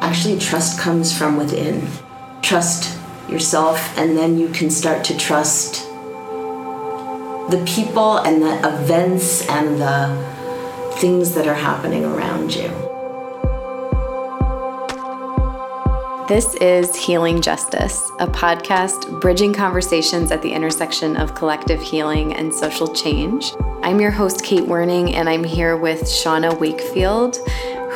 actually 0.00 0.38
trust 0.38 0.78
comes 0.78 1.16
from 1.16 1.36
within. 1.36 1.86
Trust 2.42 2.98
yourself, 3.28 3.96
and 3.98 4.16
then 4.16 4.38
you 4.38 4.48
can 4.48 4.70
start 4.70 5.04
to 5.04 5.16
trust 5.16 5.86
the 7.50 7.62
people 7.66 8.18
and 8.18 8.42
the 8.42 8.58
events 8.66 9.48
and 9.48 9.80
the 9.80 10.94
things 10.96 11.34
that 11.34 11.46
are 11.46 11.54
happening 11.54 12.04
around 12.04 12.54
you. 12.54 12.70
This 16.26 16.54
is 16.54 16.96
Healing 16.96 17.42
Justice, 17.42 18.10
a 18.18 18.26
podcast 18.26 19.20
bridging 19.20 19.52
conversations 19.52 20.30
at 20.30 20.40
the 20.40 20.50
intersection 20.50 21.18
of 21.18 21.34
collective 21.34 21.82
healing 21.82 22.32
and 22.34 22.52
social 22.52 22.94
change. 22.94 23.52
I'm 23.82 24.00
your 24.00 24.10
host, 24.10 24.42
Kate 24.42 24.64
Werning, 24.64 25.12
and 25.12 25.28
I'm 25.28 25.44
here 25.44 25.76
with 25.76 26.00
Shauna 26.04 26.58
Wakefield, 26.58 27.36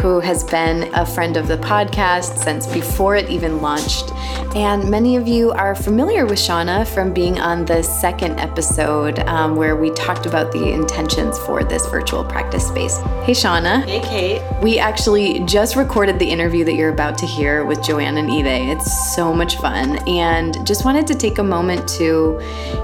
who 0.01 0.21
has 0.21 0.45
been 0.45 0.93
a 0.95 1.05
friend 1.05 1.37
of 1.37 1.49
the 1.49 1.59
podcast 1.59 2.39
since 2.39 2.67
before 2.67 3.17
it 3.17 3.29
even 3.29 3.61
launched. 3.61 4.13
And 4.55 4.89
many 4.89 5.17
of 5.17 5.27
you 5.27 5.51
are 5.51 5.75
familiar 5.75 6.25
with 6.25 6.39
Shauna 6.39 6.87
from 6.87 7.13
being 7.13 7.41
on 7.41 7.65
the 7.65 7.83
second 7.83 8.39
episode 8.39 9.19
um, 9.21 9.57
where 9.57 9.75
we 9.75 9.91
talked 9.91 10.25
about 10.25 10.53
the 10.53 10.73
intentions 10.73 11.37
for 11.41 11.65
this 11.65 11.85
virtual 11.87 12.25
practice 12.25 12.67
space. 12.67 12.99
Hey, 13.25 13.33
Shauna. 13.33 13.85
Hey, 13.85 14.01
Kate. 14.01 14.63
We 14.63 14.79
actually 14.79 15.41
just 15.41 15.75
recorded 15.75 16.19
the 16.19 16.31
interview 16.31 16.65
that 16.65 16.75
you're 16.75 16.93
about 16.93 17.19
to 17.19 17.27
hear 17.27 17.65
with 17.65 17.83
Joanne 17.83 18.19
and 18.19 18.31
Ide. 18.31 18.77
It's 18.77 19.15
so 19.17 19.35
much 19.35 19.57
fun. 19.57 19.99
And 20.09 20.65
just 20.67 20.85
wanted 20.85 21.09
to 21.09 21.15
take 21.17 21.39
a 21.39 21.45
moment 21.45 21.89
to 21.99 22.39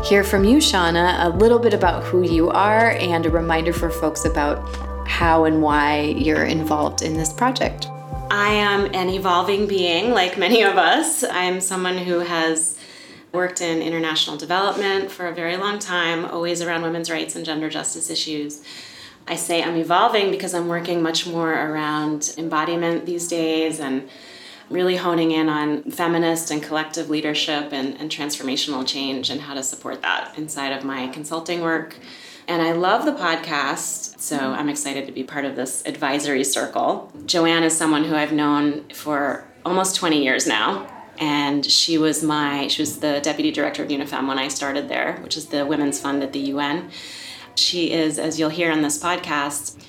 hear 0.05 0.25
from 0.25 0.45
you, 0.45 0.57
Shauna, 0.57 1.25
a 1.25 1.29
little 1.29 1.61
bit 1.61 1.75
about 1.75 2.03
who 2.03 2.23
you 2.23 2.51
are 2.51 2.91
and 2.91 3.25
a 3.25 3.31
reminder 3.31 3.73
for 3.73 3.89
folks 3.89 4.25
about 4.25 4.69
how 5.07 5.45
and 5.45 5.63
why 5.63 6.01
you're 6.01 6.45
involved 6.45 7.03
in 7.03 7.15
this 7.15 7.33
project. 7.33 7.89
I 8.31 8.49
am 8.53 8.87
an 8.95 9.11
evolving 9.11 9.67
being, 9.67 10.13
like 10.13 10.39
many 10.39 10.63
of 10.63 10.77
us. 10.77 11.23
I 11.23 11.45
am 11.45 11.61
someone 11.61 11.99
who 11.99 12.21
has 12.21 12.79
worked 13.33 13.61
in 13.61 13.83
international 13.83 14.37
development 14.37 15.11
for 15.11 15.27
a 15.27 15.35
very 15.35 15.57
long 15.57 15.79
time, 15.79 16.25
always 16.25 16.63
around 16.63 16.83
women's 16.83 17.11
rights 17.11 17.37
and 17.37 17.45
gender 17.45 17.69
justice 17.69 18.09
issues. 18.11 18.63
I 19.27 19.37
say 19.37 19.63
I'm 19.63 19.77
evolving 19.77 20.31
because 20.31 20.55
I'm 20.55 20.69
working 20.69 21.03
much 21.03 21.27
more 21.27 21.53
around 21.53 22.35
embodiment 22.39 23.07
these 23.07 23.27
days 23.27 23.81
and 23.81 24.09
really 24.71 24.97
honing 24.97 25.31
in 25.31 25.49
on 25.49 25.83
feminist 25.91 26.51
and 26.51 26.63
collective 26.63 27.11
leadership 27.11 27.73
and, 27.73 28.01
and 28.01 28.11
transformational 28.11 28.87
change 28.87 29.31
and 29.31 29.41
how 29.43 29.55
to 29.55 29.63
support 29.63 30.03
that 30.03 30.37
inside 30.39 30.73
of 30.73 30.85
my 30.85 31.09
consulting 31.09 31.61
work. 31.61 31.97
And 32.47 32.61
I 32.61 32.73
love 32.73 33.07
the 33.07 33.13
podcast, 33.13 34.21
so 34.21 34.37
I'm 34.37 34.69
excited 34.69 35.07
to 35.07 35.13
be 35.13 35.25
part 35.25 35.47
of 35.47 35.57
this 35.57 35.83
advisory 35.87 36.45
circle. 36.45 37.11
Joanne 37.25 37.63
is 37.63 37.77
someone 37.77 38.05
who 38.05 38.15
I've 38.15 38.33
known 38.33 38.89
for 38.91 39.47
almost 39.65 39.97
20 39.97 40.23
years 40.23 40.47
now. 40.47 40.91
And 41.19 41.65
she 41.65 41.97
was 41.97 42.23
my 42.23 42.67
she 42.67 42.83
was 42.83 42.99
the 42.99 43.21
deputy 43.21 43.53
director 43.53 43.85
of 43.85 43.89
UNIFEM 43.89 44.27
when 44.27 44.39
I 44.39 44.49
started 44.49 44.89
there, 44.89 45.19
which 45.23 45.37
is 45.37 45.47
the 45.47 45.65
women's 45.65 46.01
fund 46.01 46.23
at 46.23 46.33
the 46.33 46.41
UN. 46.41 46.91
She 47.55 47.93
is, 47.93 48.19
as 48.19 48.39
you'll 48.39 48.51
hear 48.51 48.73
on 48.73 48.83
this 48.83 49.01
podcast, 49.01 49.81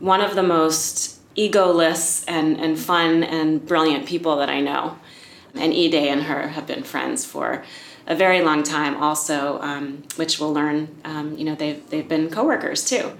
one 0.00 0.22
of 0.22 0.34
the 0.34 0.42
most 0.42 1.20
egoless 1.36 2.24
and, 2.26 2.58
and 2.58 2.78
fun 2.78 3.22
and 3.22 3.64
brilliant 3.64 4.06
people 4.06 4.36
that 4.36 4.48
I 4.48 4.60
know. 4.60 4.98
And 5.54 5.72
Ide 5.74 5.94
and 5.94 6.22
her 6.22 6.48
have 6.48 6.66
been 6.66 6.82
friends 6.82 7.24
for 7.24 7.62
a 8.06 8.14
very 8.14 8.40
long 8.40 8.62
time 8.62 8.96
also, 9.02 9.60
um, 9.60 10.02
which 10.16 10.38
we'll 10.38 10.52
learn, 10.52 10.88
um, 11.04 11.36
you 11.36 11.44
know, 11.44 11.54
they've, 11.54 11.88
they've 11.90 12.08
been 12.08 12.30
coworkers 12.30 12.84
too. 12.84 13.12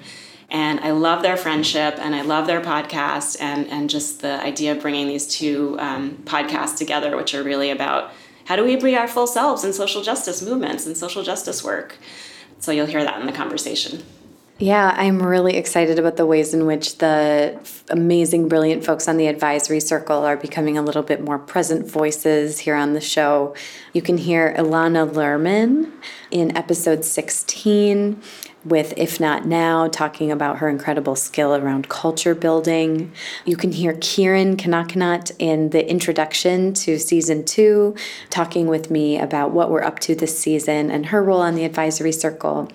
And 0.48 0.78
I 0.80 0.92
love 0.92 1.22
their 1.22 1.36
friendship 1.36 1.96
and 1.98 2.14
I 2.14 2.22
love 2.22 2.46
their 2.46 2.60
podcast 2.60 3.40
and, 3.40 3.66
and 3.66 3.90
just 3.90 4.20
the 4.20 4.40
idea 4.42 4.72
of 4.72 4.80
bringing 4.80 5.08
these 5.08 5.26
two 5.26 5.76
um, 5.80 6.22
podcasts 6.24 6.78
together, 6.78 7.16
which 7.16 7.34
are 7.34 7.42
really 7.42 7.70
about 7.70 8.12
how 8.44 8.54
do 8.54 8.64
we 8.64 8.76
be 8.76 8.96
our 8.96 9.08
full 9.08 9.26
selves 9.26 9.64
in 9.64 9.72
social 9.72 10.02
justice 10.02 10.40
movements 10.40 10.86
and 10.86 10.96
social 10.96 11.24
justice 11.24 11.64
work. 11.64 11.96
So 12.60 12.70
you'll 12.70 12.86
hear 12.86 13.02
that 13.02 13.20
in 13.20 13.26
the 13.26 13.32
conversation. 13.32 14.04
Yeah, 14.58 14.94
I'm 14.96 15.22
really 15.22 15.58
excited 15.58 15.98
about 15.98 16.16
the 16.16 16.24
ways 16.24 16.54
in 16.54 16.64
which 16.64 16.96
the 16.96 17.60
amazing, 17.90 18.48
brilliant 18.48 18.86
folks 18.86 19.06
on 19.06 19.18
the 19.18 19.26
advisory 19.26 19.80
circle 19.80 20.24
are 20.24 20.38
becoming 20.38 20.78
a 20.78 20.82
little 20.82 21.02
bit 21.02 21.22
more 21.22 21.38
present 21.38 21.86
voices 21.86 22.60
here 22.60 22.74
on 22.74 22.94
the 22.94 23.00
show. 23.02 23.54
You 23.92 24.00
can 24.00 24.16
hear 24.16 24.54
Ilana 24.56 25.10
Lerman 25.10 25.92
in 26.30 26.56
episode 26.56 27.04
16 27.04 28.18
with 28.66 28.92
If 28.96 29.20
Not 29.20 29.46
Now, 29.46 29.88
talking 29.88 30.32
about 30.32 30.58
her 30.58 30.68
incredible 30.68 31.14
skill 31.14 31.54
around 31.54 31.88
culture 31.88 32.34
building. 32.34 33.12
You 33.44 33.56
can 33.56 33.72
hear 33.72 33.96
Kieran 34.00 34.56
Kanakanat 34.56 35.32
in 35.38 35.70
the 35.70 35.88
introduction 35.88 36.74
to 36.74 36.98
season 36.98 37.44
two, 37.44 37.94
talking 38.28 38.66
with 38.66 38.90
me 38.90 39.18
about 39.18 39.52
what 39.52 39.70
we're 39.70 39.84
up 39.84 40.00
to 40.00 40.14
this 40.14 40.38
season 40.38 40.90
and 40.90 41.06
her 41.06 41.22
role 41.22 41.40
on 41.40 41.54
the 41.54 41.64
advisory 41.64 42.12
circle. 42.12 42.70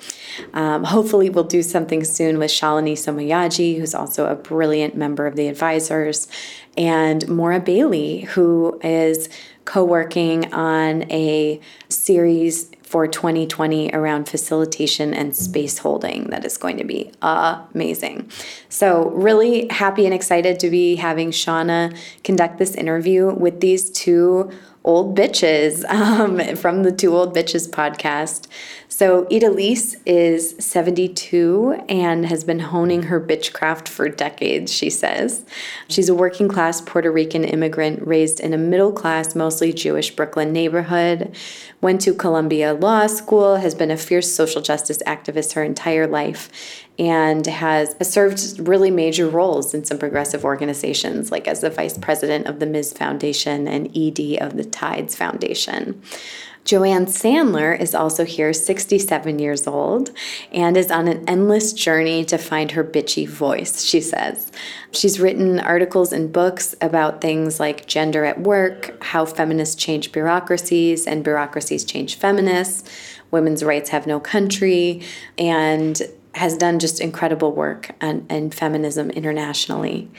Um, 0.53 0.85
hopefully, 0.85 1.29
we'll 1.29 1.43
do 1.43 1.61
something 1.61 2.03
soon 2.03 2.39
with 2.39 2.51
Shalini 2.51 2.93
Somayaji, 2.93 3.77
who's 3.77 3.93
also 3.93 4.27
a 4.27 4.35
brilliant 4.35 4.95
member 4.95 5.27
of 5.27 5.35
the 5.35 5.47
advisors, 5.47 6.27
and 6.77 7.27
Maura 7.27 7.59
Bailey, 7.59 8.21
who 8.21 8.79
is 8.83 9.29
co 9.65 9.83
working 9.83 10.51
on 10.53 11.03
a 11.11 11.59
series 11.89 12.71
for 12.91 13.07
2020 13.07 13.91
around 13.93 14.27
facilitation 14.27 15.13
and 15.13 15.33
space 15.33 15.77
holding 15.77 16.25
that 16.25 16.43
is 16.43 16.57
going 16.57 16.75
to 16.77 16.83
be 16.83 17.09
amazing. 17.21 18.29
So, 18.67 19.09
really 19.11 19.69
happy 19.69 20.03
and 20.03 20.13
excited 20.13 20.59
to 20.59 20.69
be 20.69 20.97
having 20.97 21.31
Shauna 21.31 21.97
conduct 22.25 22.57
this 22.57 22.75
interview 22.75 23.33
with 23.33 23.61
these 23.61 23.89
two 23.89 24.51
old 24.83 25.17
bitches 25.17 25.85
um, 25.89 26.57
from 26.57 26.83
the 26.83 26.91
Two 26.91 27.15
Old 27.15 27.33
Bitches 27.33 27.69
podcast. 27.69 28.47
So, 29.01 29.25
Idelisse 29.31 29.95
is 30.05 30.55
72 30.59 31.85
and 31.89 32.23
has 32.27 32.43
been 32.43 32.59
honing 32.59 33.01
her 33.01 33.19
bitchcraft 33.19 33.87
for 33.87 34.07
decades, 34.07 34.71
she 34.71 34.91
says. 34.91 35.43
She's 35.87 36.07
a 36.07 36.13
working 36.13 36.47
class 36.47 36.81
Puerto 36.81 37.11
Rican 37.11 37.43
immigrant 37.43 38.05
raised 38.05 38.39
in 38.39 38.53
a 38.53 38.59
middle 38.59 38.91
class, 38.91 39.33
mostly 39.33 39.73
Jewish 39.73 40.15
Brooklyn 40.15 40.53
neighborhood. 40.53 41.35
Went 41.81 42.01
to 42.01 42.13
Columbia 42.13 42.75
Law 42.75 43.07
School, 43.07 43.55
has 43.55 43.73
been 43.73 43.89
a 43.89 43.97
fierce 43.97 44.31
social 44.31 44.61
justice 44.61 45.01
activist 45.07 45.53
her 45.53 45.63
entire 45.63 46.05
life, 46.05 46.85
and 46.99 47.47
has 47.47 47.95
served 48.07 48.59
really 48.59 48.91
major 48.91 49.27
roles 49.27 49.73
in 49.73 49.83
some 49.83 49.97
progressive 49.97 50.45
organizations, 50.45 51.31
like 51.31 51.47
as 51.47 51.61
the 51.61 51.71
vice 51.71 51.97
president 51.97 52.45
of 52.45 52.59
the 52.59 52.67
Ms. 52.67 52.93
Foundation 52.93 53.67
and 53.67 53.87
ED 53.97 54.37
of 54.39 54.57
the 54.57 54.63
Tides 54.63 55.15
Foundation. 55.15 56.03
Joanne 56.63 57.07
Sandler 57.07 57.77
is 57.79 57.95
also 57.95 58.23
here, 58.23 58.53
67 58.53 59.39
years 59.39 59.67
old, 59.67 60.11
and 60.51 60.77
is 60.77 60.91
on 60.91 61.07
an 61.07 61.27
endless 61.27 61.73
journey 61.73 62.23
to 62.25 62.37
find 62.37 62.71
her 62.71 62.83
bitchy 62.83 63.27
voice, 63.27 63.83
she 63.83 63.99
says. 63.99 64.51
She's 64.91 65.19
written 65.19 65.59
articles 65.59 66.13
and 66.13 66.31
books 66.31 66.75
about 66.79 67.19
things 67.19 67.59
like 67.59 67.87
gender 67.87 68.25
at 68.25 68.41
work, 68.41 69.03
how 69.03 69.25
feminists 69.25 69.75
change 69.75 70.11
bureaucracies, 70.11 71.07
and 71.07 71.23
bureaucracies 71.23 71.83
change 71.83 72.15
feminists, 72.15 72.89
women's 73.31 73.63
rights 73.63 73.89
have 73.89 74.05
no 74.05 74.19
country, 74.19 75.01
and 75.37 76.01
has 76.33 76.55
done 76.55 76.79
just 76.79 77.01
incredible 77.01 77.51
work 77.51 77.91
in 78.01 78.51
feminism 78.51 79.09
internationally. 79.11 80.09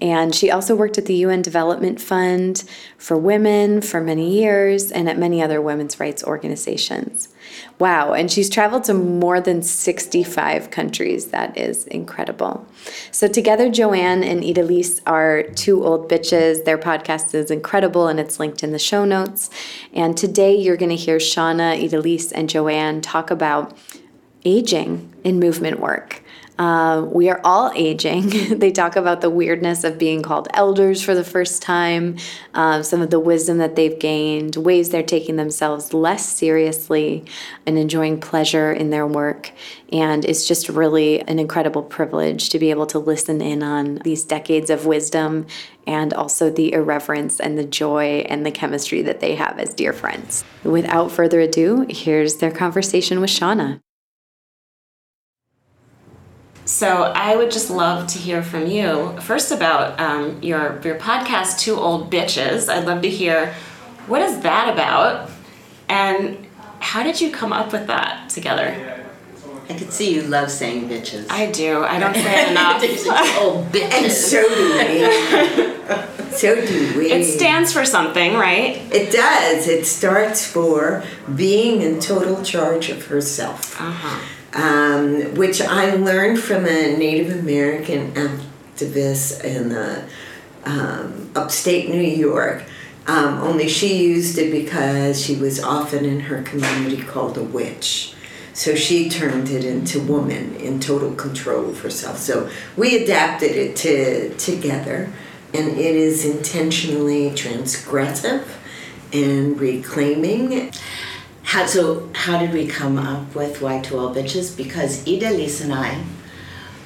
And 0.00 0.34
she 0.34 0.50
also 0.50 0.76
worked 0.76 0.98
at 0.98 1.06
the 1.06 1.14
UN 1.14 1.42
Development 1.42 2.00
Fund 2.00 2.64
for 2.98 3.16
Women 3.16 3.80
for 3.80 4.00
many 4.00 4.38
years 4.40 4.92
and 4.92 5.08
at 5.08 5.18
many 5.18 5.42
other 5.42 5.60
women's 5.60 5.98
rights 5.98 6.22
organizations. 6.22 7.28
Wow, 7.78 8.12
and 8.12 8.30
she's 8.30 8.50
traveled 8.50 8.84
to 8.84 8.94
more 8.94 9.40
than 9.40 9.62
65 9.62 10.70
countries. 10.70 11.26
That 11.26 11.56
is 11.56 11.86
incredible. 11.86 12.66
So, 13.10 13.28
together, 13.28 13.70
Joanne 13.70 14.22
and 14.22 14.42
Idelisse 14.42 15.00
are 15.06 15.42
two 15.42 15.84
old 15.84 16.10
bitches. 16.10 16.64
Their 16.64 16.78
podcast 16.78 17.34
is 17.34 17.50
incredible 17.50 18.08
and 18.08 18.20
it's 18.20 18.38
linked 18.38 18.62
in 18.62 18.72
the 18.72 18.78
show 18.78 19.04
notes. 19.04 19.50
And 19.92 20.16
today, 20.16 20.54
you're 20.54 20.76
going 20.76 20.90
to 20.90 20.96
hear 20.96 21.18
Shauna, 21.18 21.80
Idelisse, 21.82 22.32
and 22.34 22.48
Joanne 22.48 23.00
talk 23.00 23.30
about 23.30 23.76
aging 24.44 25.12
in 25.24 25.38
movement 25.38 25.80
work. 25.80 26.22
Uh, 26.58 27.06
we 27.10 27.28
are 27.28 27.40
all 27.44 27.70
aging. 27.76 28.28
they 28.58 28.70
talk 28.70 28.96
about 28.96 29.20
the 29.20 29.30
weirdness 29.30 29.84
of 29.84 29.98
being 29.98 30.22
called 30.22 30.48
elders 30.54 31.02
for 31.02 31.14
the 31.14 31.24
first 31.24 31.62
time, 31.62 32.16
uh, 32.54 32.82
some 32.82 33.02
of 33.02 33.10
the 33.10 33.20
wisdom 33.20 33.58
that 33.58 33.76
they've 33.76 33.98
gained, 33.98 34.56
ways 34.56 34.90
they're 34.90 35.02
taking 35.02 35.36
themselves 35.36 35.92
less 35.92 36.28
seriously 36.28 37.24
and 37.66 37.78
enjoying 37.78 38.20
pleasure 38.20 38.72
in 38.72 38.90
their 38.90 39.06
work. 39.06 39.52
And 39.92 40.24
it's 40.24 40.48
just 40.48 40.68
really 40.68 41.20
an 41.20 41.38
incredible 41.38 41.82
privilege 41.82 42.48
to 42.50 42.58
be 42.58 42.70
able 42.70 42.86
to 42.86 42.98
listen 42.98 43.40
in 43.40 43.62
on 43.62 43.96
these 44.04 44.24
decades 44.24 44.70
of 44.70 44.86
wisdom 44.86 45.46
and 45.86 46.12
also 46.12 46.50
the 46.50 46.72
irreverence 46.72 47.38
and 47.38 47.56
the 47.56 47.64
joy 47.64 48.24
and 48.28 48.44
the 48.44 48.50
chemistry 48.50 49.02
that 49.02 49.20
they 49.20 49.36
have 49.36 49.58
as 49.60 49.72
dear 49.72 49.92
friends. 49.92 50.44
Without 50.64 51.12
further 51.12 51.40
ado, 51.40 51.86
here's 51.88 52.36
their 52.36 52.50
conversation 52.50 53.20
with 53.20 53.30
Shauna. 53.30 53.80
So 56.66 57.04
I 57.14 57.36
would 57.36 57.52
just 57.52 57.70
love 57.70 58.08
to 58.08 58.18
hear 58.18 58.42
from 58.42 58.66
you 58.66 59.16
first 59.20 59.52
about 59.52 60.00
um, 60.00 60.42
your 60.42 60.80
your 60.82 60.98
podcast, 60.98 61.60
Two 61.60 61.76
Old 61.76 62.10
Bitches. 62.10 62.68
I'd 62.68 62.86
love 62.86 63.02
to 63.02 63.08
hear 63.08 63.54
what 64.08 64.20
is 64.20 64.40
that 64.40 64.72
about, 64.72 65.30
and 65.88 66.44
how 66.80 67.04
did 67.04 67.20
you 67.20 67.30
come 67.30 67.52
up 67.52 67.72
with 67.72 67.86
that 67.86 68.30
together? 68.30 69.04
I 69.68 69.74
could 69.74 69.92
see 69.92 70.14
you 70.14 70.22
love 70.22 70.50
saying 70.50 70.88
bitches. 70.88 71.30
I 71.30 71.52
do. 71.52 71.84
I 71.84 72.00
don't 72.00 72.14
say 72.26 72.42
it 72.44 72.50
enough. 72.50 72.82
oh, 72.82 73.66
bitches. 73.72 73.92
And 73.92 74.12
so 74.12 74.48
do 74.48 74.72
we. 76.26 76.30
so 76.36 76.66
do 76.66 76.98
we. 76.98 77.12
It 77.12 77.24
stands 77.24 77.72
for 77.72 77.84
something, 77.84 78.34
right? 78.34 78.76
It 78.92 79.12
does. 79.12 79.68
It 79.68 79.86
starts 79.86 80.44
for 80.44 81.04
being 81.36 81.82
in 81.82 82.00
total 82.00 82.42
charge 82.42 82.90
of 82.90 83.06
herself. 83.06 83.80
Uh-huh. 83.80 84.35
Um, 84.52 85.34
which 85.34 85.60
I 85.60 85.94
learned 85.96 86.38
from 86.38 86.64
a 86.64 86.96
Native 86.96 87.38
American 87.40 88.12
activist 88.12 89.44
in 89.44 89.72
uh, 89.72 90.08
um, 90.64 91.30
upstate 91.34 91.90
New 91.90 92.00
York. 92.00 92.64
Um, 93.06 93.38
only 93.40 93.68
she 93.68 94.02
used 94.02 94.38
it 94.38 94.50
because 94.50 95.24
she 95.24 95.36
was 95.36 95.62
often 95.62 96.04
in 96.04 96.20
her 96.20 96.42
community 96.42 97.02
called 97.02 97.36
a 97.38 97.42
witch. 97.42 98.14
So 98.52 98.74
she 98.74 99.08
turned 99.08 99.50
it 99.50 99.64
into 99.64 100.00
woman 100.00 100.56
in 100.56 100.80
total 100.80 101.12
control 101.14 101.68
of 101.68 101.80
herself. 101.80 102.18
So 102.18 102.50
we 102.76 103.02
adapted 103.02 103.52
it 103.52 103.76
to 103.76 104.34
together, 104.36 105.12
and 105.52 105.68
it 105.68 105.94
is 105.94 106.24
intentionally 106.24 107.30
transgressive 107.30 108.44
and 109.12 109.60
reclaiming. 109.60 110.72
How, 111.56 111.64
so 111.64 112.06
how 112.12 112.38
did 112.38 112.52
we 112.52 112.66
come 112.66 112.98
up 112.98 113.34
with 113.34 113.62
Why 113.62 113.80
Two 113.80 113.98
Old 113.98 114.14
Bitches? 114.14 114.54
Because 114.54 115.02
Idelisse 115.06 115.64
and 115.64 115.72
I 115.72 116.04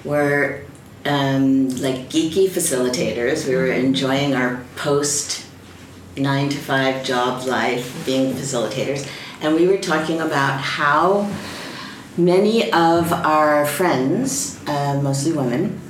were 0.05 0.61
um, 1.05 1.71
like 1.71 2.09
geeky 2.09 2.49
facilitators. 2.49 3.49
We 3.49 3.57
were 3.57 3.73
enjoying 3.73 4.37
our 4.37 4.63
post 4.77 5.45
nine 6.17 6.51
to 6.51 6.57
five 6.57 7.03
job 7.03 7.49
life 7.49 8.07
being 8.07 8.33
facilitators. 8.33 9.11
And 9.41 9.57
we 9.57 9.67
were 9.67 9.79
talking 9.79 10.21
about 10.21 10.61
how 10.61 11.29
many 12.17 12.73
of 12.73 13.13
our 13.13 13.67
friends, 13.67 14.61
uh, 14.69 15.01
mostly 15.03 15.33
women, 15.33 15.81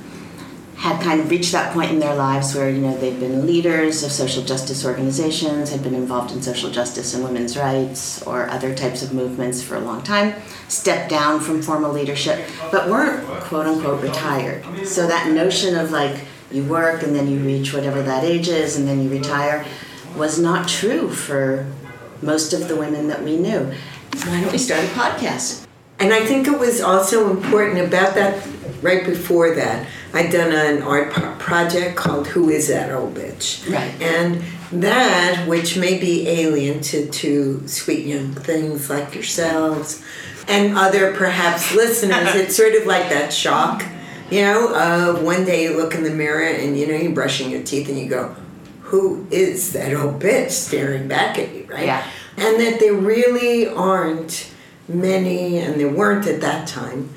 had 0.81 0.99
kind 0.99 1.21
of 1.21 1.29
reached 1.29 1.51
that 1.51 1.71
point 1.73 1.91
in 1.91 1.99
their 1.99 2.15
lives 2.15 2.55
where 2.55 2.67
you 2.67 2.81
know 2.81 2.97
they've 2.97 3.19
been 3.19 3.45
leaders 3.45 4.01
of 4.01 4.11
social 4.11 4.41
justice 4.43 4.83
organizations, 4.83 5.69
had 5.69 5.83
been 5.83 5.93
involved 5.93 6.31
in 6.31 6.41
social 6.41 6.71
justice 6.71 7.13
and 7.13 7.23
women's 7.23 7.55
rights 7.55 8.19
or 8.23 8.49
other 8.49 8.73
types 8.73 9.03
of 9.03 9.13
movements 9.13 9.61
for 9.61 9.75
a 9.75 9.79
long 9.79 10.01
time, 10.01 10.33
stepped 10.69 11.07
down 11.07 11.39
from 11.39 11.61
formal 11.61 11.91
leadership, 11.91 12.43
but 12.71 12.89
weren't 12.89 13.23
quote 13.41 13.67
unquote 13.67 14.01
retired. 14.01 14.65
So 14.87 15.05
that 15.05 15.29
notion 15.29 15.75
of 15.75 15.91
like 15.91 16.25
you 16.51 16.63
work 16.63 17.03
and 17.03 17.15
then 17.15 17.27
you 17.27 17.37
reach 17.41 17.75
whatever 17.75 18.01
that 18.01 18.23
age 18.23 18.47
is 18.47 18.75
and 18.75 18.87
then 18.87 19.03
you 19.03 19.09
retire 19.11 19.63
was 20.17 20.39
not 20.39 20.67
true 20.67 21.11
for 21.11 21.71
most 22.23 22.53
of 22.53 22.67
the 22.67 22.75
women 22.75 23.07
that 23.07 23.21
we 23.21 23.37
knew. 23.37 23.71
Why 24.25 24.41
don't 24.41 24.51
we 24.51 24.57
start 24.57 24.83
a 24.83 24.87
podcast? 24.87 25.67
And 26.01 26.11
I 26.11 26.25
think 26.25 26.47
it 26.47 26.57
was 26.57 26.81
also 26.81 27.29
important 27.29 27.79
about 27.79 28.15
that 28.15 28.47
right 28.81 29.05
before 29.05 29.53
that. 29.53 29.87
I'd 30.13 30.31
done 30.31 30.51
an 30.51 30.81
art 30.81 31.11
project 31.39 31.95
called 31.95 32.27
Who 32.27 32.49
Is 32.49 32.69
That 32.69 32.91
Old 32.91 33.13
Bitch? 33.13 33.71
Right. 33.71 34.01
And 34.01 34.43
that, 34.81 35.47
which 35.47 35.77
may 35.77 35.99
be 35.99 36.27
alien 36.27 36.81
to, 36.81 37.07
to 37.07 37.67
sweet 37.67 38.07
young 38.07 38.33
things 38.33 38.89
like 38.89 39.13
yourselves 39.13 40.03
and 40.47 40.75
other 40.75 41.13
perhaps 41.13 41.73
listeners, 41.75 42.33
it's 42.33 42.55
sort 42.55 42.73
of 42.73 42.87
like 42.87 43.09
that 43.09 43.31
shock, 43.31 43.83
you 44.31 44.41
know, 44.41 44.73
of 44.75 45.21
one 45.21 45.45
day 45.45 45.63
you 45.63 45.77
look 45.77 45.93
in 45.93 46.03
the 46.03 46.09
mirror 46.09 46.47
and 46.47 46.77
you 46.79 46.87
know, 46.87 46.95
you're 46.95 47.13
brushing 47.13 47.51
your 47.51 47.61
teeth 47.63 47.87
and 47.87 47.99
you 47.99 48.09
go, 48.09 48.35
Who 48.81 49.27
is 49.29 49.73
that 49.73 49.93
old 49.93 50.19
bitch 50.19 50.49
staring 50.49 51.07
back 51.07 51.37
at 51.37 51.53
you, 51.53 51.67
right? 51.69 51.85
Yeah. 51.85 52.07
And 52.37 52.59
that 52.59 52.79
there 52.79 52.95
really 52.95 53.67
aren't 53.67 54.50
many, 54.87 55.57
and 55.57 55.79
there 55.79 55.89
weren't 55.89 56.27
at 56.27 56.41
that 56.41 56.67
time, 56.67 57.09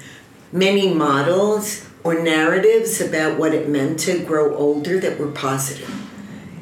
many 0.53 0.93
models 0.93 1.87
or 2.03 2.23
narratives 2.23 3.01
about 3.01 3.39
what 3.39 3.55
it 3.55 3.69
meant 3.69 3.99
to 4.01 4.19
grow 4.21 4.55
older 4.57 4.99
that 5.01 5.19
were 5.19 5.31
positive. 5.31 5.91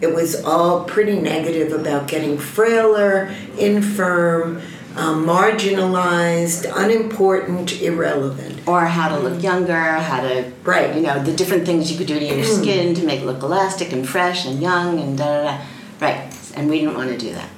It 0.00 0.14
was 0.14 0.42
all 0.44 0.84
pretty 0.84 1.20
negative 1.20 1.72
about 1.72 2.08
getting 2.08 2.36
frailer, 2.38 3.32
infirm, 3.58 4.60
um, 4.96 5.24
marginalized, 5.24 6.70
unimportant, 6.74 7.80
irrelevant. 7.80 8.60
or 8.66 8.82
how 8.86 9.08
to 9.08 9.18
look 9.18 9.42
younger, 9.42 9.74
how 9.74 10.20
to 10.20 10.44
Right. 10.64 10.94
you 10.94 11.00
know 11.02 11.20
the 11.22 11.32
different 11.32 11.66
things 11.66 11.90
you 11.90 11.98
could 11.98 12.06
do 12.06 12.18
to 12.18 12.24
your 12.24 12.44
skin 12.44 12.94
to 12.94 13.02
make 13.04 13.20
it 13.22 13.26
look 13.26 13.42
elastic 13.42 13.92
and 13.92 14.08
fresh 14.08 14.46
and 14.46 14.62
young 14.62 15.00
and 15.00 15.18
da 15.18 15.24
da 15.24 15.42
da. 15.44 15.56
Right, 16.00 16.20
and 16.54 16.70
we 16.70 16.78
didn't 16.80 16.94
want 16.94 17.10
to 17.10 17.18
do 17.18 17.32
that. 17.34 17.48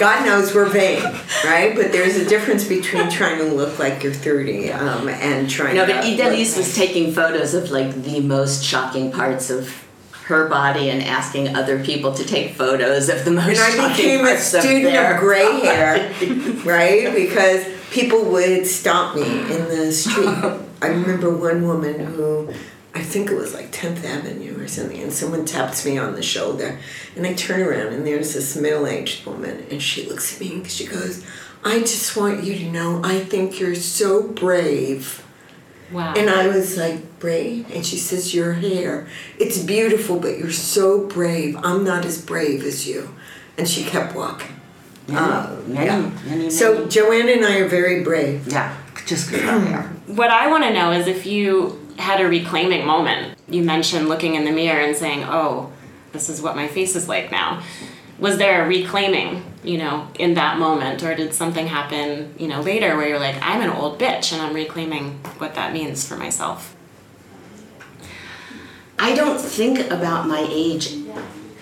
God 0.00 0.24
knows 0.24 0.54
we're 0.54 0.64
vain, 0.64 1.02
right? 1.44 1.76
But 1.76 1.92
there's 1.92 2.16
a 2.16 2.24
difference 2.24 2.66
between 2.66 3.10
trying 3.10 3.36
to 3.36 3.44
look 3.44 3.78
like 3.78 4.02
you're 4.02 4.14
30 4.14 4.72
um, 4.72 5.10
and 5.10 5.48
trying 5.48 5.76
No, 5.76 5.84
but 5.84 5.96
look 5.96 6.18
Idelisse 6.18 6.56
was 6.56 6.74
taking 6.74 7.12
photos 7.12 7.52
of 7.52 7.70
like 7.70 7.94
the 8.02 8.20
most 8.20 8.64
shocking 8.64 9.12
parts 9.12 9.50
of 9.50 9.86
her 10.24 10.48
body 10.48 10.88
and 10.88 11.02
asking 11.02 11.54
other 11.54 11.84
people 11.84 12.14
to 12.14 12.24
take 12.24 12.54
photos 12.54 13.10
of 13.10 13.26
the 13.26 13.30
most 13.30 13.58
And 13.58 13.82
I 13.82 13.88
became 13.90 14.20
a 14.20 14.28
parts 14.28 14.54
of 14.54 14.62
student 14.62 14.96
of 14.96 15.20
gray 15.20 15.60
hair, 15.60 16.10
right? 16.64 17.14
Because 17.14 17.66
people 17.90 18.24
would 18.24 18.66
stop 18.66 19.16
me 19.16 19.22
in 19.22 19.68
the 19.68 19.92
street. 19.92 20.28
I 20.80 20.86
remember 20.86 21.36
one 21.36 21.62
woman 21.66 22.00
who, 22.06 22.54
I 22.94 23.02
think 23.02 23.30
it 23.30 23.36
was 23.36 23.54
like 23.54 23.70
10th 23.70 24.04
Avenue 24.04 24.60
or 24.62 24.66
something, 24.66 25.00
and 25.00 25.12
someone 25.12 25.44
taps 25.44 25.86
me 25.86 25.96
on 25.96 26.14
the 26.14 26.22
shoulder. 26.22 26.78
And 27.16 27.24
I 27.26 27.34
turn 27.34 27.60
around, 27.60 27.92
and 27.92 28.04
there's 28.06 28.34
this 28.34 28.56
middle 28.56 28.86
aged 28.86 29.24
woman, 29.26 29.64
and 29.70 29.80
she 29.80 30.08
looks 30.08 30.34
at 30.34 30.40
me 30.40 30.54
and 30.56 30.66
she 30.66 30.86
goes, 30.86 31.24
I 31.64 31.80
just 31.80 32.16
want 32.16 32.42
you 32.42 32.56
to 32.58 32.70
know, 32.70 33.00
I 33.04 33.20
think 33.20 33.60
you're 33.60 33.74
so 33.76 34.26
brave. 34.26 35.24
Wow. 35.92 36.14
And 36.16 36.30
I 36.30 36.46
was 36.48 36.76
like, 36.76 37.18
brave? 37.20 37.70
And 37.74 37.84
she 37.84 37.96
says, 37.96 38.32
Your 38.34 38.52
hair, 38.54 39.08
it's 39.38 39.58
beautiful, 39.58 40.18
but 40.20 40.38
you're 40.38 40.52
so 40.52 41.06
brave. 41.06 41.56
I'm 41.62 41.84
not 41.84 42.04
as 42.04 42.24
brave 42.24 42.62
as 42.62 42.86
you. 42.88 43.14
And 43.58 43.68
she 43.68 43.84
kept 43.84 44.14
walking. 44.14 44.54
Uh, 45.12 45.56
many, 45.66 45.86
yeah. 45.86 46.10
many, 46.24 46.48
So 46.50 46.74
many- 46.74 46.88
Joanna 46.88 47.32
and 47.32 47.44
I 47.44 47.58
are 47.58 47.68
very 47.68 48.04
brave. 48.04 48.46
yeah, 48.46 48.76
just 49.06 49.30
because 49.32 49.62
of 49.62 49.68
hair. 49.68 49.82
what 50.06 50.30
I 50.30 50.46
want 50.48 50.62
to 50.64 50.72
know 50.72 50.92
is 50.92 51.08
if 51.08 51.26
you 51.26 51.76
had 52.00 52.20
a 52.20 52.28
reclaiming 52.28 52.86
moment. 52.86 53.38
You 53.48 53.62
mentioned 53.62 54.08
looking 54.08 54.34
in 54.34 54.44
the 54.44 54.50
mirror 54.50 54.80
and 54.80 54.96
saying, 54.96 55.24
"Oh, 55.24 55.70
this 56.12 56.28
is 56.28 56.40
what 56.42 56.56
my 56.56 56.66
face 56.68 56.96
is 56.96 57.08
like 57.08 57.30
now." 57.30 57.62
Was 58.18 58.36
there 58.36 58.64
a 58.64 58.68
reclaiming, 58.68 59.42
you 59.64 59.78
know, 59.78 60.08
in 60.18 60.34
that 60.34 60.58
moment, 60.58 61.02
or 61.02 61.14
did 61.14 61.32
something 61.32 61.66
happen, 61.66 62.34
you 62.38 62.48
know, 62.48 62.60
later 62.60 62.96
where 62.96 63.08
you're 63.08 63.18
like, 63.18 63.36
"I'm 63.40 63.62
an 63.62 63.70
old 63.70 63.98
bitch," 63.98 64.32
and 64.32 64.42
I'm 64.42 64.54
reclaiming 64.54 65.20
what 65.38 65.54
that 65.54 65.72
means 65.72 66.06
for 66.06 66.16
myself? 66.16 66.74
I 68.98 69.14
don't 69.14 69.40
think 69.40 69.90
about 69.90 70.28
my 70.28 70.46
age 70.50 70.94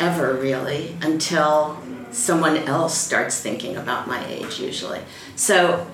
ever 0.00 0.34
really 0.34 0.96
until 1.02 1.78
someone 2.10 2.56
else 2.56 2.96
starts 2.96 3.40
thinking 3.40 3.76
about 3.76 4.08
my 4.08 4.24
age 4.26 4.58
usually. 4.58 5.00
So 5.36 5.86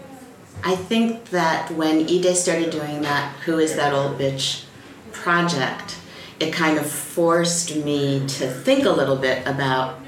I 0.66 0.76
think 0.76 1.26
that 1.26 1.70
when 1.72 2.08
Ide 2.08 2.34
started 2.34 2.70
doing 2.70 3.02
that 3.02 3.36
Who 3.44 3.58
is 3.58 3.76
That 3.76 3.92
Old 3.92 4.18
Bitch 4.18 4.64
project, 5.12 5.98
it 6.40 6.54
kind 6.54 6.78
of 6.78 6.86
forced 6.90 7.76
me 7.76 8.20
to 8.26 8.50
think 8.50 8.86
a 8.86 8.90
little 8.90 9.16
bit 9.16 9.46
about 9.46 10.00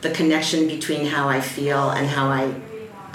the 0.00 0.10
connection 0.10 0.66
between 0.66 1.06
how 1.06 1.28
I 1.28 1.40
feel 1.40 1.90
and 1.90 2.08
how 2.08 2.26
I 2.28 2.52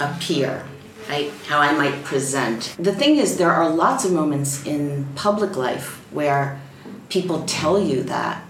appear, 0.00 0.64
right? 1.06 1.30
How 1.46 1.60
I 1.60 1.72
might 1.72 2.02
present. 2.02 2.74
The 2.78 2.94
thing 2.94 3.16
is, 3.16 3.36
there 3.36 3.52
are 3.52 3.68
lots 3.68 4.06
of 4.06 4.12
moments 4.12 4.64
in 4.64 5.06
public 5.14 5.56
life 5.56 6.02
where 6.10 6.62
people 7.10 7.44
tell 7.44 7.78
you 7.78 8.02
that. 8.04 8.42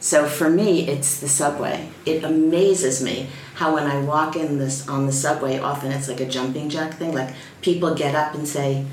So 0.00 0.26
for 0.26 0.50
me, 0.50 0.88
it's 0.88 1.20
the 1.20 1.28
subway. 1.28 1.90
It 2.04 2.24
amazes 2.24 3.00
me 3.02 3.28
how 3.60 3.74
when 3.74 3.86
I 3.86 4.00
walk 4.00 4.36
in 4.36 4.56
this 4.56 4.88
on 4.88 5.04
the 5.04 5.12
subway, 5.12 5.58
often 5.58 5.92
it's 5.92 6.08
like 6.08 6.20
a 6.20 6.26
jumping 6.26 6.70
jack 6.70 6.94
thing. 6.94 7.12
Like 7.12 7.34
people 7.60 7.94
get 7.94 8.14
up 8.14 8.34
and 8.34 8.48
say, 8.48 8.86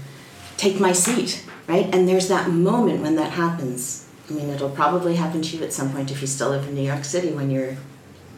"Take 0.57 0.77
my 0.77 0.91
seat," 0.91 1.45
right? 1.67 1.87
And 1.95 2.05
there's 2.05 2.27
that 2.27 2.51
moment 2.51 3.01
when 3.01 3.15
that 3.15 3.31
happens. 3.31 4.05
I 4.29 4.33
mean, 4.33 4.49
it'll 4.49 4.69
probably 4.69 5.15
happen 5.15 5.41
to 5.41 5.57
you 5.57 5.63
at 5.63 5.71
some 5.71 5.93
point 5.93 6.11
if 6.11 6.19
you 6.19 6.27
still 6.27 6.49
live 6.49 6.67
in 6.67 6.75
New 6.75 6.81
York 6.81 7.05
City 7.05 7.31
when 7.31 7.49
you're 7.49 7.77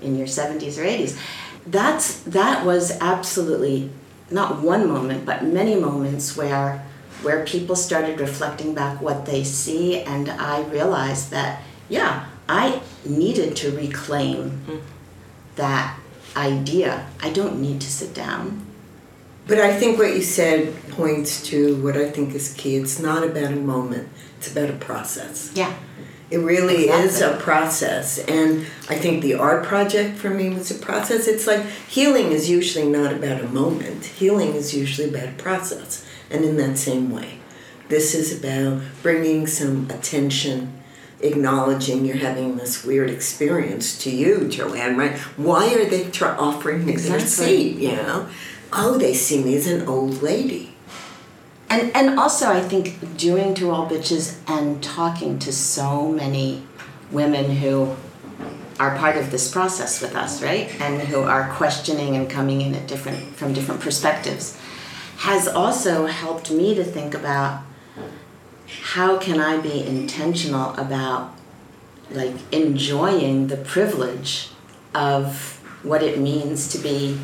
in 0.04 0.16
your 0.16 0.28
70s 0.28 0.78
or 0.78 0.84
80s. 0.84 1.18
That's 1.66 2.20
that 2.20 2.64
was 2.64 2.96
absolutely 3.02 3.90
not 4.30 4.62
one 4.62 4.88
moment, 4.88 5.26
but 5.26 5.44
many 5.44 5.76
moments 5.76 6.38
where 6.38 6.86
where 7.24 7.44
people 7.44 7.76
started 7.76 8.20
reflecting 8.20 8.76
back 8.76 9.02
what 9.02 9.26
they 9.26 9.44
see 9.44 10.02
and 10.04 10.30
I 10.30 10.62
realized 10.62 11.32
that 11.32 11.64
yeah, 11.90 12.28
I 12.48 12.82
needed 13.04 13.56
to 13.58 13.72
reclaim 13.76 14.62
mm. 14.68 14.82
that 15.56 15.98
idea. 16.36 17.08
I 17.22 17.30
don't 17.30 17.62
need 17.62 17.82
to 17.82 17.92
sit 17.92 18.14
down. 18.14 18.66
But 19.48 19.58
I 19.58 19.76
think 19.76 19.98
what 19.98 20.14
you 20.14 20.22
said 20.22 20.76
points 20.90 21.42
to 21.48 21.82
what 21.82 21.98
I 21.98 22.10
think 22.10 22.36
is 22.36 22.54
key. 22.54 22.76
It's 22.76 23.00
not 23.00 23.24
about 23.24 23.52
a 23.52 23.56
moment, 23.56 24.10
it's 24.38 24.52
about 24.52 24.70
a 24.70 24.74
process. 24.74 25.52
Yeah. 25.56 25.74
It 26.30 26.38
really 26.38 26.90
is 26.90 27.22
a 27.22 27.36
process. 27.38 28.20
And 28.20 28.68
I 28.88 28.96
think 28.96 29.24
the 29.24 29.34
art 29.34 29.66
project 29.66 30.18
for 30.20 30.30
me 30.30 30.50
was 30.50 30.70
a 30.70 30.76
process. 30.76 31.28
It's 31.28 31.48
like 31.48 31.66
healing 31.66 32.32
is 32.32 32.48
usually 32.48 32.88
not 32.88 33.12
about 33.12 33.42
a 33.42 33.48
moment, 33.48 34.06
healing 34.06 34.54
is 34.54 34.76
usually 34.76 35.10
about 35.10 35.30
a 35.30 35.38
process. 35.42 36.06
And 36.30 36.46
in 36.46 36.58
that 36.58 36.78
same 36.78 37.10
way, 37.10 37.40
this 37.88 38.14
is 38.14 38.38
about 38.38 38.84
bringing 39.02 39.48
some 39.48 39.90
attention. 39.90 40.79
Acknowledging 41.22 42.06
you're 42.06 42.18
having 42.18 42.56
this 42.56 42.84
weird 42.86 43.10
experience 43.10 43.98
to 44.04 44.10
you, 44.10 44.48
Joanne, 44.48 44.96
right? 44.98 45.18
Why 45.38 45.74
are 45.74 45.86
they 45.86 46.10
tr- 46.10 46.28
offering 46.28 46.86
me 46.86 46.96
their 46.96 47.18
Exactly. 47.18 47.74
seat? 47.74 47.78
You 47.78 47.92
know, 47.98 48.30
oh, 48.72 48.98
they 48.98 49.14
see 49.14 49.44
me 49.44 49.56
as 49.58 49.68
an 49.68 49.88
old 49.88 50.22
lady. 50.22 50.74
And 51.70 51.96
and 51.96 52.18
also 52.20 52.48
I 52.50 52.62
think 52.62 53.18
doing 53.18 53.54
to 53.56 53.70
all 53.70 53.88
bitches 53.88 54.38
and 54.48 54.82
talking 54.82 55.38
to 55.40 55.52
so 55.54 56.10
many 56.10 56.64
women 57.12 57.52
who 57.58 57.96
are 58.80 58.98
part 58.98 59.18
of 59.18 59.30
this 59.30 59.52
process 59.52 60.02
with 60.02 60.16
us, 60.16 60.42
right? 60.42 60.70
And 60.80 61.02
who 61.02 61.22
are 61.24 61.50
questioning 61.52 62.16
and 62.16 62.30
coming 62.30 62.62
in 62.62 62.74
at 62.76 62.88
different 62.88 63.36
from 63.36 63.54
different 63.54 63.82
perspectives 63.82 64.58
has 65.18 65.50
also 65.50 66.06
helped 66.06 66.50
me 66.50 66.74
to 66.76 66.84
think 66.84 67.14
about 67.14 67.62
how 68.84 69.18
can 69.18 69.40
I 69.40 69.58
be 69.58 69.86
intentional 69.86 70.74
about 70.76 71.34
like 72.12 72.34
enjoying 72.52 73.48
the 73.48 73.58
privilege 73.58 74.50
of 74.94 75.58
what 75.84 76.04
it 76.04 76.20
means 76.20 76.68
to 76.70 76.78
be 76.78 77.20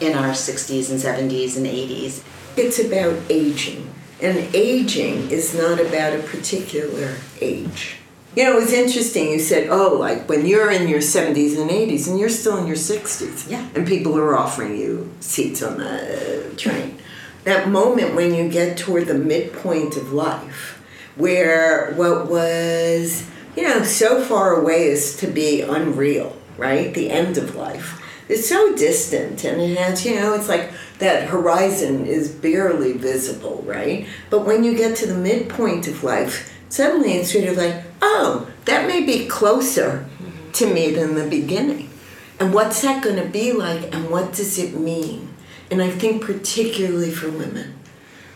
in 0.00 0.16
our 0.16 0.30
60s 0.30 0.90
and 0.90 0.98
70s 0.98 1.56
and 1.56 1.66
80s 1.66 2.22
It's 2.56 2.78
about 2.78 3.20
aging. 3.28 3.92
And 4.20 4.54
aging 4.54 5.30
is 5.30 5.54
not 5.54 5.80
about 5.80 6.14
a 6.14 6.22
particular 6.22 7.16
age. 7.40 7.96
You 8.36 8.44
know, 8.44 8.56
it 8.56 8.60
was 8.60 8.72
interesting. 8.72 9.30
You 9.30 9.40
said, 9.40 9.68
oh, 9.70 9.94
like 9.94 10.28
when 10.28 10.46
you're 10.46 10.70
in 10.70 10.88
your 10.88 11.00
70s 11.00 11.60
and 11.60 11.70
80s 11.70 12.08
and 12.08 12.18
you're 12.18 12.28
still 12.28 12.56
in 12.58 12.66
your 12.66 12.76
60s. 12.76 13.50
Yeah. 13.50 13.68
And 13.74 13.86
people 13.86 14.16
are 14.18 14.36
offering 14.36 14.76
you 14.76 15.10
seats 15.20 15.62
on 15.62 15.78
the 15.78 16.52
train. 16.56 16.98
That 17.44 17.68
moment 17.68 18.14
when 18.14 18.34
you 18.34 18.48
get 18.48 18.76
toward 18.76 19.06
the 19.06 19.14
midpoint 19.14 19.96
of 19.96 20.12
life, 20.12 20.79
where 21.16 21.92
what 21.94 22.28
was, 22.28 23.28
you 23.56 23.62
know, 23.62 23.82
so 23.82 24.22
far 24.22 24.54
away 24.54 24.84
is 24.84 25.16
to 25.16 25.26
be 25.26 25.62
unreal, 25.62 26.36
right? 26.56 26.92
The 26.94 27.10
end 27.10 27.38
of 27.38 27.54
life. 27.54 28.00
It's 28.28 28.48
so 28.48 28.76
distant 28.76 29.44
and 29.44 29.60
it 29.60 29.76
has, 29.76 30.06
you 30.06 30.14
know, 30.14 30.34
it's 30.34 30.48
like 30.48 30.70
that 30.98 31.28
horizon 31.28 32.06
is 32.06 32.30
barely 32.30 32.92
visible, 32.92 33.64
right? 33.66 34.06
But 34.30 34.46
when 34.46 34.62
you 34.62 34.76
get 34.76 34.96
to 34.98 35.06
the 35.06 35.16
midpoint 35.16 35.88
of 35.88 36.04
life, 36.04 36.54
suddenly 36.68 37.14
it's 37.14 37.32
sort 37.32 37.48
of 37.48 37.56
like, 37.56 37.82
oh, 38.00 38.48
that 38.66 38.86
may 38.86 39.04
be 39.04 39.26
closer 39.26 40.08
to 40.52 40.72
me 40.72 40.92
than 40.92 41.16
the 41.16 41.26
beginning. 41.26 41.90
And 42.38 42.54
what's 42.54 42.82
that 42.82 43.02
going 43.02 43.16
to 43.16 43.28
be 43.28 43.52
like 43.52 43.92
and 43.94 44.10
what 44.10 44.32
does 44.32 44.58
it 44.58 44.78
mean? 44.78 45.34
And 45.70 45.82
I 45.82 45.90
think 45.90 46.22
particularly 46.22 47.10
for 47.10 47.30
women 47.30 47.79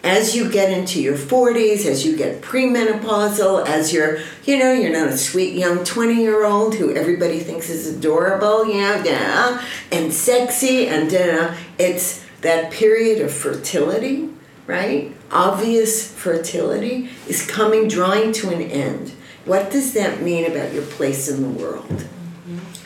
as 0.05 0.37
you 0.37 0.51
get 0.51 0.71
into 0.71 1.03
your 1.03 1.17
40s, 1.17 1.85
as 1.85 2.07
you 2.07 2.17
get 2.17 2.43
premenopausal, 2.43 3.67
as 3.67 3.93
you're, 3.93 4.19
you 4.45 4.59
know, 4.59 4.73
you're 4.73 4.93
not 4.93 5.09
a 5.09 5.19
sweet 5.19 5.55
young 5.55 5.83
20 5.83 6.15
year 6.15 6.45
old 6.45 6.77
who 6.77 6.95
everybody 6.95 7.41
thinks 7.41 7.69
is 7.69 7.97
adorable, 7.97 8.67
know, 8.67 9.03
yeah, 9.05 9.65
and 9.91 10.13
sexy, 10.13 10.87
and 10.87 11.13
uh, 11.13 11.55
it's 11.79 12.25
that 12.43 12.71
period 12.71 13.21
of 13.21 13.33
fertility, 13.33 14.29
right? 14.69 15.13
Obvious 15.33 16.13
fertility 16.13 17.11
is 17.27 17.45
coming, 17.45 17.89
drawing 17.89 18.33
to 18.35 18.51
an 18.51 18.61
end. 18.61 19.13
What 19.45 19.73
does 19.73 19.95
that 19.95 20.23
mean 20.23 20.49
about 20.49 20.73
your 20.73 20.85
place 20.85 21.29
in 21.29 21.43
the 21.43 21.49
world? 21.49 22.07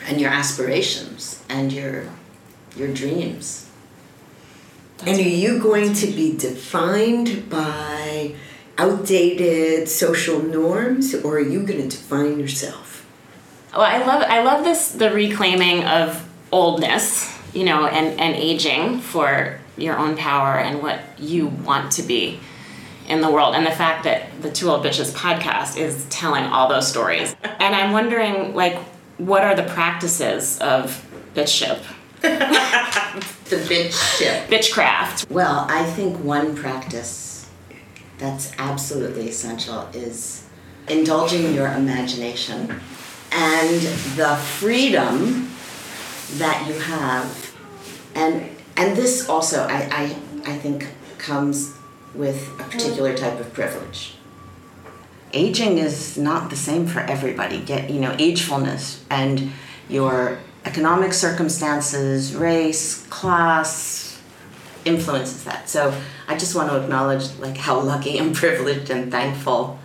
and 0.09 0.19
your 0.19 0.31
aspirations 0.31 1.43
and 1.49 1.71
your 1.71 2.05
your 2.75 2.91
dreams. 2.91 3.68
And 5.05 5.17
are 5.17 5.21
you 5.21 5.59
going 5.59 5.93
to 5.93 6.07
be 6.07 6.35
defined 6.35 7.49
by 7.49 8.35
outdated 8.77 9.87
social 9.87 10.41
norms 10.41 11.13
or 11.15 11.37
are 11.37 11.39
you 11.39 11.63
going 11.63 11.89
to 11.89 11.97
define 11.97 12.39
yourself? 12.39 13.05
Well, 13.73 13.81
I 13.81 13.99
love 13.99 14.23
I 14.27 14.43
love 14.43 14.63
this 14.63 14.91
the 14.91 15.11
reclaiming 15.11 15.83
of 15.85 16.27
oldness, 16.51 17.37
you 17.53 17.65
know, 17.65 17.85
and 17.85 18.19
and 18.19 18.35
aging 18.35 18.99
for 18.99 19.59
your 19.77 19.97
own 19.97 20.17
power 20.17 20.57
and 20.57 20.81
what 20.81 20.99
you 21.19 21.47
want 21.47 21.91
to 21.93 22.01
be 22.01 22.39
in 23.07 23.21
the 23.21 23.31
world 23.31 23.55
and 23.55 23.65
the 23.65 23.71
fact 23.71 24.03
that 24.03 24.41
the 24.41 24.51
Two 24.51 24.69
Old 24.69 24.83
Bitches 24.85 25.11
podcast 25.13 25.77
is 25.77 26.05
telling 26.09 26.43
all 26.45 26.67
those 26.67 26.87
stories. 26.87 27.35
And 27.43 27.75
I'm 27.75 27.91
wondering 27.91 28.53
like 28.55 28.77
what 29.17 29.43
are 29.43 29.55
the 29.55 29.63
practices 29.63 30.57
of 30.59 31.05
bitchship, 31.35 31.83
The 32.21 33.55
bitch 33.55 34.17
ship. 34.17 34.47
bitchcraft? 34.47 35.31
Well, 35.31 35.65
I 35.69 35.83
think 35.83 36.17
one 36.23 36.55
practice 36.55 37.49
that's 38.19 38.51
absolutely 38.59 39.29
essential 39.29 39.87
is 39.93 40.47
indulging 40.87 41.55
your 41.55 41.67
imagination 41.67 42.79
and 43.31 43.81
the 44.15 44.35
freedom 44.35 45.49
that 46.33 46.67
you 46.67 46.73
have. 46.79 47.55
And 48.13 48.49
and 48.77 48.95
this 48.95 49.27
also 49.27 49.63
I, 49.63 49.89
I, 49.91 50.51
I 50.51 50.57
think 50.57 50.87
comes 51.17 51.73
with 52.13 52.47
a 52.59 52.63
particular 52.63 53.15
type 53.15 53.39
of 53.39 53.53
privilege. 53.53 54.15
Aging 55.33 55.77
is 55.77 56.17
not 56.17 56.49
the 56.49 56.55
same 56.55 56.87
for 56.87 56.99
everybody. 57.01 57.61
Get 57.61 57.89
you 57.89 57.99
know, 57.99 58.15
agefulness 58.19 59.03
and 59.09 59.51
your 59.89 60.39
economic 60.65 61.13
circumstances, 61.13 62.35
race, 62.35 63.05
class, 63.07 64.19
influences 64.85 65.43
that. 65.43 65.69
So 65.69 65.99
I 66.27 66.37
just 66.37 66.55
want 66.55 66.69
to 66.69 66.81
acknowledge 66.81 67.33
like 67.39 67.57
how 67.57 67.79
lucky 67.79 68.17
and 68.17 68.35
privileged 68.43 68.89
and 68.89 69.11
thankful 69.11 69.79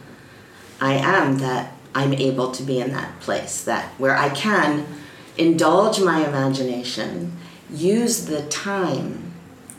I 0.81 0.95
am 0.95 1.39
that 1.39 1.73
I'm 1.95 2.13
able 2.13 2.51
to 2.53 2.63
be 2.63 2.81
in 2.81 2.91
that 2.93 3.21
place 3.21 3.65
that 3.65 3.89
where 3.99 4.17
I 4.17 4.29
can 4.31 4.87
indulge 5.37 6.01
my 6.01 6.27
imagination, 6.27 7.33
use 7.71 8.27
the 8.27 8.43
time 8.43 9.33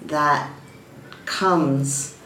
that 0.05 0.49
comes 1.25 2.17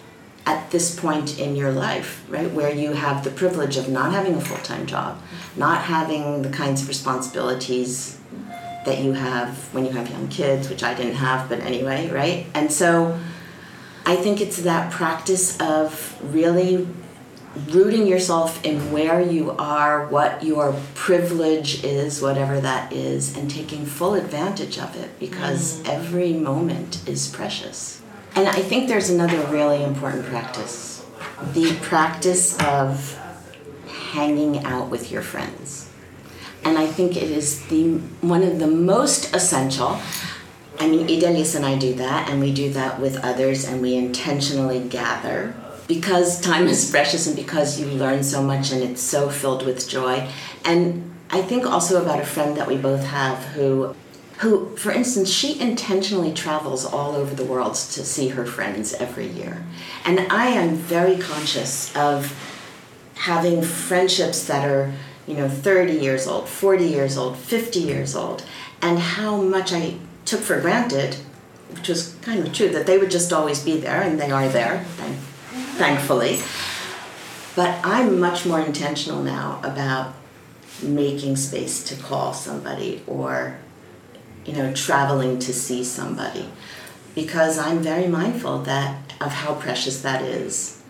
at 0.46 0.72
this 0.72 1.00
point 1.00 1.40
in 1.40 1.56
your 1.56 1.72
life, 1.72 2.26
right, 2.30 2.52
where 2.52 2.74
you 2.74 2.94
have 2.94 3.24
the 3.24 3.30
privilege 3.30 3.78
of 3.78 3.88
not 3.88 4.12
having 4.12 4.36
a 4.36 4.42
full-time 4.42 4.86
job, 4.86 5.22
not 5.56 5.84
having 5.84 6.42
the 6.42 6.50
kinds 6.50 6.82
of 6.82 6.88
responsibilities 6.88 8.19
that 8.86 9.00
you 9.00 9.14
have 9.14 9.74
when 9.74 9.86
you 9.86 9.92
have 9.92 10.10
young 10.10 10.28
kids, 10.30 10.70
which 10.70 10.84
I 10.84 10.94
didn't 10.94 11.16
have, 11.16 11.50
but 11.50 11.60
anyway, 11.60 12.10
right? 12.10 12.48
And 12.54 12.72
so 12.72 13.20
I 14.06 14.16
think 14.16 14.42
it's 14.42 14.58
that 14.58 14.92
practice 14.92 15.60
of 15.60 16.18
really 16.34 16.88
rooting 17.70 18.08
yourself 18.08 18.64
in 18.64 18.92
where 18.92 19.20
you 19.22 19.52
are, 19.52 20.08
what 20.08 20.44
your 20.44 20.80
privilege 20.94 21.84
is, 21.84 22.22
whatever 22.22 22.62
that 22.62 22.94
is, 22.94 23.36
and 23.36 23.50
taking 23.50 23.86
full 23.86 24.14
advantage 24.14 24.78
of 24.78 24.96
it 24.96 25.20
because 25.20 25.82
mm. 25.82 25.90
every 25.90 26.34
moment 26.34 27.08
is 27.08 27.28
precious. 27.28 28.02
And 28.36 28.48
I 28.48 28.62
think 28.62 28.88
there's 28.88 29.10
another 29.10 29.40
really 29.48 29.84
important 29.84 30.26
practice 30.26 31.06
the 31.54 31.74
practice 31.82 32.58
of 32.64 33.18
hanging 33.88 34.66
out 34.66 34.90
with 34.90 35.12
your 35.12 35.22
friends. 35.22 35.89
And 36.70 36.78
I 36.78 36.86
think 36.86 37.18
it 37.18 37.32
is 37.32 37.66
the 37.66 37.96
one 38.22 38.44
of 38.44 38.60
the 38.60 38.68
most 38.68 39.34
essential. 39.36 40.00
I 40.80 40.88
mean, 40.88 41.08
Idelisse 41.08 41.56
and 41.56 41.66
I 41.66 41.80
do 41.80 41.96
that, 41.96 42.30
and 42.30 42.40
we 42.40 42.54
do 42.54 42.72
that 42.74 43.02
with 43.02 43.18
others, 43.18 43.68
and 43.68 43.82
we 43.82 43.96
intentionally 43.96 44.80
gather 44.80 45.56
because 45.88 46.40
time 46.40 46.68
is 46.68 46.92
precious 46.92 47.26
and 47.26 47.36
because 47.36 47.80
you 47.80 47.88
learn 47.88 48.24
so 48.24 48.44
much 48.44 48.72
and 48.72 48.84
it's 48.84 49.02
so 49.02 49.30
filled 49.30 49.66
with 49.66 49.90
joy. 49.90 50.30
And 50.64 51.12
I 51.32 51.42
think 51.42 51.66
also 51.66 52.00
about 52.00 52.20
a 52.20 52.26
friend 52.26 52.56
that 52.58 52.68
we 52.68 52.78
both 52.78 53.04
have 53.04 53.44
who 53.56 53.96
who 54.38 54.78
for 54.78 54.92
instance 54.92 55.30
she 55.30 55.60
intentionally 55.60 56.34
travels 56.34 56.86
all 56.86 57.16
over 57.16 57.34
the 57.34 57.44
world 57.44 57.74
to 57.74 58.06
see 58.06 58.28
her 58.30 58.46
friends 58.46 58.94
every 58.94 59.28
year. 59.28 59.66
And 60.06 60.20
I 60.32 60.50
am 60.50 60.76
very 60.76 61.18
conscious 61.18 61.94
of 61.96 62.32
having 63.16 63.62
friendships 63.62 64.46
that 64.46 64.66
are, 64.66 64.94
you 65.30 65.36
know, 65.36 65.48
30 65.48 65.94
years 65.94 66.26
old, 66.26 66.50
40 66.50 66.86
years 66.86 67.16
old, 67.16 67.38
50 67.38 67.80
years 67.80 68.16
old, 68.16 68.44
and 68.82 68.98
how 68.98 69.40
much 69.40 69.72
I 69.72 69.94
took 70.26 70.40
for 70.42 70.60
granted, 70.60 71.18
which 71.70 71.88
was 71.88 72.16
kind 72.24 72.46
of 72.46 72.52
true, 72.52 72.70
that 72.70 72.88
they 72.88 72.98
would 72.98 73.12
just 73.12 73.32
always 73.32 73.64
be 73.64 73.80
there, 73.80 74.02
and 74.02 74.20
they 74.20 74.32
are 74.32 74.50
there, 74.50 74.84
thank, 74.98 75.18
thankfully. 75.78 76.40
But 77.56 77.80
I'm 77.86 78.20
much 78.20 78.44
more 78.48 78.60
intentional 78.60 79.22
now 79.22 79.62
about 79.64 80.16
making 80.82 81.36
space 81.36 81.84
to 81.84 81.96
call 81.96 82.34
somebody 82.34 83.04
or, 83.06 83.56
you 84.46 84.54
know, 84.54 84.74
traveling 84.74 85.38
to 85.40 85.54
see 85.54 85.84
somebody. 85.84 86.50
because 87.16 87.58
I'm 87.60 87.80
very 87.80 88.08
mindful 88.08 88.60
that 88.64 89.14
of 89.20 89.32
how 89.32 89.56
precious 89.56 90.02
that 90.02 90.22
is 90.22 90.82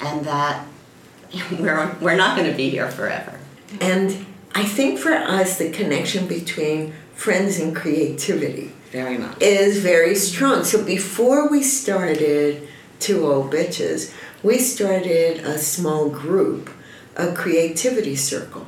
and 0.00 0.24
that 0.24 0.66
we're, 1.58 1.96
we're 2.00 2.16
not 2.16 2.36
going 2.36 2.50
to 2.50 2.56
be 2.56 2.70
here 2.70 2.90
forever. 2.90 3.38
And 3.80 4.26
I 4.54 4.64
think 4.64 4.98
for 4.98 5.12
us, 5.12 5.58
the 5.58 5.70
connection 5.70 6.26
between 6.26 6.92
friends 7.14 7.58
and 7.58 7.74
creativity 7.74 8.72
Very 8.92 9.18
much. 9.18 9.40
is 9.40 9.78
very 9.82 10.14
strong. 10.14 10.64
So 10.64 10.84
before 10.84 11.48
we 11.48 11.62
started 11.62 12.68
Two 13.00 13.26
Old 13.26 13.52
Bitches, 13.52 14.12
we 14.42 14.58
started 14.58 15.38
a 15.38 15.58
small 15.58 16.08
group, 16.08 16.70
a 17.16 17.32
creativity 17.32 18.16
circle 18.16 18.66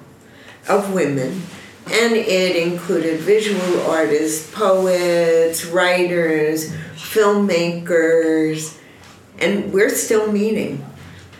of 0.68 0.92
women. 0.92 1.42
And 1.88 2.14
it 2.14 2.56
included 2.56 3.20
visual 3.20 3.82
artists, 3.82 4.50
poets, 4.52 5.66
writers, 5.66 6.72
filmmakers, 6.96 8.76
and 9.38 9.72
we're 9.72 9.90
still 9.90 10.32
meeting. 10.32 10.84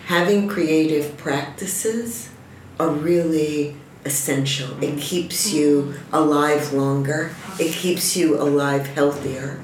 Having 0.06 0.46
creative 0.46 1.16
practices 1.16 2.30
are 2.78 2.90
really 2.90 3.76
essential. 4.04 4.82
It 4.82 4.98
keeps 4.98 5.52
you 5.52 5.94
alive 6.12 6.72
longer. 6.72 7.34
It 7.58 7.72
keeps 7.72 8.16
you 8.16 8.40
alive 8.40 8.86
healthier. 8.86 9.60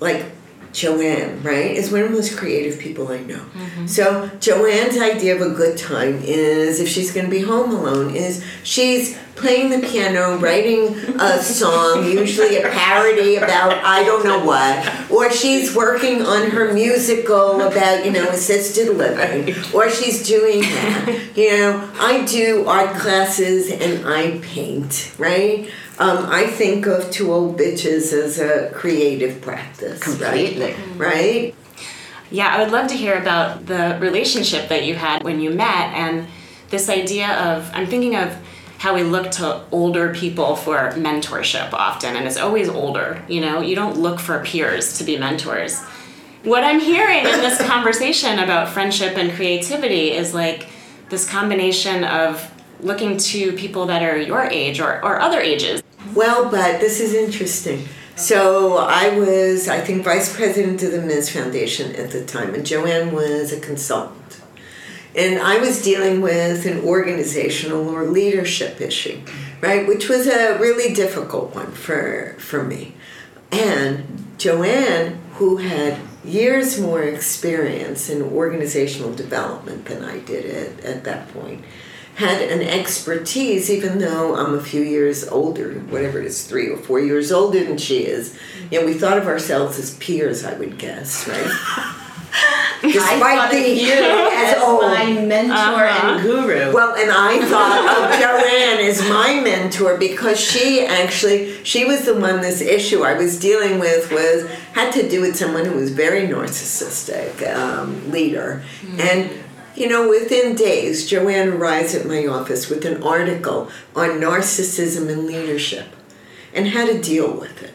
Like 0.00 0.26
Joanne, 0.72 1.42
right, 1.42 1.72
is 1.72 1.90
one 1.90 2.02
of 2.02 2.10
the 2.10 2.16
most 2.16 2.36
creative 2.36 2.78
people 2.78 3.08
I 3.08 3.18
know. 3.18 3.40
Mm-hmm. 3.40 3.86
So 3.86 4.30
Joanne's 4.40 4.98
idea 4.98 5.34
of 5.34 5.42
a 5.42 5.54
good 5.54 5.76
time 5.76 6.20
is 6.22 6.80
if 6.80 6.88
she's 6.88 7.10
going 7.12 7.26
to 7.26 7.30
be 7.30 7.40
home 7.40 7.70
alone 7.72 8.14
is 8.14 8.44
she's 8.62 9.18
playing 9.38 9.70
the 9.70 9.86
piano, 9.86 10.36
writing 10.38 10.94
a 11.20 11.42
song, 11.42 12.04
usually 12.04 12.56
a 12.58 12.68
parody 12.68 13.36
about 13.36 13.72
I 13.84 14.04
don't 14.04 14.24
know 14.24 14.44
what, 14.44 15.10
or 15.10 15.30
she's 15.30 15.74
working 15.74 16.22
on 16.22 16.50
her 16.50 16.72
musical 16.74 17.60
about 17.62 18.04
you 18.04 18.12
know 18.12 18.28
assisted 18.28 18.96
living, 18.96 19.54
or 19.74 19.90
she's 19.90 20.26
doing 20.26 20.60
that. 20.62 21.30
You 21.34 21.50
know, 21.56 21.90
I 21.98 22.24
do 22.24 22.66
art 22.66 22.96
classes 22.96 23.70
and 23.70 24.06
I 24.06 24.38
paint, 24.40 25.14
right? 25.18 25.70
Um, 25.98 26.26
I 26.28 26.46
think 26.46 26.86
of 26.86 27.10
two 27.10 27.32
old 27.32 27.58
bitches 27.58 28.12
as 28.12 28.38
a 28.38 28.70
creative 28.72 29.40
practice, 29.40 30.00
Completely. 30.02 30.74
right? 30.96 30.96
Right? 30.96 31.54
Yeah, 32.30 32.48
I 32.54 32.62
would 32.62 32.70
love 32.70 32.88
to 32.88 32.94
hear 32.94 33.16
about 33.18 33.66
the 33.66 33.96
relationship 34.00 34.68
that 34.68 34.84
you 34.84 34.94
had 34.94 35.24
when 35.24 35.40
you 35.40 35.50
met 35.50 35.94
and 35.94 36.26
this 36.70 36.88
idea 36.88 37.28
of, 37.28 37.70
I'm 37.72 37.86
thinking 37.86 38.14
of 38.14 38.36
how 38.78 38.94
we 38.94 39.02
look 39.02 39.30
to 39.32 39.60
older 39.72 40.14
people 40.14 40.56
for 40.56 40.92
mentorship 40.92 41.72
often, 41.72 42.16
and 42.16 42.26
it's 42.26 42.36
always 42.36 42.68
older, 42.68 43.22
you 43.28 43.40
know? 43.40 43.60
You 43.60 43.74
don't 43.74 43.98
look 43.98 44.20
for 44.20 44.42
peers 44.44 44.98
to 44.98 45.04
be 45.04 45.18
mentors. 45.18 45.82
What 46.44 46.62
I'm 46.62 46.80
hearing 46.80 47.26
in 47.26 47.40
this 47.40 47.60
conversation 47.60 48.38
about 48.38 48.68
friendship 48.68 49.18
and 49.18 49.32
creativity 49.32 50.12
is 50.12 50.32
like 50.32 50.68
this 51.08 51.28
combination 51.28 52.04
of 52.04 52.52
looking 52.80 53.16
to 53.16 53.52
people 53.54 53.86
that 53.86 54.02
are 54.02 54.16
your 54.16 54.44
age 54.44 54.80
or, 54.80 55.04
or 55.04 55.20
other 55.20 55.40
ages. 55.40 55.82
Well, 56.14 56.48
but 56.48 56.80
this 56.80 57.00
is 57.00 57.12
interesting. 57.12 57.88
So 58.14 58.78
I 58.78 59.16
was, 59.18 59.68
I 59.68 59.80
think, 59.80 60.04
vice 60.04 60.34
president 60.34 60.82
of 60.82 60.92
the 60.92 61.02
Ms. 61.02 61.30
Foundation 61.30 61.94
at 61.96 62.10
the 62.10 62.24
time, 62.24 62.54
and 62.54 62.64
Joanne 62.64 63.12
was 63.12 63.52
a 63.52 63.60
consultant. 63.60 64.17
And 65.18 65.40
I 65.42 65.58
was 65.58 65.82
dealing 65.82 66.20
with 66.20 66.64
an 66.64 66.84
organizational 66.84 67.88
or 67.88 68.04
leadership 68.04 68.80
issue, 68.80 69.20
right, 69.60 69.84
which 69.84 70.08
was 70.08 70.28
a 70.28 70.56
really 70.58 70.94
difficult 70.94 71.56
one 71.56 71.72
for, 71.72 72.36
for 72.38 72.62
me. 72.62 72.94
And 73.50 74.28
Joanne, 74.38 75.18
who 75.34 75.56
had 75.56 75.98
years 76.24 76.78
more 76.78 77.02
experience 77.02 78.08
in 78.08 78.22
organizational 78.22 79.12
development 79.12 79.86
than 79.86 80.04
I 80.04 80.20
did 80.20 80.46
at, 80.46 80.84
at 80.84 81.04
that 81.04 81.32
point, 81.32 81.64
had 82.14 82.40
an 82.40 82.60
expertise, 82.60 83.70
even 83.70 83.98
though 83.98 84.36
I'm 84.36 84.54
a 84.54 84.62
few 84.62 84.82
years 84.82 85.26
older, 85.26 85.72
whatever 85.90 86.20
it 86.20 86.26
is, 86.26 86.46
three 86.46 86.68
or 86.68 86.76
four 86.76 87.00
years 87.00 87.32
older 87.32 87.64
than 87.64 87.78
she 87.78 88.06
is. 88.06 88.38
You 88.70 88.80
know, 88.80 88.86
we 88.86 88.94
thought 88.94 89.18
of 89.18 89.26
ourselves 89.26 89.80
as 89.80 89.96
peers, 89.96 90.44
I 90.44 90.54
would 90.54 90.78
guess, 90.78 91.26
right? 91.26 91.94
I 92.82 93.18
thought 93.18 93.54
of 93.54 93.60
you 93.60 93.92
as 93.92 94.62
old. 94.62 94.82
my 94.82 95.04
mentor 95.12 95.84
and 95.84 96.22
guru. 96.22 96.72
Well, 96.72 96.94
and 96.94 97.10
I 97.10 97.44
thought 97.46 98.12
of 98.12 98.20
Joanne 98.20 98.86
as 98.86 99.00
my 99.08 99.40
mentor 99.40 99.96
because 99.96 100.38
she 100.38 100.84
actually 100.84 101.62
she 101.64 101.84
was 101.84 102.04
the 102.04 102.14
one 102.14 102.40
this 102.40 102.60
issue 102.60 103.02
I 103.02 103.14
was 103.14 103.38
dealing 103.40 103.78
with 103.78 104.12
was 104.12 104.48
had 104.72 104.92
to 104.92 105.08
do 105.08 105.20
with 105.20 105.36
someone 105.36 105.64
who 105.64 105.74
was 105.74 105.90
very 105.90 106.28
narcissistic 106.28 107.46
um, 107.54 108.10
leader, 108.10 108.62
and 108.98 109.30
you 109.74 109.88
know 109.88 110.08
within 110.08 110.54
days 110.54 111.08
Joanne 111.08 111.48
arrives 111.48 111.94
at 111.94 112.06
my 112.06 112.26
office 112.26 112.68
with 112.68 112.84
an 112.84 113.02
article 113.02 113.70
on 113.96 114.20
narcissism 114.20 115.08
and 115.10 115.26
leadership, 115.26 115.86
and 116.54 116.68
how 116.68 116.86
to 116.86 117.00
deal 117.00 117.32
with 117.32 117.62
it. 117.62 117.72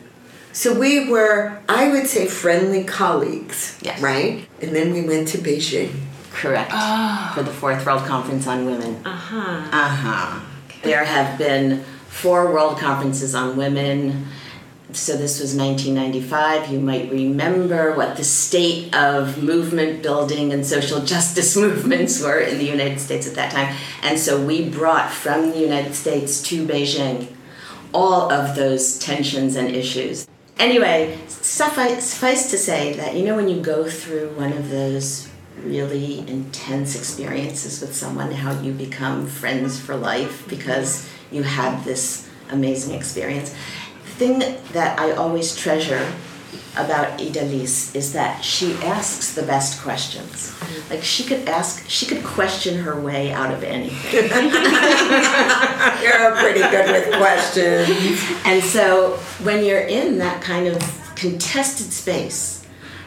So 0.54 0.78
we 0.80 1.10
were, 1.10 1.58
I 1.68 1.90
would 1.90 2.06
say, 2.08 2.28
friendly 2.28 2.84
colleagues, 2.84 3.78
Yes. 3.82 4.00
right? 4.02 4.48
And 4.62 4.76
then 4.76 4.94
we 4.94 5.02
went 5.02 5.28
to 5.30 5.40
Beijing. 5.40 5.92
Correct. 6.32 6.72
For 7.34 7.44
the 7.44 7.52
Fourth 7.52 7.86
World 7.86 8.06
Conference 8.06 8.48
on 8.48 8.66
Women. 8.66 9.02
Uh 9.06 9.12
huh. 9.16 9.70
Uh 9.72 9.90
huh. 9.90 10.40
There 10.84 11.06
have 11.06 11.38
been 11.38 11.84
four 12.08 12.52
world 12.52 12.78
conferences 12.78 13.34
on 13.36 13.56
women. 13.58 14.28
So 14.92 15.16
this 15.18 15.40
was 15.40 15.56
1995. 15.56 16.70
You 16.72 16.80
might 16.80 17.10
remember 17.12 17.96
what 17.96 18.16
the 18.18 18.24
state 18.24 18.94
of 18.96 19.42
movement 19.42 20.04
building 20.04 20.54
and 20.54 20.64
social 20.66 21.02
justice 21.02 21.56
movements 21.66 22.22
were 22.22 22.40
in 22.40 22.58
the 22.60 22.66
United 22.66 23.00
States 23.00 23.28
at 23.28 23.34
that 23.36 23.52
time. 23.52 23.76
And 24.04 24.20
so 24.20 24.44
we 24.44 24.70
brought 24.70 25.12
from 25.12 25.50
the 25.52 25.58
United 25.60 25.96
States 25.96 26.42
to 26.44 26.66
Beijing 26.66 27.28
all 27.94 28.32
of 28.32 28.56
those 28.56 29.00
tensions 29.00 29.56
and 29.56 29.70
issues. 29.76 30.28
Anyway, 30.58 31.18
suffice, 31.28 32.06
suffice 32.06 32.50
to 32.52 32.58
say 32.58 32.94
that 32.94 33.16
you 33.16 33.26
know 33.26 33.36
when 33.36 33.50
you 33.50 33.60
go 33.62 33.90
through 33.90 34.30
one 34.36 34.54
of 34.54 34.70
those 34.70 35.28
really 35.58 36.20
intense 36.20 36.96
experiences 36.96 37.82
with 37.82 37.96
someone, 37.96 38.32
how 38.32 38.60
you 38.62 38.72
become 38.72 39.28
friends 39.28 39.80
for 39.80 39.96
life 39.96 40.48
because 40.48 41.10
you 41.32 41.44
had 41.44 41.84
this 41.84 42.30
amazing 42.50 42.96
experience. 42.96 43.54
The 44.04 44.12
thing 44.12 44.40
that 44.74 45.00
I 45.00 45.12
always 45.12 45.56
treasure 45.56 46.12
about 46.76 47.20
Idelisse 47.20 47.96
is 47.96 48.14
that 48.14 48.44
she 48.44 48.74
asks 48.76 49.34
the 49.36 49.44
best 49.44 49.82
questions. 49.82 50.54
Like 50.90 51.04
she 51.04 51.24
could 51.24 51.48
ask, 51.48 51.88
she 51.88 52.06
could 52.06 52.24
question 52.24 52.80
her 52.80 53.00
way 53.00 53.32
out 53.32 53.54
of 53.54 53.64
anything. 53.64 54.14
You're 56.04 56.36
pretty 56.36 56.62
good 56.62 56.92
with 56.92 57.14
questions. 57.18 58.24
And 58.46 58.64
so 58.64 59.18
when 59.44 59.64
you're 59.64 59.82
in 59.82 60.18
that 60.18 60.42
kind 60.42 60.68
of 60.68 60.82
contested 61.16 61.94
space, 61.94 62.66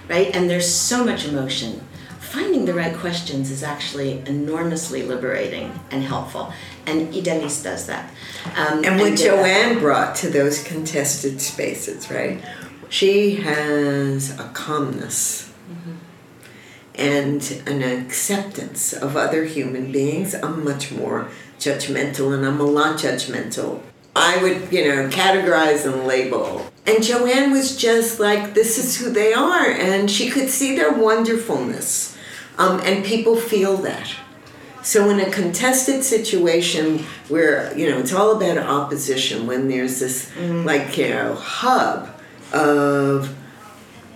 right, 0.09 0.35
and 0.35 0.48
there's 0.48 0.72
so 0.72 1.05
much 1.05 1.26
emotion, 1.26 1.81
finding 2.20 2.64
the 2.66 2.74
right 2.74 2.96
questions 2.96 3.50
is 3.50 3.62
actually 3.62 4.22
enormously 4.26 5.02
liberating 5.02 5.79
and 5.90 6.02
helpful. 6.02 6.52
And 6.87 7.12
Idelisse 7.12 7.64
does 7.64 7.87
that. 7.87 8.11
Um, 8.57 8.85
And 8.85 9.00
what 9.00 9.16
did 9.16 9.18
that. 9.18 9.24
Joanne 9.24 9.79
brought 9.81 10.14
to 10.16 10.29
those 10.31 10.62
contested 10.62 11.40
spaces, 11.40 12.11
right? 12.11 12.40
She 12.88 13.37
has 13.37 14.38
a 14.38 14.49
calmness 14.53 15.53
and 16.94 17.62
an 17.66 17.83
acceptance 17.83 18.92
of 18.92 19.16
other 19.16 19.44
human 19.44 19.92
beings. 19.92 20.35
I'm 20.35 20.64
much 20.64 20.90
more 20.90 21.29
judgmental, 21.59 22.35
and 22.35 22.46
I'm 22.46 22.61
a 22.61 22.64
lot 22.64 22.99
judgmental. 22.99 23.83
I 24.14 24.42
would, 24.42 24.72
you 24.72 24.85
know, 24.88 25.09
categorize 25.09 25.85
and 25.85 26.07
label. 26.07 26.70
And 26.87 27.03
Joanne 27.03 27.51
was 27.51 27.77
just 27.77 28.18
like, 28.18 28.55
this 28.55 28.79
is 28.79 28.96
who 28.96 29.11
they 29.11 29.35
are, 29.35 29.70
and 29.70 30.11
she 30.11 30.31
could 30.31 30.49
see 30.49 30.75
their 30.75 30.92
wonderfulness. 30.92 32.16
Um, 32.57 32.81
and 32.85 33.05
people 33.05 33.37
feel 33.37 33.77
that. 33.79 34.11
So 34.83 35.11
in 35.11 35.20
a 35.20 35.29
contested 35.31 36.05
situation 36.05 37.01
where 37.29 37.77
you 37.77 37.90
know 37.90 37.99
it's 37.99 38.14
all 38.14 38.37
about 38.37 38.57
opposition, 38.57 39.46
when 39.46 39.68
there's 39.68 39.99
this 39.99 40.31
like 40.38 40.96
you 40.96 41.09
know 41.09 41.35
hub 41.35 42.15
of 42.52 43.35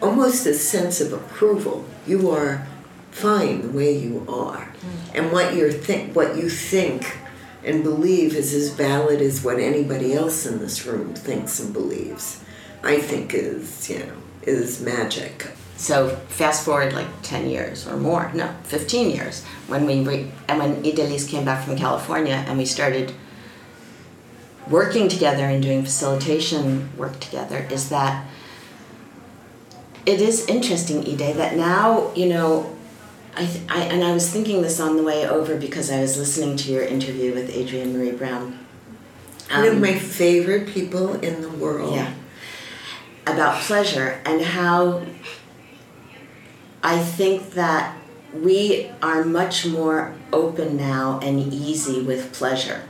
almost 0.00 0.46
a 0.46 0.54
sense 0.54 1.00
of 1.00 1.12
approval, 1.12 1.84
you 2.06 2.30
are 2.30 2.66
fine 3.10 3.62
the 3.62 3.68
way 3.68 3.96
you 3.96 4.24
are, 4.28 4.72
mm. 4.80 5.14
and 5.14 5.32
what 5.32 5.54
you 5.54 5.70
think, 5.70 6.14
what 6.14 6.36
you 6.36 6.48
think 6.48 7.18
and 7.64 7.82
believe 7.82 8.34
is 8.34 8.54
as 8.54 8.70
valid 8.70 9.20
as 9.20 9.44
what 9.44 9.58
anybody 9.58 10.14
else 10.14 10.46
in 10.46 10.58
this 10.58 10.86
room 10.86 11.14
thinks 11.14 11.60
and 11.60 11.72
believes. 11.72 12.42
I 12.82 12.98
think 12.98 13.34
is 13.34 13.90
you 13.90 13.98
know 13.98 14.12
is 14.42 14.80
magic. 14.80 15.48
So 15.76 16.10
fast 16.28 16.64
forward 16.64 16.92
like 16.92 17.06
10 17.22 17.48
years 17.48 17.86
or 17.86 17.96
more, 17.96 18.30
no, 18.34 18.54
15 18.64 19.10
years, 19.10 19.42
when 19.66 19.86
we 19.86 20.04
re- 20.04 20.30
and 20.46 20.58
when 20.58 20.82
Idelisse 20.82 21.26
came 21.26 21.44
back 21.46 21.64
from 21.64 21.76
California 21.76 22.44
and 22.46 22.58
we 22.58 22.66
started 22.66 23.14
working 24.68 25.08
together 25.08 25.44
and 25.44 25.62
doing 25.62 25.82
facilitation 25.84 26.96
work 26.96 27.18
together 27.20 27.66
is 27.70 27.88
that 27.88 28.26
it 30.06 30.20
is 30.20 30.46
interesting, 30.46 31.00
Ide, 31.00 31.36
that 31.36 31.56
now, 31.56 32.12
you 32.14 32.28
know, 32.28 32.76
I, 33.36 33.48
I, 33.68 33.82
and 33.84 34.02
I 34.02 34.12
was 34.12 34.28
thinking 34.30 34.62
this 34.62 34.80
on 34.80 34.96
the 34.96 35.02
way 35.02 35.26
over 35.26 35.56
because 35.56 35.90
I 35.90 36.00
was 36.00 36.16
listening 36.16 36.56
to 36.56 36.72
your 36.72 36.82
interview 36.82 37.34
with 37.34 37.54
Adrienne 37.54 37.94
Maree 37.94 38.16
Brown. 38.16 38.58
Um, 39.50 39.60
One 39.60 39.68
of 39.68 39.74
um, 39.74 39.80
my 39.80 39.98
favorite 39.98 40.68
people 40.68 41.14
in 41.20 41.42
the 41.42 41.50
world. 41.50 41.94
Yeah. 41.94 42.14
About 43.26 43.60
pleasure 43.62 44.20
and 44.24 44.42
how 44.42 45.04
I 46.82 46.98
think 46.98 47.50
that 47.50 47.96
we 48.32 48.90
are 49.02 49.24
much 49.24 49.66
more 49.66 50.14
open 50.32 50.76
now 50.76 51.20
and 51.22 51.52
easy 51.52 52.02
with 52.02 52.32
pleasure. 52.32 52.82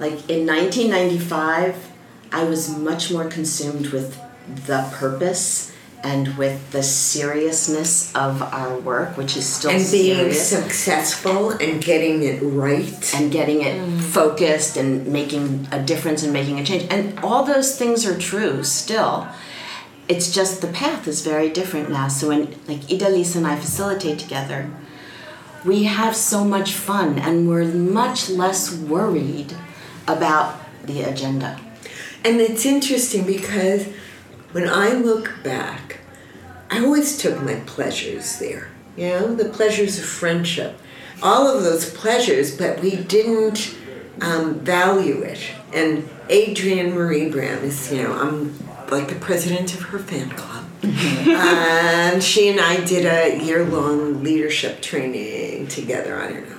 Like 0.00 0.28
in 0.28 0.46
1995, 0.46 1.90
I 2.32 2.44
was 2.44 2.76
much 2.76 3.12
more 3.12 3.28
consumed 3.28 3.88
with 3.88 4.18
the 4.66 4.88
purpose 4.92 5.72
and 6.04 6.36
with 6.36 6.72
the 6.72 6.82
seriousness 6.82 8.14
of 8.14 8.42
our 8.42 8.78
work, 8.80 9.16
which 9.16 9.36
is 9.36 9.46
still 9.46 9.70
and 9.70 9.90
being 9.90 10.16
serious. 10.16 10.48
successful 10.48 11.50
and 11.50 11.82
getting 11.82 12.22
it 12.22 12.40
right 12.42 13.14
and 13.14 13.30
getting 13.30 13.62
it 13.62 13.76
mm. 13.76 14.00
focused 14.00 14.76
and 14.76 15.06
making 15.06 15.68
a 15.70 15.80
difference 15.80 16.22
and 16.22 16.32
making 16.32 16.58
a 16.58 16.64
change, 16.64 16.86
and 16.90 17.18
all 17.20 17.44
those 17.44 17.78
things 17.78 18.04
are 18.04 18.18
true 18.18 18.64
still. 18.64 19.28
It's 20.08 20.34
just 20.34 20.60
the 20.60 20.68
path 20.68 21.06
is 21.06 21.22
very 21.22 21.48
different 21.48 21.88
now. 21.88 22.08
So 22.08 22.28
when 22.28 22.50
like 22.66 22.80
Idelisse 22.88 23.36
and 23.36 23.46
I 23.46 23.56
facilitate 23.56 24.18
together, 24.18 24.68
we 25.64 25.84
have 25.84 26.16
so 26.16 26.44
much 26.44 26.72
fun 26.72 27.18
and 27.20 27.48
we're 27.48 27.64
much 27.64 28.28
less 28.28 28.74
worried 28.74 29.54
about 30.06 30.58
the 30.84 31.02
agenda. 31.02 31.58
And 32.24 32.40
it's 32.40 32.64
interesting 32.64 33.26
because 33.26 33.86
when 34.52 34.68
I 34.68 34.92
look 34.92 35.42
back, 35.42 35.98
I 36.70 36.84
always 36.84 37.18
took 37.18 37.42
my 37.42 37.56
pleasures 37.66 38.38
there. 38.38 38.68
You 38.96 39.08
know, 39.08 39.34
the 39.34 39.48
pleasures 39.48 39.98
of 39.98 40.04
friendship. 40.04 40.78
All 41.22 41.48
of 41.48 41.62
those 41.62 41.90
pleasures, 41.90 42.56
but 42.56 42.80
we 42.80 42.96
didn't 42.96 43.76
um, 44.20 44.60
value 44.60 45.22
it. 45.22 45.40
And 45.72 46.08
Adrienne 46.30 46.92
Maree 46.92 47.30
Brown 47.30 47.58
is, 47.58 47.92
you 47.92 48.02
know, 48.02 48.12
I'm 48.12 48.54
like 48.90 49.08
the 49.08 49.14
president 49.16 49.74
of 49.74 49.80
her 49.82 49.98
fan 49.98 50.30
club. 50.30 50.66
And 52.04 52.22
she 52.22 52.48
and 52.48 52.60
I 52.60 52.84
did 52.84 53.06
a 53.06 53.42
year 53.42 53.64
long 53.64 54.22
leadership 54.22 54.82
training 54.82 55.68
together, 55.68 56.20
I 56.20 56.28
don't 56.28 56.50
know, 56.50 56.58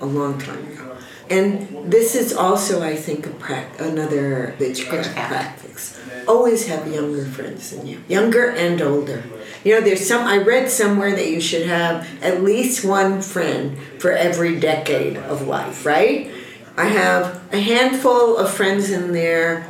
a 0.00 0.06
long 0.06 0.38
time 0.38 0.66
ago. 0.66 0.85
And 1.28 1.90
this 1.90 2.14
is 2.14 2.32
also, 2.32 2.82
I 2.82 2.94
think, 2.94 3.26
a 3.26 3.30
pra- 3.30 3.70
another 3.78 4.54
witchcraft 4.58 5.14
practice. 5.14 6.00
Always 6.28 6.66
have 6.66 6.86
younger 6.92 7.24
friends 7.24 7.70
than 7.70 7.86
you, 7.86 8.02
younger 8.08 8.50
and 8.50 8.80
older. 8.80 9.22
You 9.64 9.74
know, 9.74 9.80
there's 9.80 10.06
some. 10.06 10.26
I 10.26 10.38
read 10.38 10.70
somewhere 10.70 11.14
that 11.14 11.28
you 11.28 11.40
should 11.40 11.66
have 11.66 12.06
at 12.22 12.42
least 12.42 12.84
one 12.84 13.22
friend 13.22 13.76
for 13.98 14.12
every 14.12 14.58
decade 14.58 15.16
of 15.16 15.46
life, 15.46 15.84
right? 15.86 16.30
I 16.76 16.86
have 16.86 17.42
a 17.52 17.58
handful 17.60 18.36
of 18.36 18.52
friends 18.52 18.90
in 18.90 19.12
their 19.12 19.66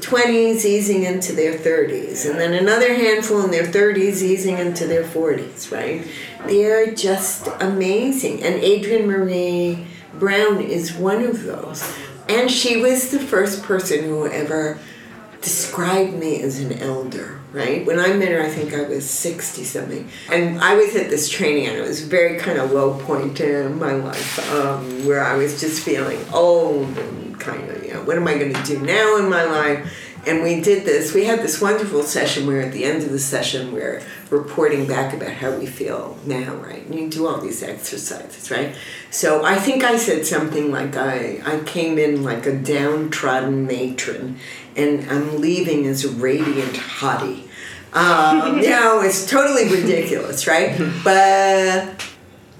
20s 0.00 0.64
easing 0.64 1.04
into 1.04 1.32
their 1.32 1.54
30s, 1.54 2.28
and 2.28 2.38
then 2.38 2.52
another 2.52 2.94
handful 2.94 3.42
in 3.42 3.50
their 3.50 3.64
30s 3.64 4.22
easing 4.22 4.58
into 4.58 4.86
their 4.86 5.04
40s, 5.04 5.72
right? 5.72 6.06
They're 6.46 6.94
just 6.94 7.48
amazing. 7.60 8.42
And 8.42 8.56
Adrienne 8.62 9.08
Maree 9.08 9.86
Brown 10.18 10.60
is 10.60 10.94
one 10.94 11.22
of 11.22 11.44
those. 11.44 11.82
And 12.28 12.50
she 12.50 12.80
was 12.80 13.10
the 13.10 13.18
first 13.18 13.62
person 13.62 14.04
who 14.04 14.26
ever 14.26 14.78
described 15.44 16.14
me 16.14 16.40
as 16.40 16.58
an 16.58 16.72
elder, 16.72 17.38
right? 17.52 17.86
When 17.86 17.98
I 17.98 18.14
met 18.14 18.32
her, 18.32 18.40
I 18.40 18.48
think 18.48 18.72
I 18.72 18.88
was 18.88 19.08
60 19.08 19.62
something. 19.64 20.08
And 20.32 20.58
I 20.60 20.74
was 20.74 20.96
at 20.96 21.10
this 21.10 21.28
training, 21.28 21.66
and 21.66 21.76
it 21.76 21.82
was 21.82 22.00
very 22.00 22.38
kind 22.38 22.58
of 22.58 22.72
low 22.72 22.98
point 23.00 23.38
in 23.40 23.78
my 23.78 23.92
life 23.92 24.52
um, 24.52 25.06
where 25.06 25.22
I 25.22 25.36
was 25.36 25.60
just 25.60 25.82
feeling 25.82 26.18
old 26.32 26.96
and 26.96 27.38
kind 27.38 27.70
of, 27.70 27.84
you 27.84 27.92
know, 27.92 28.02
what 28.04 28.16
am 28.16 28.26
I 28.26 28.38
going 28.38 28.54
to 28.54 28.62
do 28.62 28.80
now 28.80 29.18
in 29.18 29.28
my 29.28 29.44
life? 29.44 30.03
And 30.26 30.42
we 30.42 30.60
did 30.60 30.84
this, 30.84 31.12
we 31.12 31.24
had 31.24 31.40
this 31.40 31.60
wonderful 31.60 32.02
session 32.02 32.46
where 32.46 32.62
at 32.62 32.72
the 32.72 32.84
end 32.84 33.02
of 33.02 33.10
the 33.10 33.18
session 33.18 33.72
we're 33.72 34.02
reporting 34.30 34.86
back 34.86 35.12
about 35.12 35.32
how 35.32 35.56
we 35.56 35.66
feel 35.66 36.18
now, 36.24 36.54
right? 36.56 36.84
And 36.84 36.94
you 36.94 37.10
do 37.10 37.26
all 37.26 37.40
these 37.40 37.62
exercises, 37.62 38.50
right? 38.50 38.74
So 39.10 39.44
I 39.44 39.56
think 39.56 39.84
I 39.84 39.96
said 39.96 40.26
something 40.26 40.70
like 40.70 40.96
I, 40.96 41.40
I 41.44 41.60
came 41.64 41.98
in 41.98 42.22
like 42.22 42.46
a 42.46 42.56
downtrodden 42.56 43.66
matron 43.66 44.38
and 44.76 45.08
I'm 45.10 45.40
leaving 45.40 45.86
as 45.86 46.04
a 46.04 46.10
radiant 46.10 46.74
hottie. 46.74 47.48
Um, 47.92 48.58
you 48.62 48.70
know, 48.70 49.00
it's 49.02 49.28
totally 49.28 49.70
ridiculous, 49.70 50.46
right? 50.46 50.78
But 51.04 52.04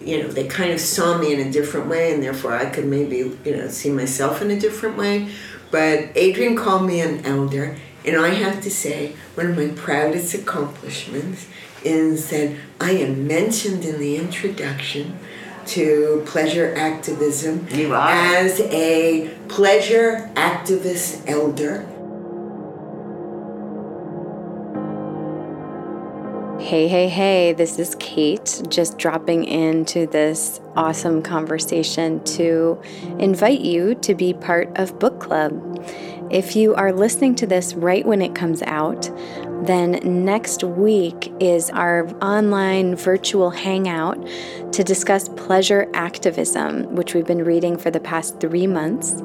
you 0.00 0.22
know, 0.22 0.28
they 0.28 0.46
kind 0.46 0.70
of 0.70 0.80
saw 0.80 1.16
me 1.18 1.32
in 1.32 1.40
a 1.40 1.50
different 1.50 1.88
way, 1.88 2.12
and 2.12 2.22
therefore 2.22 2.54
I 2.54 2.66
could 2.66 2.84
maybe, 2.84 3.38
you 3.44 3.56
know, 3.56 3.68
see 3.68 3.90
myself 3.90 4.42
in 4.42 4.50
a 4.50 4.60
different 4.60 4.98
way. 4.98 5.30
But 5.74 6.16
Adrienne 6.16 6.54
called 6.54 6.86
me 6.86 7.00
an 7.00 7.26
elder, 7.26 7.76
and 8.04 8.16
I 8.16 8.28
have 8.28 8.62
to 8.62 8.70
say, 8.70 9.16
one 9.34 9.48
of 9.50 9.56
my 9.56 9.70
proudest 9.74 10.32
accomplishments 10.32 11.48
is 11.82 12.30
that 12.30 12.56
I 12.80 12.92
am 12.92 13.26
mentioned 13.26 13.84
in 13.84 13.98
the 13.98 14.16
introduction 14.16 15.18
to 15.66 16.22
pleasure 16.26 16.72
activism 16.76 17.66
as 17.72 18.60
a 18.60 19.36
pleasure 19.48 20.30
activist 20.34 21.28
elder. 21.28 21.88
Hey, 26.64 26.88
hey, 26.88 27.10
hey, 27.10 27.52
this 27.52 27.78
is 27.78 27.94
Kate, 27.96 28.62
just 28.70 28.96
dropping 28.96 29.44
into 29.44 30.06
this 30.06 30.62
awesome 30.74 31.20
conversation 31.20 32.24
to 32.24 32.80
invite 33.18 33.60
you 33.60 33.94
to 33.96 34.14
be 34.14 34.32
part 34.32 34.74
of 34.78 34.98
book 34.98 35.20
club. 35.20 35.52
If 36.30 36.56
you 36.56 36.74
are 36.74 36.90
listening 36.90 37.34
to 37.34 37.46
this 37.46 37.74
right 37.74 38.04
when 38.06 38.22
it 38.22 38.34
comes 38.34 38.62
out, 38.62 39.10
then 39.66 40.24
next 40.24 40.64
week 40.64 41.30
is 41.38 41.68
our 41.68 42.08
online 42.24 42.96
virtual 42.96 43.50
hangout 43.50 44.26
to 44.72 44.82
discuss 44.82 45.28
pleasure 45.28 45.90
activism, 45.92 46.94
which 46.94 47.12
we've 47.12 47.26
been 47.26 47.44
reading 47.44 47.76
for 47.76 47.90
the 47.90 48.00
past 48.00 48.40
three 48.40 48.66
months. 48.66 49.22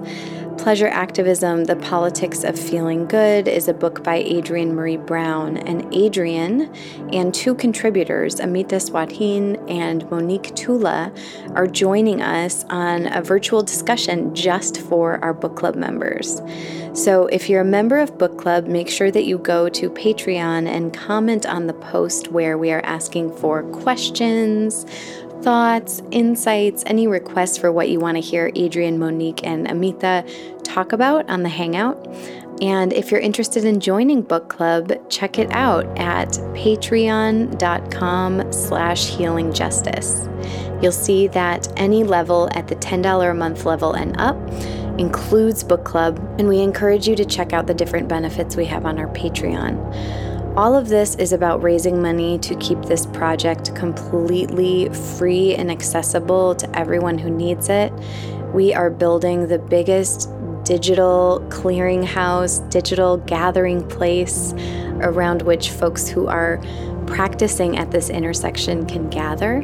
Pleasure 0.59 0.87
Activism 0.87 1.63
The 1.63 1.77
Politics 1.77 2.43
of 2.43 2.59
Feeling 2.59 3.05
Good 3.05 3.47
is 3.47 3.69
a 3.69 3.73
book 3.73 4.03
by 4.03 4.17
Adrienne 4.17 4.73
Maree 4.73 4.97
Brown. 4.97 5.55
And 5.55 5.91
Adrienne 5.95 6.69
and 7.13 7.33
two 7.33 7.55
contributors, 7.55 8.41
Amita 8.41 8.75
Swadhin 8.75 9.57
and 9.71 10.07
Monique 10.11 10.53
Tula, 10.55 11.13
are 11.55 11.65
joining 11.65 12.21
us 12.21 12.65
on 12.65 13.05
a 13.07 13.21
virtual 13.21 13.63
discussion 13.63 14.35
just 14.35 14.81
for 14.81 15.23
our 15.23 15.33
book 15.33 15.55
club 15.55 15.75
members. 15.75 16.41
So 16.91 17.27
if 17.27 17.49
you're 17.49 17.61
a 17.61 17.65
member 17.65 17.97
of 17.97 18.17
Book 18.17 18.37
Club, 18.37 18.67
make 18.67 18.89
sure 18.89 19.11
that 19.11 19.23
you 19.23 19.37
go 19.37 19.69
to 19.69 19.89
Patreon 19.89 20.67
and 20.67 20.93
comment 20.93 21.45
on 21.45 21.67
the 21.67 21.73
post 21.73 22.31
where 22.31 22.57
we 22.57 22.71
are 22.71 22.81
asking 22.81 23.33
for 23.37 23.63
questions 23.63 24.85
thoughts, 25.41 26.01
insights, 26.11 26.83
any 26.85 27.07
requests 27.07 27.57
for 27.57 27.71
what 27.71 27.89
you 27.89 27.99
want 27.99 28.17
to 28.17 28.21
hear 28.21 28.51
Adrienne, 28.57 28.99
Monique, 28.99 29.45
and 29.45 29.69
Amita 29.69 30.25
talk 30.63 30.91
about 30.91 31.29
on 31.29 31.43
the 31.43 31.49
Hangout. 31.49 32.07
And 32.61 32.91
if 32.91 33.09
you're 33.09 33.21
interested 33.21 33.63
in 33.63 33.79
joining 33.79 34.21
book 34.21 34.49
club, 34.49 34.91
check 35.09 35.39
it 35.39 35.49
out 35.51 35.85
at 35.97 36.29
patreon.com 36.53 38.51
slash 38.51 39.11
healingjustice. 39.11 40.83
You'll 40.83 40.91
see 40.91 41.27
that 41.27 41.71
any 41.77 42.03
level 42.03 42.49
at 42.51 42.67
the 42.67 42.75
$10 42.75 43.31
a 43.31 43.33
month 43.33 43.65
level 43.65 43.93
and 43.93 44.19
up 44.19 44.37
includes 44.99 45.63
book 45.63 45.85
club, 45.85 46.19
and 46.37 46.49
we 46.49 46.59
encourage 46.59 47.07
you 47.07 47.15
to 47.15 47.23
check 47.23 47.53
out 47.53 47.67
the 47.67 47.73
different 47.73 48.09
benefits 48.09 48.57
we 48.57 48.65
have 48.65 48.85
on 48.85 48.99
our 48.99 49.07
Patreon. 49.07 50.38
All 50.59 50.75
of 50.75 50.89
this 50.89 51.15
is 51.15 51.31
about 51.31 51.63
raising 51.63 52.01
money 52.01 52.37
to 52.39 52.53
keep 52.57 52.81
this 52.81 53.05
project 53.05 53.73
completely 53.75 54.89
free 54.89 55.55
and 55.55 55.71
accessible 55.71 56.53
to 56.55 56.77
everyone 56.77 57.17
who 57.17 57.29
needs 57.29 57.69
it. 57.69 57.93
We 58.53 58.73
are 58.73 58.89
building 58.89 59.47
the 59.47 59.57
biggest 59.57 60.29
digital 60.65 61.41
clearinghouse, 61.47 62.69
digital 62.69 63.15
gathering 63.19 63.87
place 63.87 64.51
around 64.99 65.43
which 65.43 65.69
folks 65.69 66.09
who 66.09 66.27
are 66.27 66.59
practicing 67.07 67.77
at 67.77 67.91
this 67.91 68.09
intersection 68.09 68.85
can 68.85 69.09
gather. 69.09 69.63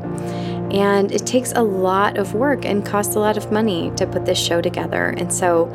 And 0.71 1.11
it 1.11 1.25
takes 1.25 1.51
a 1.51 1.61
lot 1.61 2.17
of 2.17 2.35
work 2.35 2.63
and 2.63 2.85
costs 2.85 3.15
a 3.15 3.19
lot 3.19 3.35
of 3.35 3.51
money 3.51 3.91
to 3.97 4.07
put 4.07 4.23
this 4.25 4.39
show 4.39 4.61
together. 4.61 5.07
And 5.17 5.33
so 5.33 5.65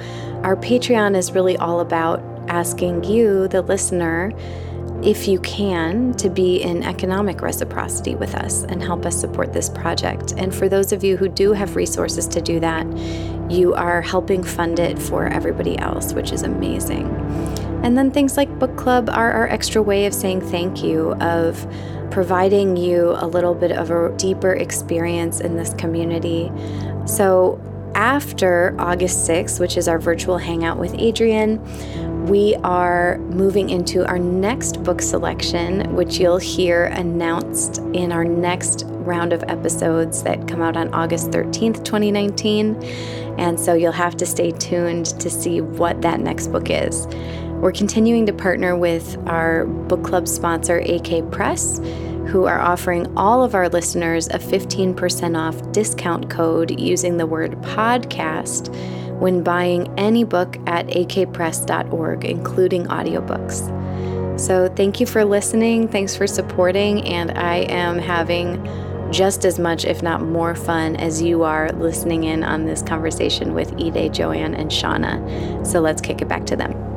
our 0.45 0.57
Patreon 0.57 1.15
is 1.15 1.33
really 1.33 1.59
all 1.59 1.81
about 1.81 2.23
asking 2.49 3.05
you, 3.05 3.49
the 3.49 3.61
listener, 3.61 4.33
if 5.03 5.27
you 5.27 5.41
can, 5.41 6.13
to 6.15 6.29
be 6.29 6.63
in 6.63 6.83
economic 6.83 7.41
reciprocity 7.41 8.15
with 8.15 8.35
us 8.35 8.65
and 8.65 8.83
help 8.83 9.07
us 9.07 9.19
support 9.19 9.53
this 9.53 9.69
project. 9.69 10.35
And 10.37 10.55
for 10.55 10.69
those 10.69 10.93
of 10.93 11.03
you 11.03 11.17
who 11.17 11.29
do 11.29 11.53
have 11.53 11.77
resources 11.77 12.27
to 12.29 12.41
do 12.41 12.61
that, 12.61 12.87
you 13.51 13.75
are 13.75 14.03
helping 14.03 14.43
fund 14.43 14.79
it 14.79 14.99
for 14.99 15.27
everybody 15.27 15.79
else, 15.79 16.13
which 16.13 16.33
is 16.33 16.43
amazing. 16.43 17.07
And 17.83 17.97
then 17.97 18.11
things 18.11 18.37
like 18.37 18.59
book 18.59 18.77
club 18.77 19.09
are 19.09 19.33
our 19.33 19.49
extra 19.49 19.81
way 19.81 20.05
of 20.05 20.13
saying 20.13 20.43
thank 20.43 20.83
you, 20.83 21.15
of 21.15 21.67
providing 22.11 22.77
you 22.77 23.15
a 23.17 23.27
little 23.27 23.55
bit 23.55 23.73
of 23.73 23.91
a 23.91 24.15
deeper 24.17 24.53
experience 24.53 25.41
in 25.41 25.57
this 25.57 25.73
community. 25.75 26.53
So 27.07 27.59
after 27.95 28.77
August 28.79 29.29
6th, 29.29 29.59
which 29.59 29.77
is 29.77 29.89
our 29.89 29.99
virtual 29.99 30.39
hangout 30.39 30.79
with 30.79 30.95
Adrienne, 30.95 31.59
we 32.29 32.55
are 32.57 33.19
moving 33.19 33.71
into 33.71 34.07
our 34.07 34.19
next 34.19 34.83
book 34.83 35.01
selection, 35.01 35.95
which 35.95 36.19
you'll 36.19 36.39
hear 36.39 36.85
announced 36.85 37.79
in 37.95 38.13
our 38.13 38.25
next 38.25 38.85
round 38.87 39.33
of 39.33 39.43
episodes 39.45 40.23
that 40.23 40.47
come 40.47 40.61
out 40.61 40.77
on 40.77 40.93
August 40.93 41.31
13th, 41.31 41.85
2019. 41.85 42.83
And 43.39 43.59
so 43.59 43.75
you'll 43.75 43.93
have 43.93 44.17
to 44.19 44.27
stay 44.27 44.51
tuned 44.53 45.07
to 45.21 45.31
see 45.31 45.61
what 45.61 46.03
that 46.03 46.21
next 46.21 46.49
book 46.49 46.69
is. 46.69 47.07
We're 47.61 47.73
continuing 47.73 48.27
to 48.27 48.33
partner 48.33 48.77
with 48.77 49.17
our 49.27 49.65
book 49.67 50.05
club 50.05 50.29
sponsor, 50.29 50.79
AK 50.79 51.31
Press, 51.31 51.79
who 52.29 52.45
are 52.45 52.61
offering 52.61 53.07
all 53.17 53.43
of 53.43 53.55
our 53.55 53.69
listeners 53.69 54.29
a 54.29 54.39
15% 54.39 55.37
off 55.37 55.73
discount 55.73 56.31
code 56.31 56.79
using 56.79 57.17
the 57.17 57.27
word 57.27 57.53
podcast 57.63 58.75
when 59.21 59.43
buying 59.45 59.93
any 59.99 60.25
book 60.25 60.57
at 60.67 60.87
akpress.org, 60.89 62.25
including 62.25 62.87
audiobooks. 62.87 64.41
So, 64.41 64.69
thank 64.75 65.01
you 65.01 65.07
for 65.07 65.25
listening. 65.25 65.87
Thanks 65.87 66.17
for 66.17 66.27
supporting. 66.27 67.05
And 67.05 67.31
I 67.33 67.57
am 67.69 67.99
having 67.99 68.65
just 69.13 69.45
as 69.45 69.59
much, 69.59 69.85
if 69.85 70.03
not 70.03 70.23
more, 70.23 70.55
fun 70.55 70.97
as 70.97 71.21
you 71.21 71.43
are 71.43 71.71
listening 71.73 72.25
in 72.25 72.43
on 72.43 72.65
this 72.65 72.83
conversation 72.83 73.55
with 73.55 73.73
Ide, 73.75 74.15
Joanne, 74.15 74.55
and 74.55 74.71
Shauna. 74.71 75.67
So, 75.67 75.81
let's 75.81 76.01
kick 76.01 76.23
it 76.23 76.29
back 76.29 76.47
to 76.47 76.57
them. 76.57 76.90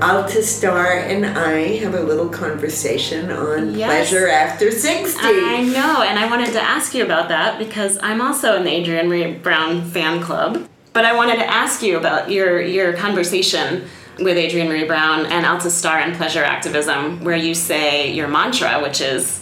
Alta 0.00 0.42
Starr 0.42 0.92
and 0.98 1.26
I 1.26 1.76
have 1.78 1.94
a 1.94 2.00
little 2.00 2.28
conversation 2.28 3.30
on 3.32 3.74
Yes. 3.74 3.88
pleasure 3.88 4.28
after 4.28 4.70
60. 4.70 5.18
I 5.22 5.62
know, 5.62 6.02
and 6.02 6.18
I 6.18 6.28
wanted 6.30 6.52
to 6.52 6.60
ask 6.62 6.94
you 6.94 7.04
about 7.04 7.28
that 7.30 7.58
because 7.58 7.98
I'm 8.02 8.20
also 8.20 8.54
in 8.56 8.64
the 8.64 8.70
Adrienne 8.80 9.08
Maree 9.08 9.42
Brown 9.42 9.82
fan 9.90 10.20
club. 10.22 10.68
But 10.92 11.04
I 11.04 11.14
wanted 11.16 11.36
to 11.36 11.46
ask 11.50 11.82
you 11.82 11.96
about 11.96 12.30
your 12.30 12.60
your 12.60 12.92
conversation 12.92 13.84
with 14.20 14.36
Adrienne 14.36 14.68
Maree 14.68 14.86
Brown 14.86 15.26
and 15.26 15.44
Alta 15.44 15.70
Starr 15.70 15.98
and 15.98 16.14
pleasure 16.16 16.44
activism, 16.44 17.24
where 17.24 17.36
you 17.36 17.54
say 17.54 18.12
your 18.12 18.28
mantra, 18.28 18.80
which 18.80 19.00
is 19.00 19.40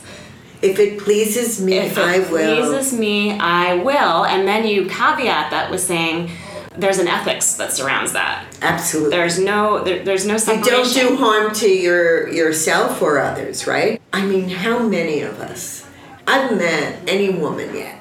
if 0.63 0.79
it 0.79 0.99
pleases 0.99 1.61
me, 1.61 1.79
I 1.79 1.83
will. 1.83 1.87
if 1.91 1.99
it 1.99 2.03
I 2.03 2.19
will. 2.33 2.71
pleases 2.71 2.99
me, 2.99 3.39
I 3.39 3.75
will, 3.75 4.25
and 4.25 4.49
then 4.49 4.67
you 4.67 4.87
caveat 4.87 5.51
that 5.51 5.71
with 5.71 5.81
saying 5.83 6.31
there's 6.79 6.99
an 6.99 7.09
ethics 7.09 7.55
that 7.55 7.73
surrounds 7.73 8.13
that. 8.13 8.45
Absolutely. 8.63 9.11
There's 9.11 9.39
no 9.39 9.83
there, 9.83 10.05
there's 10.05 10.27
no 10.27 10.35
you 10.35 10.39
separation. 10.39 10.73
don't 10.73 10.93
do 10.93 11.17
harm 11.17 11.55
to 11.55 11.69
your 11.69 12.29
yourself 12.29 13.01
or 13.03 13.19
others, 13.19 13.67
right? 13.67 14.01
I 14.13 14.25
mean, 14.25 14.49
how 14.49 14.79
many 14.79 15.21
of 15.23 15.41
us? 15.41 15.87
I've 16.27 16.57
met 16.57 17.09
any 17.09 17.31
woman 17.31 17.75
yet, 17.75 18.01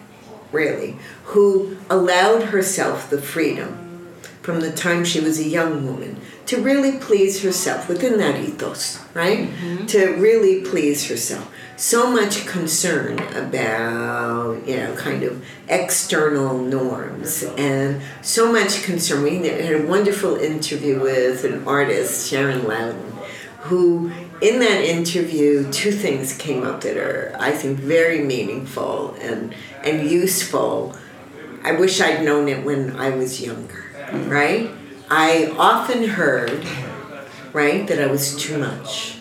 really, 0.52 0.98
who 1.26 1.78
allowed 1.90 2.46
herself 2.46 3.10
the 3.10 3.22
freedom 3.22 4.08
from 4.42 4.62
the 4.62 4.72
time 4.72 5.06
she 5.06 5.20
was 5.20 5.40
a 5.40 5.48
young 5.48 5.86
woman 5.86 6.20
to 6.46 6.62
really 6.62 6.98
please 7.00 7.42
herself 7.44 7.90
within 7.90 8.18
that 8.20 8.40
ethos, 8.40 9.04
right? 9.14 9.50
Mm-hmm. 9.50 9.86
To 9.88 10.16
really 10.16 10.62
please 10.62 11.08
herself. 11.10 11.52
So 11.78 12.10
much 12.10 12.46
concern 12.46 13.20
about, 13.34 14.66
you 14.66 14.78
know, 14.78 14.96
kind 14.96 15.24
of 15.24 15.44
external 15.68 16.58
norms 16.58 17.44
and 17.58 18.02
so 18.22 18.52
much 18.52 18.84
concern. 18.84 19.24
We 19.24 19.46
had 19.48 19.82
a 19.82 19.86
wonderful 19.86 20.38
interview 20.38 21.02
with 21.02 21.44
an 21.44 21.68
artist, 21.68 22.30
Sharon 22.30 22.66
Louden, 22.66 23.12
who 23.64 24.12
in 24.42 24.60
that 24.60 24.84
interview 24.84 25.70
two 25.72 25.92
things 25.92 26.38
came 26.38 26.64
up 26.64 26.82
that 26.82 26.98
are 26.98 27.36
I 27.40 27.52
think 27.52 27.80
very 27.80 28.24
meaningful 28.24 29.16
and 29.20 29.54
and 29.84 30.10
useful. 30.10 30.96
I 31.64 31.74
wish 31.74 32.00
I'd 32.00 32.24
known 32.24 32.48
it 32.48 32.64
when 32.64 32.96
I 32.96 33.10
was 33.10 33.42
younger, 33.42 33.86
mm-hmm. 33.96 34.30
right? 34.30 34.70
I 35.10 35.54
often 35.58 36.04
heard, 36.10 36.66
right, 37.54 37.88
that 37.88 38.00
I 38.00 38.08
was 38.08 38.36
too 38.36 38.58
much. 38.58 39.18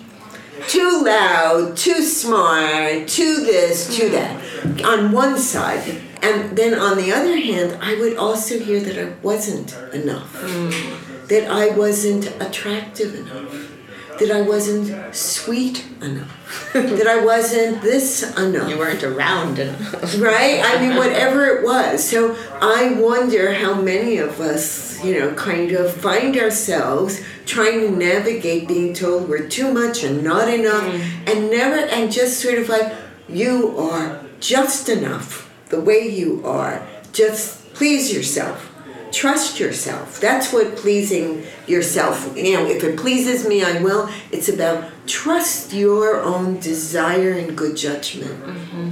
Too 0.68 1.02
loud, 1.04 1.76
too 1.76 2.02
smart, 2.02 3.06
too 3.08 3.44
this, 3.44 3.94
too 3.96 4.08
that, 4.10 4.82
on 4.84 5.12
one 5.12 5.38
side. 5.38 6.00
And 6.22 6.56
then 6.56 6.78
on 6.78 6.96
the 6.96 7.12
other 7.12 7.36
hand, 7.36 7.76
I 7.82 7.96
would 7.96 8.16
also 8.16 8.58
hear 8.58 8.80
that 8.80 8.98
I 8.98 9.12
wasn't 9.22 9.76
enough, 9.92 10.32
mm. 10.40 11.28
that 11.28 11.50
I 11.50 11.76
wasn't 11.76 12.26
attractive 12.40 13.14
enough, 13.14 13.70
that 14.18 14.30
I 14.30 14.40
wasn't 14.40 15.14
sweet 15.14 15.84
enough, 16.00 16.70
that 16.72 17.06
I 17.06 17.22
wasn't 17.22 17.82
this 17.82 18.22
enough 18.38 18.70
You 18.70 18.78
weren't 18.78 19.02
around 19.04 19.58
enough. 19.58 20.18
right? 20.18 20.62
I 20.64 20.80
mean, 20.80 20.96
whatever 20.96 21.44
it 21.46 21.62
was. 21.62 22.08
So 22.08 22.34
I 22.62 22.94
wonder 22.94 23.52
how 23.52 23.74
many 23.74 24.16
of 24.16 24.40
us, 24.40 24.93
you 25.04 25.18
know, 25.18 25.34
kind 25.34 25.72
of 25.72 25.92
find 25.92 26.36
ourselves 26.36 27.22
trying 27.46 27.80
to 27.80 27.90
navigate 27.90 28.66
being 28.66 28.94
told 28.94 29.28
we're 29.28 29.48
too 29.48 29.72
much 29.72 30.02
and 30.02 30.22
not 30.22 30.48
enough, 30.48 30.84
mm. 30.84 31.32
and 31.32 31.50
never, 31.50 31.76
and 31.76 32.10
just 32.10 32.40
sort 32.40 32.58
of 32.58 32.68
like, 32.68 32.92
you 33.28 33.76
are 33.78 34.20
just 34.40 34.88
enough 34.88 35.50
the 35.68 35.80
way 35.80 36.08
you 36.08 36.42
are. 36.44 36.86
Just 37.12 37.72
please 37.74 38.12
yourself. 38.12 38.70
Trust 39.12 39.60
yourself. 39.60 40.20
That's 40.20 40.52
what 40.52 40.76
pleasing 40.76 41.44
yourself, 41.68 42.36
you 42.36 42.54
know, 42.54 42.66
if 42.66 42.82
it 42.82 42.98
pleases 42.98 43.46
me, 43.46 43.62
I 43.62 43.80
will. 43.80 44.10
It's 44.32 44.48
about 44.48 44.90
trust 45.06 45.72
your 45.72 46.20
own 46.20 46.58
desire 46.58 47.30
and 47.30 47.56
good 47.56 47.76
judgment 47.76 48.42
mm-hmm. 48.42 48.90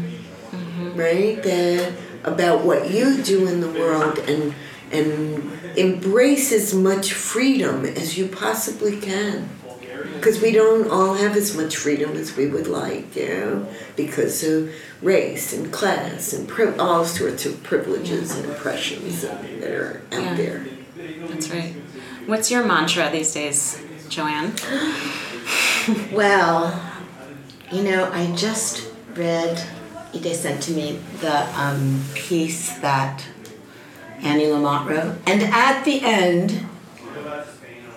Mm-hmm. 0.53 0.96
right? 0.96 1.42
That 1.42 1.92
about 2.25 2.64
what 2.64 2.90
you 2.90 3.20
do 3.22 3.48
in 3.48 3.61
the 3.61 3.68
world 3.68 4.18
and 4.18 4.55
and 4.93 5.53
embrace 5.77 6.53
as 6.53 6.75
much 6.75 7.13
freedom 7.13 7.85
as 7.85 8.17
you 8.19 8.29
possibly 8.29 9.01
can. 9.01 9.49
Because 10.15 10.41
we 10.41 10.53
don't 10.53 10.89
all 10.91 11.15
have 11.15 11.37
as 11.37 11.57
much 11.57 11.77
freedom 11.77 12.13
as 12.13 12.37
we 12.37 12.47
would 12.47 12.69
like, 12.69 13.17
you 13.17 13.29
know, 13.29 13.69
because 13.97 14.45
of 14.45 14.73
race 15.01 15.53
and 15.53 15.73
class 15.73 16.33
and 16.33 16.49
pri- 16.49 16.77
all 16.77 17.05
sorts 17.05 17.45
of 17.45 17.61
privileges 17.65 18.37
and 18.37 18.49
oppressions 18.51 19.23
that 19.23 19.71
are 19.71 20.01
out 20.13 20.23
Yeah. 20.23 20.35
there. 20.35 20.67
That's 21.29 21.51
right. 21.51 21.75
What's 22.27 22.51
your 22.53 22.65
mantra 22.65 23.11
these 23.11 23.33
days, 23.35 23.81
Joanne? 24.09 24.53
Well, 26.13 26.81
you 27.73 27.83
know, 27.83 28.09
I 28.13 28.33
just 28.37 28.89
read, 29.17 29.61
Ide 30.15 30.35
sent 30.37 30.63
to 30.65 30.73
me 30.73 31.01
the 31.21 31.49
um, 31.61 32.05
piece 32.15 32.79
that 32.79 33.25
Annie 34.23 34.45
Lamott 34.45 34.89
wrote. 34.89 35.19
And 35.27 35.43
at 35.43 35.85
the 35.85 36.01
end, 36.03 36.65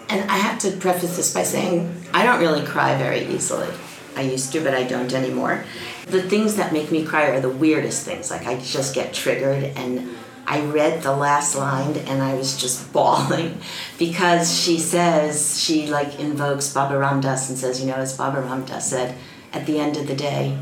and 0.10 0.30
I 0.30 0.38
have 0.38 0.60
to 0.60 0.72
preface 0.72 1.18
this 1.18 1.34
by 1.34 1.44
saying 1.44 1.94
I 2.14 2.24
don't 2.24 2.40
really 2.40 2.66
cry 2.66 2.98
very 2.98 3.26
easily. 3.26 3.68
I 4.16 4.22
used 4.22 4.52
to, 4.54 4.62
but 4.62 4.74
I 4.74 4.84
don't 4.84 5.14
anymore. 5.14 5.66
The 6.08 6.22
things 6.22 6.56
that 6.56 6.72
make 6.72 6.92
me 6.92 7.04
cry 7.04 7.30
are 7.30 7.42
the 7.42 7.50
weirdest 7.50 8.06
things. 8.06 8.32
Like 8.32 8.46
I 8.46 8.60
just 8.60 8.96
get 8.96 9.14
triggered 9.14 9.64
and 9.76 10.16
I 10.48 10.62
read 10.62 11.02
the 11.02 11.16
last 11.16 11.56
line 11.56 11.98
and 11.98 12.22
I 12.22 12.36
was 12.36 12.56
just 12.56 12.94
bawling 12.94 13.58
because 13.98 14.58
she 14.58 14.80
says 14.80 15.60
she 15.62 15.88
like 15.88 16.20
invokes 16.20 16.72
Baba 16.72 16.98
Ram 16.98 17.22
Dass 17.22 17.50
and 17.50 17.58
says, 17.58 17.82
you 17.82 17.88
know, 17.88 17.96
as 17.96 18.16
Baba 18.16 18.42
Ram 18.42 18.66
Dass 18.66 18.90
said, 18.90 19.16
at 19.52 19.66
the 19.66 19.80
end 19.80 19.98
of 19.98 20.08
the 20.08 20.16
day, 20.16 20.58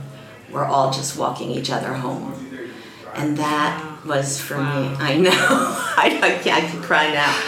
we're 0.52 0.66
all 0.66 0.92
just 0.92 1.18
walking 1.18 1.52
each 1.52 1.70
other 1.72 1.96
home. 1.96 2.34
And 3.16 3.38
that 3.38 3.93
was 4.06 4.40
for 4.40 4.58
me. 4.58 4.64
I 5.00 5.18
know. 5.18 5.32
I, 5.32 6.20
I, 6.22 6.44
can't, 6.44 6.64
I 6.64 6.68
can 6.68 6.82
cry 6.82 7.12
now. 7.12 7.42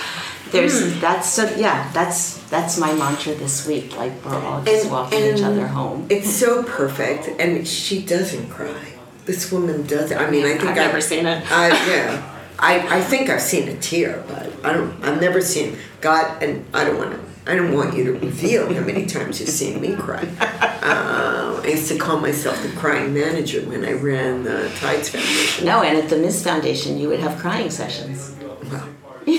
There's 0.51 0.99
that's 1.01 1.27
so 1.27 1.53
yeah. 1.57 1.91
That's 1.91 2.37
that's 2.49 2.77
my 2.77 2.93
mantra 2.93 3.33
this 3.33 3.67
week. 3.67 3.97
Like 3.97 4.23
we're 4.23 4.35
all 4.35 4.63
just 4.63 4.89
walking 4.89 5.35
each 5.35 5.41
other 5.41 5.67
home. 5.67 6.07
It's 6.09 6.29
so 6.29 6.63
perfect, 6.63 7.27
and 7.41 7.67
she 7.67 8.05
doesn't 8.05 8.49
cry. 8.49 8.93
This 9.25 9.51
woman 9.51 9.85
does. 9.87 10.11
I 10.11 10.29
mean, 10.29 10.45
I 10.45 10.57
think 10.57 10.69
I've 10.69 10.75
never 10.75 11.01
seen 11.01 11.25
it. 11.25 11.51
I 11.51 11.67
yeah. 11.89 12.31
I, 12.57 12.99
I 12.99 13.01
think 13.01 13.29
I've 13.29 13.41
seen 13.41 13.67
a 13.67 13.75
tear, 13.77 14.23
but 14.27 14.53
I 14.65 14.71
don't. 14.73 15.03
I've 15.03 15.19
never 15.19 15.41
seen 15.41 15.77
God, 15.99 16.41
and 16.41 16.65
I 16.73 16.85
don't 16.85 16.97
want 16.97 17.11
to. 17.11 17.51
I 17.51 17.55
don't 17.55 17.73
want 17.73 17.95
you 17.95 18.05
to 18.05 18.13
reveal 18.13 18.73
how 18.73 18.81
many 18.81 19.05
times 19.05 19.39
you've 19.39 19.49
seen 19.49 19.81
me 19.81 19.95
cry. 19.95 20.27
Uh, 20.39 21.41
I 21.65 21.69
used 21.69 21.87
to 21.87 21.97
call 21.97 22.19
myself 22.19 22.61
the 22.61 22.69
crying 22.69 23.11
manager 23.11 23.59
when 23.61 23.83
I 23.83 23.93
ran 23.93 24.43
the 24.43 24.71
Tides 24.75 25.09
Foundation. 25.09 25.65
No, 25.65 25.81
and 25.81 25.97
at 25.97 26.09
the 26.09 26.17
Ms. 26.17 26.43
Foundation, 26.43 26.99
you 26.99 27.09
would 27.09 27.19
have 27.19 27.39
crying 27.39 27.71
sessions. 27.71 28.35
Well, 28.71 28.87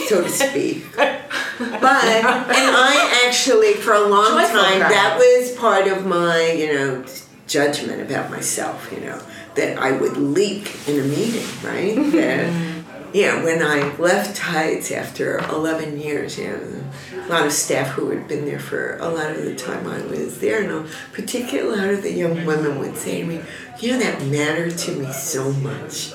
so 0.08 0.22
to 0.24 0.28
speak. 0.28 0.84
But 0.96 2.04
and 2.04 2.26
I 2.28 3.22
actually 3.26 3.74
for 3.74 3.94
a 3.94 4.00
long 4.00 4.32
Joyful 4.32 4.60
time 4.60 4.80
cry. 4.80 4.88
that 4.88 5.16
was 5.16 5.52
part 5.56 5.86
of 5.86 6.04
my 6.04 6.50
you 6.50 6.72
know 6.72 7.04
judgment 7.46 8.02
about 8.02 8.30
myself. 8.30 8.92
You 8.92 9.00
know 9.00 9.22
that 9.54 9.78
I 9.78 9.92
would 9.92 10.16
leak 10.16 10.88
in 10.88 10.98
a 10.98 11.04
meeting, 11.04 11.46
right? 11.62 11.94
that, 12.12 12.75
yeah, 13.12 13.42
when 13.42 13.62
I 13.62 13.96
left 13.96 14.36
Tides 14.36 14.90
after 14.90 15.38
11 15.38 15.98
years, 15.98 16.38
you 16.38 16.48
know, 16.48 16.84
a 17.26 17.28
lot 17.28 17.46
of 17.46 17.52
staff 17.52 17.88
who 17.88 18.10
had 18.10 18.28
been 18.28 18.44
there 18.44 18.58
for 18.58 18.96
a 18.98 19.08
lot 19.08 19.30
of 19.30 19.44
the 19.44 19.54
time 19.54 19.86
I 19.86 20.00
was 20.06 20.38
there, 20.38 20.62
and 20.62 20.86
a 20.86 20.90
particular 21.12 21.76
lot 21.76 21.88
of 21.88 22.02
the 22.02 22.12
young 22.12 22.44
women 22.44 22.78
would 22.78 22.96
say 22.96 23.22
to 23.22 23.26
me, 23.26 23.40
you 23.80 23.92
know, 23.92 23.98
that 23.98 24.22
mattered 24.26 24.76
to 24.78 24.92
me 24.92 25.12
so 25.12 25.52
much. 25.52 26.12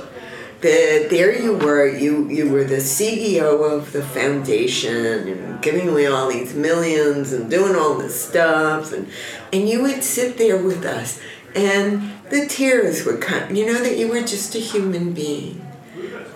That 0.62 1.08
there 1.10 1.36
you 1.36 1.58
were, 1.58 1.88
you, 1.88 2.30
you 2.30 2.50
were 2.50 2.64
the 2.64 2.76
CEO 2.76 3.72
of 3.72 3.92
the 3.94 4.04
foundation 4.04 5.28
and 5.28 5.62
giving 5.62 5.90
away 5.90 6.06
all 6.06 6.30
these 6.30 6.54
millions 6.54 7.34
and 7.34 7.50
doing 7.50 7.76
all 7.76 7.96
this 7.96 8.28
stuff, 8.28 8.94
and, 8.94 9.10
and 9.52 9.68
you 9.68 9.82
would 9.82 10.04
sit 10.04 10.38
there 10.38 10.62
with 10.62 10.86
us, 10.86 11.20
and 11.56 12.12
the 12.30 12.46
tears 12.46 13.06
would 13.06 13.22
come, 13.22 13.56
you 13.56 13.66
know, 13.66 13.82
that 13.82 13.98
you 13.98 14.08
were 14.08 14.22
just 14.22 14.54
a 14.56 14.60
human 14.60 15.14
being. 15.14 15.71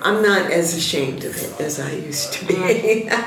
I'm 0.05 0.21
not 0.21 0.51
as 0.51 0.75
ashamed 0.75 1.23
of 1.23 1.35
it 1.35 1.59
as 1.59 1.79
I 1.79 1.91
used 1.91 2.33
to 2.33 2.45
be. 2.45 3.09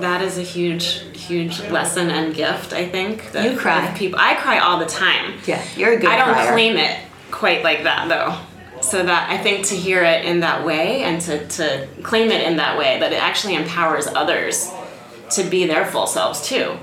That 0.00 0.20
is 0.20 0.36
a 0.36 0.42
huge, 0.42 1.00
huge 1.16 1.58
lesson 1.70 2.10
and 2.10 2.34
gift. 2.34 2.74
I 2.74 2.86
think. 2.86 3.32
That 3.32 3.50
You 3.50 3.58
cry. 3.58 3.94
People, 3.96 4.18
I 4.20 4.34
cry 4.34 4.58
all 4.58 4.78
the 4.78 4.84
time. 4.86 5.38
Yeah, 5.46 5.64
you're 5.74 5.92
a 5.92 5.96
good 5.96 6.10
I 6.10 6.18
don't 6.18 6.34
crier. 6.34 6.52
claim 6.52 6.76
it 6.76 7.00
quite 7.30 7.64
like 7.64 7.84
that 7.84 8.06
though. 8.08 8.80
So 8.82 9.02
that 9.02 9.30
I 9.30 9.38
think 9.38 9.64
to 9.68 9.74
hear 9.74 10.02
it 10.02 10.26
in 10.26 10.40
that 10.40 10.66
way 10.66 11.02
and 11.04 11.20
to, 11.22 11.46
to 11.48 11.88
claim 12.02 12.30
it 12.30 12.46
in 12.46 12.56
that 12.58 12.76
way, 12.76 13.00
that 13.00 13.10
it 13.12 13.22
actually 13.22 13.54
empowers 13.54 14.06
others 14.06 14.70
to 15.30 15.44
be 15.44 15.66
their 15.66 15.86
full 15.86 16.06
selves 16.06 16.46
too. 16.46 16.76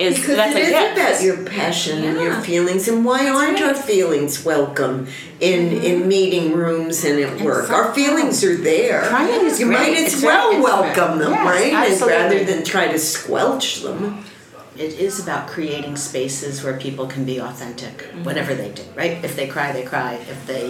Is 0.00 0.18
Because 0.18 0.36
that's 0.36 0.56
it 0.56 0.62
a 0.62 0.64
is 0.64 0.70
gift. 0.70 0.98
about 0.98 1.22
your 1.22 1.36
passion 1.44 2.04
and 2.04 2.18
your 2.18 2.40
feelings, 2.40 2.88
and 2.88 3.04
why 3.04 3.28
aren't 3.28 3.60
our 3.60 3.74
feelings 3.74 4.42
welcome 4.44 5.06
in 5.40 5.60
Mm-hmm. 5.70 5.84
in 5.84 6.08
meeting 6.08 6.52
rooms 6.54 7.04
and 7.04 7.20
at 7.20 7.40
work? 7.42 7.66
so- 7.66 7.74
our 7.74 7.92
feelings 7.94 8.42
are 8.42 8.56
there. 8.56 9.02
Crying 9.02 9.44
is 9.44 9.60
you 9.60 9.66
great. 9.66 9.78
might 9.78 9.96
as 9.98 10.14
It's 10.14 10.22
well 10.22 10.50
very 10.52 10.62
welcome 10.62 11.18
them, 11.18 11.32
Yes, 11.32 11.44
right? 11.44 11.72
As 11.74 11.92
absolutely. 11.92 12.16
rather 12.18 12.44
than 12.44 12.64
try 12.64 12.88
to 12.88 12.98
squelch 12.98 13.82
them. 13.82 14.24
It 14.76 14.92
is 14.98 15.20
about 15.22 15.46
creating 15.48 15.96
spaces 15.96 16.64
where 16.64 16.78
people 16.78 17.06
can 17.06 17.24
be 17.26 17.38
authentic, 17.38 18.02
whatever 18.22 18.54
they 18.54 18.70
do, 18.70 18.82
right? 18.96 19.22
If 19.22 19.36
they 19.36 19.46
cry, 19.48 19.72
they 19.72 19.82
cry. 19.82 20.14
If 20.14 20.46
they 20.46 20.66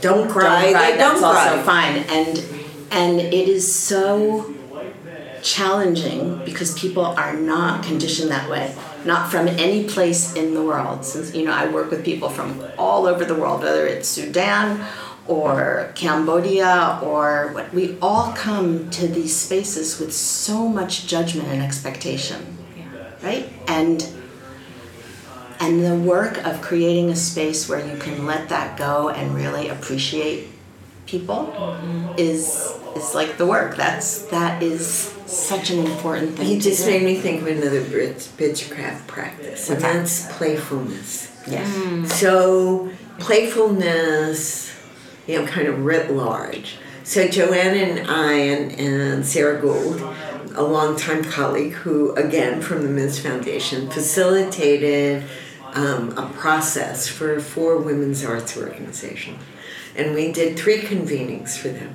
Don't 0.00 0.28
cry, 0.30 0.62
don't 0.66 0.72
cry, 0.72 0.90
they 0.92 0.96
that's 0.98 1.20
don't 1.20 1.24
also 1.24 1.62
cry. 1.64 1.72
fine. 1.72 1.96
And 2.18 2.44
and 2.92 3.20
it 3.20 3.48
is 3.48 3.64
so 3.74 4.54
challenging 5.42 6.42
because 6.44 6.78
people 6.78 7.04
are 7.04 7.34
not 7.34 7.84
conditioned 7.84 8.30
that 8.30 8.48
way. 8.48 8.74
Not 9.04 9.30
from 9.30 9.48
any 9.48 9.84
place 9.84 10.34
in 10.34 10.54
the 10.54 10.62
world. 10.62 11.04
Since 11.04 11.34
you 11.34 11.44
know, 11.44 11.52
I 11.52 11.68
work 11.68 11.90
with 11.90 12.04
people 12.04 12.28
from 12.28 12.64
all 12.78 13.06
over 13.06 13.24
the 13.24 13.34
world, 13.34 13.62
whether 13.62 13.86
it's 13.86 14.08
Sudan 14.08 14.86
or 15.26 15.92
Cambodia 15.94 17.00
or 17.02 17.50
what 17.52 17.72
we 17.72 17.98
all 18.00 18.32
come 18.32 18.90
to 18.90 19.06
these 19.06 19.36
spaces 19.36 19.98
with 19.98 20.12
so 20.12 20.68
much 20.68 21.06
judgment 21.06 21.48
and 21.48 21.62
expectation. 21.62 22.58
Right? 23.22 23.48
And 23.68 24.06
and 25.60 25.84
the 25.84 25.94
work 25.94 26.44
of 26.44 26.60
creating 26.60 27.10
a 27.10 27.16
space 27.16 27.68
where 27.68 27.86
you 27.86 27.96
can 27.96 28.26
let 28.26 28.48
that 28.48 28.76
go 28.76 29.10
and 29.10 29.32
really 29.32 29.68
appreciate 29.68 30.48
people 31.06 31.52
is 32.16 32.74
is 32.96 33.14
like 33.14 33.38
the 33.38 33.46
work. 33.46 33.76
That's 33.76 34.22
that 34.26 34.62
is 34.62 34.86
such 35.26 35.70
an 35.70 35.86
important 35.86 36.36
thing. 36.36 36.48
You 36.48 36.56
to 36.56 36.62
just 36.62 36.84
do. 36.84 36.90
made 36.90 37.02
me 37.02 37.16
think 37.16 37.42
of 37.42 37.48
another 37.48 37.82
Brit- 37.84 38.28
Bitchcraft 38.36 39.06
practice, 39.06 39.68
and 39.70 39.82
What's 39.82 39.92
that's 39.92 40.36
playfulness. 40.36 41.28
Yes. 41.46 42.20
So 42.20 42.90
playfulness, 43.18 44.72
you 45.26 45.40
know, 45.40 45.46
kind 45.46 45.68
of 45.68 45.84
writ 45.84 46.12
large. 46.12 46.76
So 47.04 47.26
Joanne 47.26 47.76
and 47.76 48.10
I 48.10 48.32
and, 48.32 48.72
and 48.78 49.26
Sarah 49.26 49.60
Gould, 49.60 50.00
a 50.54 50.62
longtime 50.62 51.24
colleague 51.24 51.72
who, 51.72 52.14
again, 52.14 52.62
from 52.62 52.82
the 52.84 52.88
Ms. 52.88 53.18
Foundation, 53.18 53.90
facilitated 53.90 55.24
um, 55.74 56.16
a 56.16 56.28
process 56.34 57.08
for 57.08 57.40
four 57.40 57.78
women's 57.78 58.24
arts 58.24 58.56
organizations. 58.56 59.42
And 59.96 60.14
we 60.14 60.32
did 60.32 60.58
three 60.58 60.80
convenings 60.80 61.56
for 61.56 61.68
them. 61.68 61.94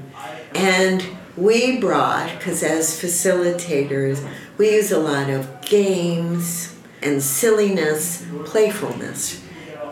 And 0.53 1.05
we 1.35 1.79
brought, 1.79 2.31
because 2.37 2.63
as 2.63 2.99
facilitators, 2.99 4.27
we 4.57 4.71
use 4.73 4.91
a 4.91 4.99
lot 4.99 5.29
of 5.29 5.61
games 5.61 6.75
and 7.01 7.21
silliness, 7.21 8.25
playfulness. 8.45 9.43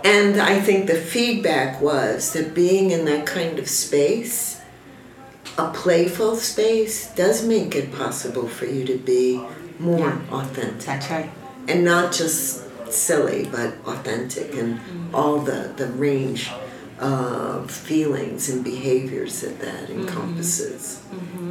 And 0.04 0.40
I 0.40 0.60
think 0.60 0.88
the 0.88 0.96
feedback 0.96 1.82
was 1.82 2.34
that 2.34 2.54
being 2.54 2.92
in 2.92 3.06
that 3.06 3.26
kind 3.26 3.58
of 3.60 3.68
space, 3.68 4.62
a 5.58 5.72
playful 5.72 6.36
space, 6.36 7.14
does 7.16 7.46
make 7.46 7.76
it 7.76 7.92
possible 7.92 8.48
for 8.48 8.66
you 8.66 8.86
to 8.86 8.98
be 8.98 9.42
more 9.80 10.12
authentic. 10.32 10.86
That's 10.86 11.10
right. 11.10 11.30
And 11.68 11.84
not 11.84 12.12
just 12.12 12.64
silly, 12.92 13.48
but 13.52 13.76
authentic 13.86 14.54
and 14.56 14.80
mm-hmm. 14.80 15.16
all 15.16 15.40
the, 15.40 15.74
the 15.76 15.88
range 15.88 16.52
of 17.00 17.70
feelings 17.70 18.50
and 18.50 18.64
behaviors 18.64 19.42
that 19.42 19.60
that 19.60 19.90
mm-hmm. 19.90 20.02
encompasses. 20.02 21.04
Mm-hmm. 21.12 21.50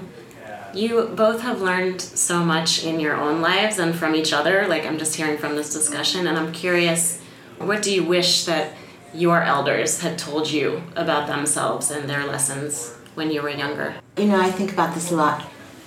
You 0.76 1.12
both 1.14 1.42
have 1.42 1.60
learned 1.60 2.00
so 2.00 2.44
much 2.44 2.84
in 2.84 2.98
your 2.98 3.14
own 3.14 3.40
lives 3.40 3.78
and 3.78 3.94
from 3.94 4.14
each 4.14 4.32
other. 4.32 4.66
Like 4.66 4.84
I'm 4.84 4.98
just 4.98 5.14
hearing 5.14 5.38
from 5.38 5.54
this 5.54 5.72
discussion, 5.72 6.26
and 6.26 6.36
I'm 6.36 6.52
curious, 6.52 7.20
what 7.58 7.82
do 7.82 7.94
you 7.94 8.02
wish 8.02 8.44
that 8.46 8.72
your 9.14 9.42
elders 9.42 10.00
had 10.00 10.18
told 10.18 10.50
you 10.50 10.82
about 10.96 11.28
themselves 11.28 11.90
and 11.90 12.10
their 12.10 12.26
lessons 12.26 12.94
when 13.14 13.30
you 13.30 13.42
were 13.42 13.50
younger? 13.50 13.94
You 14.16 14.26
know, 14.26 14.40
I 14.40 14.50
think 14.50 14.72
about 14.72 14.94
this 14.94 15.12
a 15.12 15.16
lot. 15.16 15.44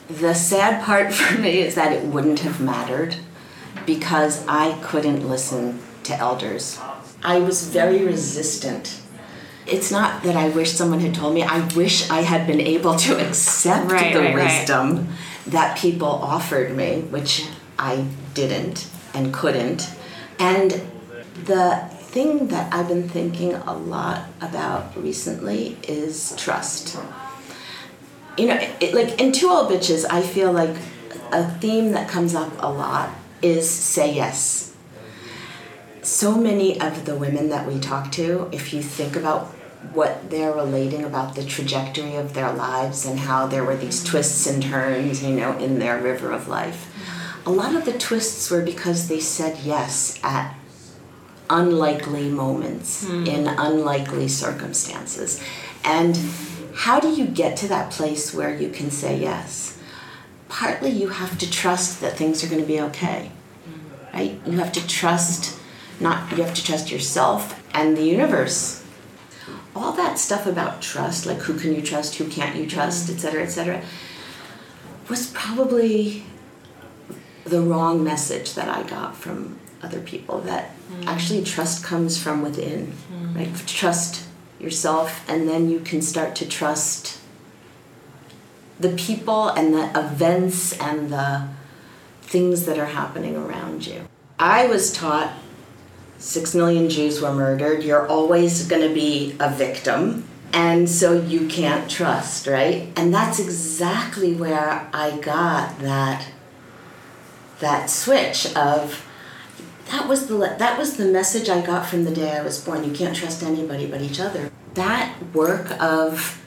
The 0.08 0.34
sad 0.34 0.84
part 0.84 1.13
for 1.20 1.38
me 1.39 1.60
is 1.60 1.76
that 1.76 1.91
it 1.91 2.06
wouldn't 2.06 2.39
have 2.39 2.62
mattered 2.62 3.17
because 3.86 4.46
I 4.48 4.80
couldn't 4.82 5.28
listen 5.28 5.82
to 6.04 6.15
elders. 6.15 6.80
I 7.24 7.39
was 7.39 7.67
very 7.67 8.06
resistant. 8.06 9.02
It's 9.67 9.91
not 9.91 10.23
that 10.23 10.36
I 10.36 10.49
wish 10.49 10.71
someone 10.71 10.99
had 10.99 11.13
told 11.13 11.34
me, 11.34 11.43
I 11.43 11.65
wish 11.75 12.10
I 12.10 12.21
had 12.21 12.47
been 12.47 12.62
able 12.62 12.95
to 12.95 13.17
accept 13.27 13.91
Right, 13.91 14.13
the 14.13 14.19
right, 14.19 14.36
right. 14.36 14.60
wisdom 14.60 15.10
that 15.47 15.77
people 15.77 16.08
offered 16.08 16.75
me, 16.75 17.01
which 17.01 17.45
I 17.77 18.06
didn't 18.34 18.89
and 19.13 19.34
couldn't. 19.34 19.89
And 20.39 20.82
the 21.45 21.89
thing 21.91 22.47
that 22.47 22.73
I've 22.73 22.88
been 22.88 23.08
thinking 23.10 23.53
a 23.53 23.73
lot 23.73 24.27
about 24.41 24.95
recently 25.01 25.77
is 25.88 26.34
trust 26.38 26.97
you 28.38 28.45
know, 28.47 28.60
it, 28.80 28.93
like 28.93 29.19
in 29.19 29.32
Two 29.32 29.49
Old 29.49 29.69
Bitches, 29.71 30.06
I 30.10 30.21
feel 30.21 30.51
like 30.51 30.75
a 31.32 31.49
theme 31.60 31.91
that 31.93 32.08
comes 32.08 32.36
up 32.36 32.51
a 32.60 32.71
lot 32.71 33.10
is 33.41 33.69
say 33.69 34.13
yes. 34.13 34.75
So 36.03 36.38
many 36.38 36.80
of 36.80 37.06
the 37.06 37.15
women 37.15 37.49
that 37.49 37.67
we 37.67 37.80
talk 37.80 38.12
to, 38.13 38.47
if 38.51 38.73
you 38.73 38.82
think 38.82 39.15
about 39.15 39.53
what 39.93 40.29
they're 40.29 40.53
relating 40.53 41.03
about 41.03 41.35
the 41.35 41.45
trajectory 41.45 42.15
of 42.15 42.33
their 42.33 42.51
lives 42.51 43.05
and 43.05 43.19
how 43.19 43.47
there 43.47 43.63
were 43.63 43.77
these 43.77 44.03
twists 44.03 44.47
and 44.47 44.61
turns, 44.61 45.23
you 45.23 45.35
know, 45.35 45.57
in 45.57 45.79
their 45.79 45.99
river 45.99 46.31
of 46.31 46.47
life, 46.47 46.93
a 47.45 47.51
lot 47.51 47.75
of 47.75 47.85
the 47.85 47.97
twists 47.97 48.49
were 48.49 48.61
because 48.61 49.07
they 49.07 49.19
said 49.19 49.57
yes 49.63 50.19
at 50.23 50.55
unlikely 51.49 52.29
moments 52.29 53.07
hmm. 53.07 53.25
in 53.25 53.47
unlikely 53.47 54.27
circumstances. 54.27 55.41
And 55.83 56.19
how 56.75 56.99
do 56.99 57.09
you 57.09 57.25
get 57.25 57.55
to 57.57 57.67
that 57.69 57.91
place 57.91 58.33
where 58.33 58.55
you 58.55 58.69
can 58.69 58.91
say 58.91 59.17
yes? 59.19 59.79
Partly 60.49 60.89
you 60.89 61.09
have 61.09 61.37
to 61.37 61.49
trust 61.49 62.01
that 62.01 62.17
things 62.17 62.43
are 62.43 62.47
going 62.47 62.61
to 62.61 62.67
be 62.67 62.81
okay. 62.81 63.31
Right? 64.13 64.39
You 64.45 64.53
have 64.53 64.71
to 64.73 64.87
trust 64.87 65.57
not 65.99 66.31
you 66.37 66.43
have 66.43 66.53
to 66.53 66.63
trust 66.63 66.91
yourself 66.91 67.63
and 67.73 67.97
the 67.97 68.03
universe. 68.03 68.83
All 69.77 69.93
that 69.93 70.17
stuff 70.17 70.47
about 70.47 70.81
trust, 70.81 71.25
like 71.27 71.37
who 71.37 71.57
can 71.59 71.75
you 71.75 71.81
trust, 71.81 72.15
who 72.15 72.27
can't 72.27 72.55
you 72.55 72.65
trust, 72.67 73.05
mm-hmm. 73.05 73.15
et 73.15 73.19
cetera, 73.21 73.43
et 73.43 73.49
cetera, 73.49 73.81
was 75.07 75.27
probably 75.31 76.23
the 77.45 77.61
wrong 77.61 78.03
message 78.03 78.55
that 78.55 78.67
I 78.67 78.81
got 78.83 79.15
from 79.15 79.59
other 79.83 80.01
people 80.01 80.41
that 80.41 80.71
mm. 80.91 81.05
actually 81.05 81.43
trust 81.43 81.84
comes 81.84 82.21
from 82.21 82.41
within, 82.41 82.93
mm. 83.13 83.36
right? 83.36 83.67
Trust 83.67 84.28
yourself, 84.59 85.23
and 85.30 85.47
then 85.47 85.69
you 85.69 85.80
can 85.80 86.01
start 86.01 86.36
to 86.38 86.47
trust 86.47 87.21
the 88.80 88.89
people 88.89 89.49
and 89.49 89.73
the 89.73 89.91
events 89.97 90.73
and 90.80 91.11
the 91.11 91.47
things 92.21 92.65
that 92.65 92.78
are 92.78 92.88
happening 92.88 93.36
around 93.36 93.86
you. 93.86 94.07
I 94.39 94.67
was 94.67 94.91
taught 94.91 95.32
six 96.18 96.55
million 96.55 96.89
Jews 96.89 97.22
were 97.22 97.34
murdered, 97.34 97.84
you're 97.84 98.07
always 98.07 98.68
going 98.68 98.88
to 98.88 98.93
be 98.93 99.36
a 99.39 99.49
victim. 99.49 100.28
And 100.53 100.89
so 100.89 101.22
you 101.22 101.47
can't 101.47 101.89
trust, 101.89 102.47
right? 102.47 102.89
And 102.95 103.13
that's 103.13 103.39
exactly 103.39 104.34
where 104.34 104.89
I 104.93 105.18
got 105.18 105.80
that 105.80 106.28
that 107.59 107.89
switch 107.89 108.55
of 108.55 109.03
that 109.89 110.07
was 110.07 110.28
the 110.28 110.38
that 110.38 110.78
was 110.78 110.97
the 110.97 111.05
message 111.05 111.49
I 111.49 111.65
got 111.65 111.86
from 111.86 112.03
the 112.03 112.11
day 112.11 112.38
I 112.38 112.41
was 112.41 112.63
born. 112.63 112.84
You 112.84 112.91
can't 112.91 113.15
trust 113.15 113.43
anybody 113.43 113.88
but 113.88 114.01
each 114.01 114.20
other. 114.20 114.51
That 114.74 115.15
work 115.34 115.72
of 115.82 116.43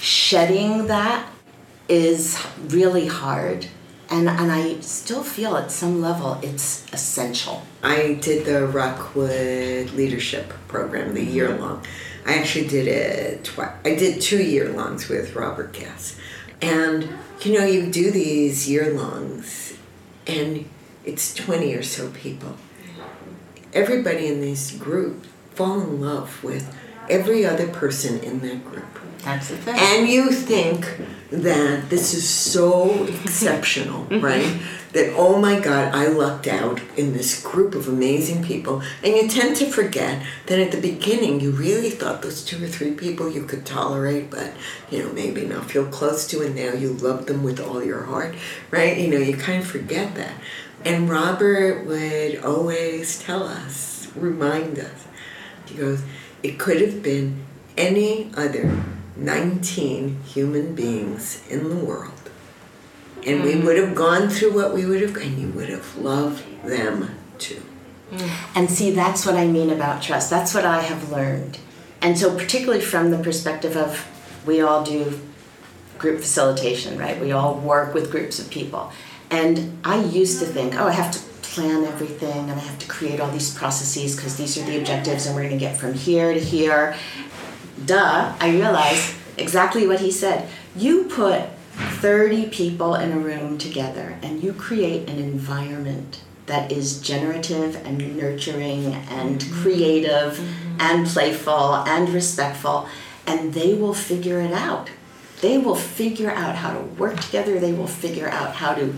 shedding 0.00 0.86
that 0.86 1.28
is 1.88 2.44
really 2.68 3.06
hard. 3.06 3.66
And, 4.12 4.28
and 4.28 4.52
I 4.52 4.78
still 4.80 5.22
feel 5.22 5.56
at 5.56 5.70
some 5.70 6.02
level 6.02 6.38
it's 6.42 6.84
essential. 6.92 7.62
I 7.82 8.18
did 8.20 8.44
the 8.44 8.66
Rockwood 8.66 9.92
Leadership 9.92 10.52
Program, 10.68 11.14
the 11.14 11.22
mm-hmm. 11.22 11.34
year 11.34 11.58
long. 11.58 11.82
I 12.26 12.34
actually 12.34 12.68
did 12.68 12.88
it 12.88 13.44
twice. 13.44 13.72
I 13.86 13.94
did 13.94 14.20
two 14.20 14.42
year 14.42 14.68
longs 14.68 15.08
with 15.08 15.34
Robert 15.34 15.72
Gass. 15.72 16.18
And 16.60 17.08
you 17.40 17.58
know, 17.58 17.64
you 17.64 17.90
do 17.90 18.10
these 18.10 18.68
year 18.68 18.92
longs, 18.92 19.78
and 20.26 20.68
it's 21.06 21.34
20 21.34 21.74
or 21.74 21.82
so 21.82 22.10
people. 22.10 22.56
Everybody 23.72 24.28
in 24.28 24.42
this 24.42 24.72
group 24.72 25.24
fall 25.54 25.80
in 25.80 26.02
love 26.02 26.44
with 26.44 26.76
every 27.08 27.46
other 27.46 27.66
person 27.66 28.20
in 28.20 28.40
that 28.40 28.62
group. 28.62 29.01
That's 29.22 29.48
the 29.48 29.56
thing. 29.56 29.76
And 29.78 30.08
you 30.08 30.30
think 30.32 31.00
that 31.30 31.88
this 31.88 32.12
is 32.12 32.28
so 32.28 33.04
exceptional, 33.24 34.04
mm-hmm. 34.06 34.24
right? 34.24 34.60
That, 34.92 35.14
oh 35.16 35.40
my 35.40 35.58
God, 35.58 35.94
I 35.94 36.08
lucked 36.08 36.46
out 36.46 36.80
in 36.96 37.14
this 37.14 37.42
group 37.42 37.74
of 37.74 37.88
amazing 37.88 38.44
people. 38.44 38.82
And 39.02 39.14
you 39.14 39.28
tend 39.28 39.56
to 39.56 39.66
forget 39.66 40.22
that 40.46 40.58
at 40.58 40.70
the 40.70 40.80
beginning, 40.80 41.40
you 41.40 41.50
really 41.52 41.88
thought 41.88 42.20
those 42.20 42.44
two 42.44 42.62
or 42.62 42.66
three 42.66 42.92
people 42.92 43.30
you 43.30 43.44
could 43.44 43.64
tolerate, 43.64 44.30
but, 44.30 44.52
you 44.90 45.02
know, 45.02 45.12
maybe 45.12 45.46
not 45.46 45.70
feel 45.70 45.86
close 45.86 46.26
to, 46.28 46.42
and 46.42 46.54
now 46.54 46.72
you 46.72 46.92
love 46.92 47.26
them 47.26 47.42
with 47.42 47.58
all 47.58 47.82
your 47.82 48.02
heart, 48.02 48.34
right? 48.70 48.98
You 48.98 49.08
know, 49.08 49.18
you 49.18 49.36
kind 49.36 49.62
of 49.62 49.66
forget 49.66 50.14
that. 50.16 50.34
And 50.84 51.08
Robert 51.08 51.86
would 51.86 52.44
always 52.44 53.18
tell 53.22 53.44
us, 53.44 54.08
remind 54.14 54.78
us, 54.78 55.06
he 55.66 55.76
goes, 55.76 56.02
it 56.42 56.58
could 56.58 56.80
have 56.80 57.02
been 57.02 57.46
any 57.78 58.30
other 58.36 58.82
19 59.16 60.22
human 60.24 60.74
beings 60.74 61.46
in 61.48 61.68
the 61.68 61.84
world. 61.84 62.12
And 63.26 63.42
we 63.42 63.54
mm. 63.54 63.64
would 63.64 63.78
have 63.78 63.94
gone 63.94 64.28
through 64.28 64.52
what 64.54 64.74
we 64.74 64.84
would 64.84 65.00
have, 65.00 65.16
and 65.16 65.38
you 65.38 65.48
would 65.48 65.68
have 65.68 65.96
loved 65.96 66.44
them 66.64 67.14
too. 67.38 67.62
Mm. 68.10 68.56
And 68.56 68.70
see, 68.70 68.90
that's 68.90 69.24
what 69.24 69.36
I 69.36 69.46
mean 69.46 69.70
about 69.70 70.02
trust. 70.02 70.28
That's 70.28 70.54
what 70.54 70.64
I 70.64 70.82
have 70.82 71.10
learned. 71.10 71.58
And 72.00 72.18
so, 72.18 72.36
particularly 72.36 72.80
from 72.80 73.10
the 73.10 73.18
perspective 73.18 73.76
of 73.76 74.06
we 74.44 74.60
all 74.60 74.82
do 74.82 75.20
group 75.98 76.20
facilitation, 76.20 76.98
right? 76.98 77.20
We 77.20 77.30
all 77.30 77.54
work 77.54 77.94
with 77.94 78.10
groups 78.10 78.40
of 78.40 78.50
people. 78.50 78.92
And 79.30 79.78
I 79.84 80.02
used 80.02 80.40
to 80.40 80.46
think, 80.46 80.74
oh, 80.74 80.88
I 80.88 80.92
have 80.92 81.12
to 81.12 81.18
plan 81.42 81.84
everything 81.84 82.50
and 82.50 82.52
I 82.52 82.58
have 82.58 82.78
to 82.80 82.88
create 82.88 83.20
all 83.20 83.30
these 83.30 83.54
processes 83.54 84.16
because 84.16 84.36
these 84.36 84.58
are 84.58 84.64
the 84.64 84.78
objectives 84.78 85.26
and 85.26 85.36
we're 85.36 85.42
going 85.42 85.58
to 85.58 85.64
get 85.64 85.76
from 85.76 85.94
here 85.94 86.34
to 86.34 86.40
here. 86.40 86.96
Duh, 87.86 88.34
I 88.38 88.50
realized 88.50 89.14
exactly 89.36 89.86
what 89.86 90.00
he 90.00 90.10
said. 90.10 90.48
You 90.76 91.04
put 91.04 91.44
30 91.72 92.46
people 92.50 92.94
in 92.94 93.12
a 93.12 93.18
room 93.18 93.58
together 93.58 94.18
and 94.22 94.42
you 94.42 94.52
create 94.52 95.08
an 95.08 95.18
environment 95.18 96.22
that 96.46 96.70
is 96.72 97.00
generative 97.00 97.76
and 97.86 98.16
nurturing 98.16 98.94
and 98.94 99.40
mm-hmm. 99.40 99.62
creative 99.62 100.34
mm-hmm. 100.34 100.80
and 100.80 101.06
playful 101.06 101.76
and 101.76 102.08
respectful, 102.10 102.88
and 103.26 103.54
they 103.54 103.74
will 103.74 103.94
figure 103.94 104.40
it 104.40 104.52
out. 104.52 104.90
They 105.40 105.58
will 105.58 105.76
figure 105.76 106.30
out 106.30 106.56
how 106.56 106.74
to 106.74 106.80
work 106.80 107.20
together, 107.20 107.58
they 107.58 107.72
will 107.72 107.86
figure 107.86 108.28
out 108.28 108.56
how 108.56 108.74
to 108.74 108.94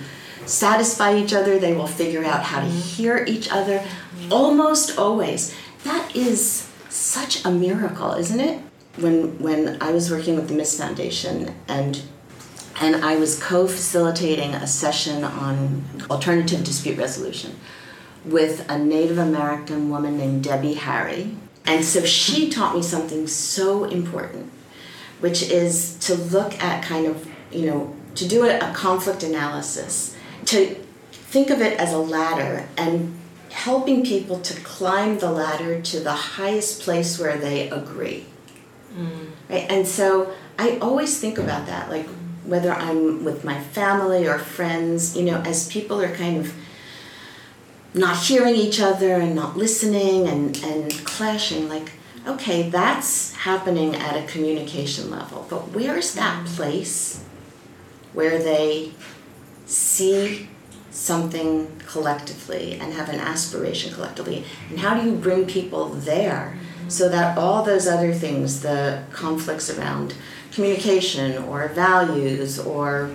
satisfy 0.47 1.17
each 1.17 1.33
other, 1.33 1.59
they 1.59 1.75
will 1.75 1.87
figure 1.87 2.25
out 2.25 2.43
how 2.43 2.61
to 2.61 2.67
mm-hmm. 2.67 2.79
hear 2.81 3.25
each 3.29 3.51
other 3.51 3.85
almost 4.31 4.99
always. 4.99 5.55
That 5.85 6.17
is 6.17 6.71
such 6.89 7.45
a 7.45 7.51
miracle, 7.51 8.13
isn't 8.13 8.41
it? 8.41 8.61
When 8.97 9.39
when 9.41 9.81
I 9.83 9.91
was 9.91 10.11
working 10.11 10.37
with 10.37 10.49
the 10.49 10.55
Ms. 10.55 10.79
Foundation 10.79 11.55
and 11.69 12.03
and 12.81 12.97
I 12.97 13.17
was 13.17 13.41
co-facilitating 13.41 14.55
a 14.55 14.67
session 14.67 15.23
on 15.25 15.85
alternative 16.11 16.65
dispute 16.65 16.99
resolution 16.99 17.57
with 18.25 18.69
a 18.69 18.79
Native 18.79 19.19
American 19.19 19.91
woman 19.91 20.17
named 20.19 20.45
Debbie 20.45 20.75
Harry. 20.75 21.37
And 21.67 21.85
so 21.85 22.05
she 22.05 22.51
taught 22.51 22.75
me 22.75 22.83
something 22.83 23.27
so 23.27 23.85
important, 23.85 24.51
which 25.21 25.43
is 25.43 25.97
to 26.01 26.15
look 26.15 26.61
at 26.63 26.85
kind 26.85 27.07
of, 27.07 27.27
you 27.53 27.67
know, 27.67 27.95
to 28.17 28.29
do 28.29 28.45
a, 28.45 28.59
a 28.59 28.73
conflict 28.75 29.23
analysis, 29.23 30.17
to 30.47 30.75
think 31.13 31.51
of 31.51 31.61
it 31.61 31.79
as 31.79 31.93
a 31.93 31.99
ladder 31.99 32.67
and 32.77 33.17
helping 33.51 34.05
people 34.05 34.41
to 34.41 34.61
climb 34.61 35.19
the 35.19 35.31
ladder 35.31 35.81
to 35.81 36.01
the 36.01 36.13
highest 36.13 36.83
place 36.83 37.19
where 37.19 37.39
they 37.39 37.71
agree. 37.71 38.27
Mm. 38.97 39.31
Right? 39.49 39.67
And 39.71 39.87
so 39.87 40.33
I 40.59 40.79
always 40.79 41.19
think 41.19 41.39
about 41.39 41.67
that, 41.67 41.91
like 41.91 42.07
whether 42.45 42.73
I'm 42.73 43.25
with 43.25 43.45
my 43.45 43.59
family 43.59 44.27
or 44.27 44.39
friends, 44.39 45.17
you 45.17 45.25
know, 45.25 45.41
as 45.41 45.69
people 45.69 46.01
are 46.01 46.15
kind 46.15 46.39
of 46.39 46.55
not 47.95 48.17
hearing 48.19 48.55
each 48.55 48.81
other 48.81 49.15
and 49.15 49.35
not 49.35 49.57
listening 49.57 50.29
and, 50.29 50.57
and 50.65 50.93
clashing, 51.05 51.69
like, 51.69 51.93
okay, 52.27 52.69
that's 52.69 53.35
happening 53.35 53.95
at 53.95 54.17
a 54.17 54.27
communication 54.27 55.11
level, 55.11 55.47
but 55.49 55.71
where's 55.71 56.15
that 56.15 56.45
mm. 56.45 56.57
place 56.57 57.25
where 58.13 58.39
they 58.39 58.93
see 59.67 60.49
something 60.91 61.71
collectively 61.87 62.75
and 62.75 62.93
have 62.93 63.09
an 63.09 63.21
aspiration 63.21 63.93
collectively? 63.93 64.45
And 64.71 64.81
how 64.81 64.99
do 64.99 65.09
you 65.09 65.17
bring 65.17 65.47
people 65.47 65.89
there 65.89 66.57
mm. 66.59 66.74
So 66.89 67.09
that 67.09 67.37
all 67.39 67.63
those 67.65 67.87
other 67.87 68.13
things, 68.13 68.61
the 68.61 69.03
conflicts 69.13 69.71
around 69.71 70.15
communication 70.53 71.43
or 71.45 71.69
values 71.69 72.59
or 72.59 73.11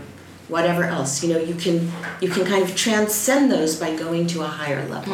whatever 0.48 0.84
else, 0.84 1.24
you 1.24 1.34
know, 1.34 1.40
you 1.40 1.56
can 1.56 1.92
you 2.22 2.30
can 2.30 2.46
kind 2.46 2.64
of 2.64 2.76
transcend 2.76 3.52
those 3.52 3.80
by 3.80 3.96
going 3.96 4.28
to 4.28 4.42
a 4.42 4.48
higher 4.48 4.88
level. 4.88 5.14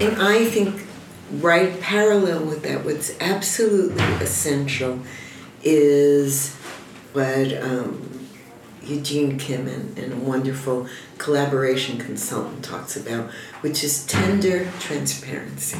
And 0.00 0.20
I 0.20 0.44
think 0.46 0.86
right 1.32 1.80
parallel 1.80 2.44
with 2.44 2.62
that, 2.62 2.84
what's 2.84 3.12
absolutely 3.20 4.02
essential 4.24 5.00
is 5.62 6.54
what 7.12 7.52
um, 7.62 8.26
Eugene 8.82 9.38
Kim 9.38 9.68
and, 9.68 9.96
and 9.98 10.12
a 10.12 10.16
wonderful 10.16 10.88
collaboration 11.18 11.98
consultant 11.98 12.64
talks 12.64 12.96
about, 12.96 13.30
which 13.60 13.84
is 13.84 14.06
tender 14.06 14.70
transparency. 14.80 15.78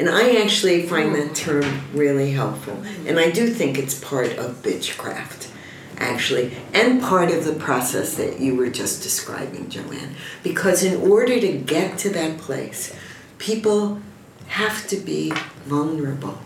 And 0.00 0.08
I 0.08 0.40
actually 0.40 0.86
find 0.86 1.14
that 1.14 1.34
term 1.34 1.82
really 1.92 2.30
helpful. 2.30 2.82
And 3.06 3.20
I 3.20 3.30
do 3.30 3.48
think 3.50 3.76
it's 3.76 4.02
part 4.02 4.32
of 4.38 4.62
bitchcraft, 4.62 5.50
actually, 5.98 6.56
and 6.72 7.02
part 7.02 7.30
of 7.30 7.44
the 7.44 7.52
process 7.52 8.14
that 8.14 8.40
you 8.40 8.56
were 8.56 8.70
just 8.70 9.02
describing, 9.02 9.68
Joanne. 9.68 10.16
Because 10.42 10.82
in 10.82 11.02
order 11.02 11.38
to 11.38 11.52
get 11.52 11.98
to 11.98 12.08
that 12.14 12.38
place, 12.38 12.96
people 13.36 14.00
have 14.48 14.88
to 14.88 14.96
be 14.96 15.34
vulnerable. 15.66 16.38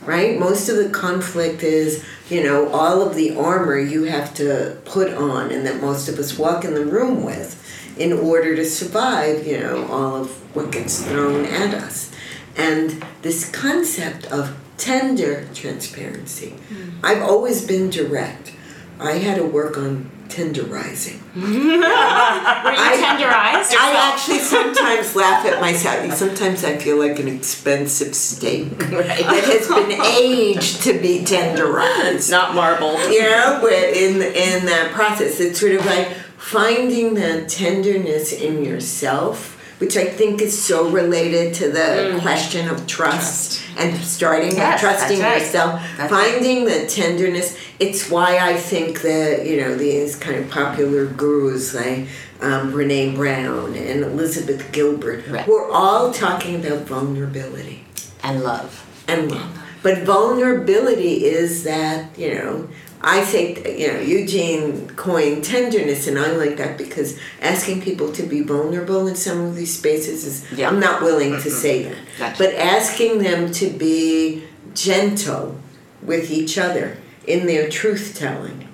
Right? 0.00 0.38
Most 0.38 0.70
of 0.70 0.76
the 0.76 0.88
conflict 0.88 1.62
is, 1.62 2.02
you 2.30 2.42
know, 2.42 2.70
all 2.70 3.02
of 3.02 3.14
the 3.14 3.36
armor 3.36 3.78
you 3.78 4.04
have 4.04 4.32
to 4.36 4.78
put 4.86 5.12
on 5.12 5.52
and 5.52 5.66
that 5.66 5.82
most 5.82 6.08
of 6.08 6.18
us 6.18 6.38
walk 6.38 6.64
in 6.64 6.72
the 6.72 6.86
room 6.86 7.22
with 7.22 7.58
in 7.98 8.14
order 8.14 8.56
to 8.56 8.64
survive, 8.64 9.46
you 9.46 9.60
know, 9.60 9.86
all 9.88 10.16
of 10.22 10.56
what 10.56 10.72
gets 10.72 11.04
thrown 11.04 11.44
at 11.44 11.74
us. 11.74 12.11
And 12.56 13.04
this 13.22 13.50
concept 13.50 14.26
of 14.26 14.56
tender 14.76 15.48
transparency. 15.54 16.50
Hmm. 16.50 17.04
I've 17.04 17.22
always 17.22 17.66
been 17.66 17.90
direct. 17.90 18.52
I 18.98 19.12
had 19.12 19.36
to 19.36 19.44
work 19.44 19.76
on 19.76 20.10
tenderizing. 20.32 21.20
Were 21.36 21.42
you 21.42 21.82
tenderized? 21.82 23.74
I 23.76 24.12
actually 24.12 24.38
sometimes 24.38 25.14
laugh 25.14 25.44
at 25.46 25.60
myself. 25.60 26.14
Sometimes 26.14 26.64
I 26.64 26.78
feel 26.78 26.98
like 26.98 27.18
an 27.18 27.28
expensive 27.28 28.14
steak 28.14 28.70
that 28.78 29.44
has 29.44 29.68
been 29.68 30.00
aged 30.00 30.82
to 30.82 30.94
be 30.98 31.20
tenderized. 31.20 32.30
Not 32.30 32.54
marble. 32.54 32.98
You 33.10 33.22
know, 33.22 33.58
but 33.60 33.72
in 33.72 34.22
in 34.22 34.66
that 34.66 34.92
process, 34.92 35.38
it's 35.40 35.60
sort 35.60 35.72
of 35.72 35.84
like 35.84 36.08
finding 36.38 37.14
that 37.14 37.48
tenderness 37.48 38.32
in 38.32 38.64
yourself, 38.64 39.51
which 39.82 39.96
I 39.96 40.04
think 40.04 40.40
is 40.40 40.54
so 40.62 40.88
related 40.90 41.54
to 41.54 41.68
the 41.72 42.16
question 42.22 42.68
of 42.68 42.86
trust, 42.86 43.60
and 43.76 43.96
starting 44.04 44.54
Yes, 44.54 44.80
trusting 44.80 45.18
right. 45.18 45.40
yourself, 45.42 45.82
That's 45.96 46.12
right. 46.12 46.30
finding 46.34 46.64
the 46.66 46.86
tenderness. 46.86 47.58
It's 47.80 48.08
why 48.08 48.38
I 48.38 48.54
think 48.56 49.02
that 49.02 49.44
you 49.44 49.60
know 49.60 49.74
these 49.74 50.14
kind 50.14 50.36
of 50.36 50.48
popular 50.52 51.06
gurus 51.06 51.74
like 51.74 52.06
um, 52.40 52.72
Brene 52.72 53.16
Brown 53.16 53.74
and 53.74 54.04
Elizabeth 54.04 54.70
Gilbert, 54.70 55.26
Right. 55.26 55.48
we're 55.48 55.68
all 55.72 56.12
talking 56.12 56.64
about 56.64 56.86
vulnerability 56.86 57.84
And 58.22 58.44
love. 58.44 58.86
and 59.08 59.32
love. 59.32 59.58
But 59.82 60.04
vulnerability 60.04 61.24
is 61.24 61.64
that, 61.64 62.16
you 62.16 62.34
know, 62.36 62.68
I 63.04 63.24
say, 63.24 63.78
you 63.78 63.92
know, 63.92 64.00
Eugene 64.00 64.88
coined 64.90 65.44
tenderness, 65.44 66.06
and 66.06 66.18
I 66.18 66.32
like 66.32 66.56
that 66.58 66.78
because 66.78 67.18
asking 67.40 67.82
people 67.82 68.12
to 68.12 68.22
be 68.22 68.42
vulnerable 68.42 69.08
in 69.08 69.16
some 69.16 69.40
of 69.40 69.56
these 69.56 69.76
spaces 69.76 70.24
is, 70.24 70.44
Yeah. 70.56 70.68
I'm 70.68 70.78
not 70.78 71.02
willing 71.02 71.32
to 71.42 71.50
say 71.50 71.82
that. 71.84 71.96
Gotcha. 72.18 72.36
But 72.38 72.54
asking 72.54 73.18
them 73.18 73.50
to 73.52 73.70
be 73.70 74.44
gentle 74.74 75.58
with 76.02 76.30
each 76.30 76.58
other 76.58 76.96
in 77.26 77.46
their 77.46 77.68
truth 77.68 78.14
telling, 78.16 78.68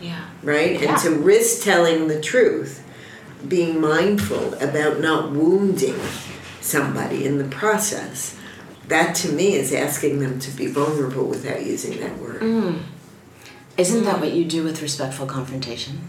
Yeah. 0.00 0.24
right? 0.42 0.80
Yeah. 0.80 0.92
And 0.92 0.98
to 1.02 1.10
risk 1.10 1.62
telling 1.62 2.08
the 2.08 2.20
truth, 2.20 2.82
being 3.46 3.80
mindful 3.80 4.54
about 4.54 5.00
not 5.00 5.32
wounding 5.32 5.98
somebody 6.60 7.24
in 7.26 7.38
the 7.38 7.44
process. 7.44 8.36
That 8.88 9.14
to 9.16 9.32
me 9.32 9.54
is 9.54 9.72
asking 9.72 10.20
them 10.20 10.38
to 10.40 10.50
be 10.52 10.66
vulnerable 10.66 11.24
without 11.26 11.64
using 11.64 12.00
that 12.00 12.18
word. 12.18 12.40
Mm. 12.40 12.78
Isn't 13.82 14.04
that 14.04 14.20
what 14.20 14.30
mm. 14.30 14.36
you 14.36 14.44
do 14.44 14.62
with 14.64 14.80
respectful 14.80 15.26
confrontation? 15.26 16.00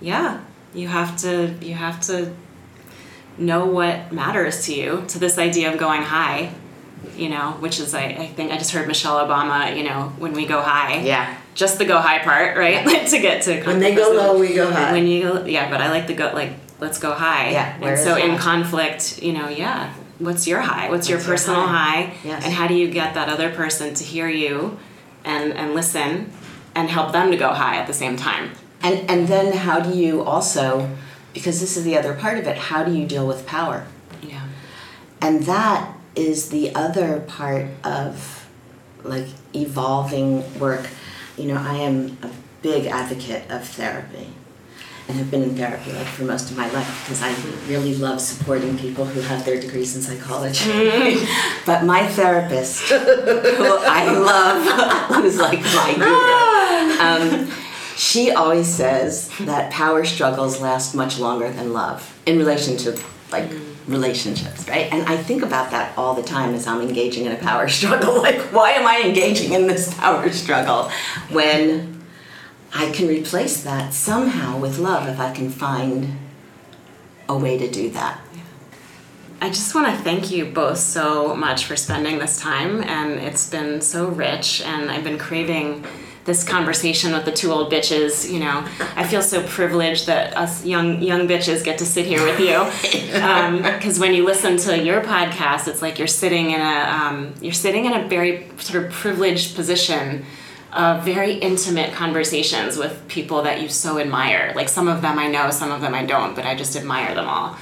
Yeah. 0.00 0.40
You 0.74 0.88
have 0.88 1.16
to 1.18 1.54
you 1.60 1.74
have 1.74 2.00
to 2.02 2.34
know 3.38 3.66
what 3.66 4.12
matters 4.12 4.66
to 4.66 4.74
you 4.74 5.04
to 5.08 5.18
this 5.18 5.38
idea 5.38 5.72
of 5.72 5.78
going 5.78 6.02
high, 6.02 6.52
you 7.16 7.28
know, 7.28 7.52
which 7.60 7.78
is 7.80 7.94
I, 7.94 8.04
I 8.04 8.26
think 8.26 8.52
I 8.52 8.58
just 8.58 8.72
heard 8.72 8.88
Michelle 8.88 9.24
Obama, 9.26 9.76
you 9.76 9.84
know, 9.84 10.12
when 10.18 10.32
we 10.32 10.44
go 10.46 10.60
high. 10.60 11.00
Yeah. 11.00 11.36
Just 11.54 11.78
the 11.78 11.84
go 11.84 11.98
high 11.98 12.18
part, 12.18 12.56
right? 12.56 12.84
to 13.08 13.18
get 13.18 13.42
to 13.42 13.62
When 13.64 13.78
they 13.80 13.94
go 13.94 14.12
low, 14.12 14.38
we 14.38 14.54
go 14.54 14.70
high. 14.70 14.92
When 14.92 15.06
you 15.06 15.22
go 15.22 15.44
yeah, 15.44 15.70
but 15.70 15.80
I 15.80 15.90
like 15.90 16.06
the 16.06 16.14
go 16.14 16.32
like 16.34 16.52
let's 16.80 16.98
go 16.98 17.12
high. 17.12 17.50
Yeah, 17.50 17.78
where 17.78 17.90
And 17.90 17.98
is 17.98 18.04
so 18.04 18.16
in 18.16 18.36
conflict, 18.38 19.22
you 19.22 19.32
know, 19.32 19.48
yeah. 19.48 19.94
What's 20.18 20.48
your 20.48 20.60
high? 20.60 20.90
What's, 20.90 21.08
your 21.08 21.18
What's 21.18 21.28
your 21.28 21.36
personal 21.36 21.66
high? 21.66 22.02
high? 22.02 22.16
Yes. 22.24 22.44
And 22.44 22.52
how 22.52 22.66
do 22.66 22.74
you 22.74 22.90
get 22.90 23.14
that 23.14 23.28
other 23.28 23.50
person 23.50 23.94
to 23.94 24.02
hear 24.02 24.28
you 24.28 24.78
and 25.24 25.52
and 25.52 25.74
listen 25.74 26.32
and 26.78 26.88
help 26.88 27.10
them 27.10 27.32
to 27.32 27.36
go 27.36 27.48
high 27.48 27.76
at 27.76 27.88
the 27.88 27.92
same 27.92 28.16
time? 28.16 28.52
And 28.82 29.10
and 29.10 29.26
then 29.26 29.52
how 29.52 29.80
do 29.80 29.96
you 29.96 30.22
also 30.22 30.88
because 31.34 31.60
this 31.60 31.76
is 31.76 31.84
the 31.84 31.96
other 31.96 32.14
part 32.14 32.38
of 32.38 32.46
it, 32.46 32.56
how 32.56 32.84
do 32.84 32.92
you 32.92 33.06
deal 33.06 33.26
with 33.26 33.46
power? 33.46 33.86
Yeah. 34.22 34.46
And 35.20 35.42
that 35.44 35.92
is 36.14 36.48
the 36.50 36.74
other 36.74 37.20
part 37.20 37.66
of 37.84 38.48
like 39.02 39.26
evolving 39.54 40.58
work. 40.58 40.88
You 41.36 41.46
know, 41.46 41.56
I 41.56 41.76
am 41.78 42.16
a 42.22 42.30
big 42.62 42.86
advocate 42.86 43.50
of 43.50 43.66
therapy 43.68 44.28
and 45.08 45.16
have 45.16 45.30
been 45.30 45.42
in 45.42 45.56
therapy 45.56 45.90
like 45.92 46.06
for 46.06 46.24
most 46.24 46.50
of 46.50 46.56
my 46.56 46.70
life 46.70 47.04
because 47.04 47.22
I 47.22 47.34
really 47.66 47.94
love 47.96 48.20
supporting 48.20 48.76
people 48.76 49.06
who 49.06 49.20
have 49.22 49.44
their 49.44 49.58
degrees 49.58 49.96
in 49.96 50.02
psychology. 50.02 50.70
Mm. 50.70 51.62
but 51.66 51.84
my 51.84 52.06
therapist, 52.06 52.90
who 52.90 52.96
I 52.98 54.12
love, 54.12 55.22
who's 55.22 55.38
like 55.38 55.60
my 55.60 55.94
guru, 55.94 56.06
ah. 56.06 57.20
um, 57.20 57.50
she 57.96 58.30
always 58.30 58.68
says 58.68 59.30
that 59.40 59.72
power 59.72 60.04
struggles 60.04 60.60
last 60.60 60.94
much 60.94 61.18
longer 61.18 61.50
than 61.50 61.72
love 61.72 62.16
in 62.26 62.38
relation 62.38 62.76
to 62.76 62.92
like 63.32 63.44
mm. 63.44 63.74
relationships, 63.88 64.68
right? 64.68 64.92
And 64.92 65.08
I 65.08 65.16
think 65.16 65.42
about 65.42 65.70
that 65.70 65.96
all 65.96 66.14
the 66.14 66.22
time 66.22 66.54
as 66.54 66.66
I'm 66.66 66.82
engaging 66.82 67.24
in 67.24 67.32
a 67.32 67.36
power 67.36 67.66
struggle. 67.68 68.18
Like, 68.18 68.40
why 68.52 68.72
am 68.72 68.86
I 68.86 69.02
engaging 69.06 69.54
in 69.54 69.66
this 69.66 69.92
power 69.94 70.30
struggle 70.30 70.90
when 71.30 71.97
I 72.72 72.90
can 72.90 73.08
replace 73.08 73.62
that 73.62 73.94
somehow 73.94 74.58
with 74.58 74.78
love 74.78 75.08
if 75.08 75.18
I 75.18 75.32
can 75.32 75.50
find 75.50 76.18
a 77.28 77.36
way 77.36 77.58
to 77.58 77.70
do 77.70 77.90
that? 77.90 78.20
I 79.40 79.48
just 79.48 79.74
want 79.74 79.86
to 79.86 80.02
thank 80.02 80.30
you 80.30 80.46
both 80.46 80.78
so 80.78 81.34
much 81.36 81.66
for 81.66 81.76
spending 81.76 82.18
this 82.18 82.40
time, 82.40 82.82
and 82.82 83.20
it's 83.20 83.48
been 83.48 83.80
so 83.80 84.08
rich. 84.08 84.62
And 84.62 84.90
I've 84.90 85.04
been 85.04 85.18
craving 85.18 85.84
this 86.24 86.42
conversation 86.42 87.12
with 87.12 87.24
the 87.24 87.30
two 87.30 87.52
old 87.52 87.72
bitches. 87.72 88.30
You 88.30 88.40
know, 88.40 88.66
I 88.96 89.06
feel 89.06 89.22
so 89.22 89.46
privileged 89.46 90.06
that 90.08 90.36
us 90.36 90.64
young 90.64 91.00
young 91.00 91.28
bitches 91.28 91.62
get 91.62 91.78
to 91.78 91.86
sit 91.86 92.06
here 92.06 92.24
with 92.24 92.40
you. 92.40 92.66
Because 93.78 93.98
when 93.98 94.12
you 94.12 94.24
listen 94.24 94.56
to 94.58 94.82
your 94.82 95.00
podcast, 95.02 95.68
it's 95.68 95.82
like 95.82 95.98
you're 95.98 96.08
sitting 96.08 96.50
in 96.50 96.60
a 96.60 96.64
um, 96.64 97.34
you're 97.40 97.52
sitting 97.52 97.84
in 97.84 97.92
a 97.92 98.08
very 98.08 98.48
sort 98.58 98.84
of 98.84 98.92
privileged 98.92 99.54
position 99.54 100.24
of 100.72 101.04
very 101.04 101.34
intimate 101.34 101.92
conversations 101.92 102.76
with 102.76 103.06
people 103.08 103.42
that 103.42 103.62
you 103.62 103.68
so 103.68 103.98
admire. 103.98 104.52
Like 104.54 104.68
some 104.68 104.88
of 104.88 105.02
them 105.02 105.18
I 105.18 105.28
know, 105.28 105.50
some 105.50 105.72
of 105.72 105.80
them 105.80 105.94
I 105.94 106.04
don't, 106.04 106.34
but 106.34 106.44
I 106.44 106.54
just 106.54 106.76
admire 106.76 107.14
them 107.14 107.26
all. 107.26 107.56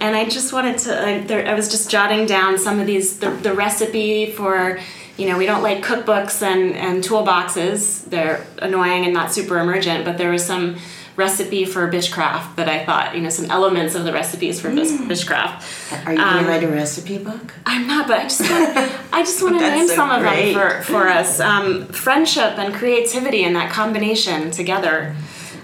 And 0.00 0.14
I 0.14 0.28
just 0.28 0.52
wanted 0.52 0.78
to, 0.78 1.06
I, 1.06 1.20
there, 1.20 1.46
I 1.46 1.54
was 1.54 1.70
just 1.70 1.90
jotting 1.90 2.26
down 2.26 2.58
some 2.58 2.78
of 2.78 2.86
these, 2.86 3.18
the, 3.18 3.30
the 3.30 3.52
recipe 3.52 4.30
for, 4.30 4.78
you 5.16 5.28
know, 5.28 5.36
we 5.36 5.46
don't 5.46 5.62
like 5.62 5.84
cookbooks 5.84 6.42
and, 6.42 6.74
and 6.76 7.02
toolboxes. 7.02 8.04
They're 8.04 8.46
annoying 8.58 9.04
and 9.04 9.12
not 9.12 9.32
super 9.32 9.58
emergent, 9.58 10.04
but 10.04 10.16
there 10.16 10.30
was 10.30 10.44
some 10.44 10.76
recipe 11.18 11.64
for 11.64 11.90
Bitchcraft 11.90 12.54
that 12.54 12.68
I 12.68 12.84
thought, 12.86 13.16
you 13.16 13.20
know, 13.20 13.28
some 13.28 13.50
elements 13.50 13.96
of 13.96 14.04
the 14.04 14.12
recipes 14.12 14.60
for 14.60 14.72
Bish 14.72 14.92
Bitchcraft. 14.92 16.06
Are 16.06 16.12
you 16.12 16.18
going 16.18 16.28
Um, 16.38 16.44
to 16.44 16.48
write 16.50 16.62
a 16.62 16.68
recipe 16.68 17.18
book? 17.18 17.54
I'm 17.66 17.88
not, 17.88 18.06
but 18.06 18.20
I 18.20 18.22
just 18.22 18.40
want, 18.40 18.76
I 19.12 19.22
just 19.22 19.42
want 19.42 19.58
to 19.58 19.68
name 19.68 19.88
so 19.88 19.96
some 19.96 20.20
great. 20.20 20.50
of 20.50 20.54
them 20.54 20.82
for, 20.82 20.84
for 20.84 21.08
us. 21.18 21.40
Um, 21.40 21.88
friendship 21.88 22.56
and 22.56 22.72
creativity 22.72 23.42
and 23.44 23.56
that 23.56 23.70
combination 23.72 24.52
together. 24.52 25.16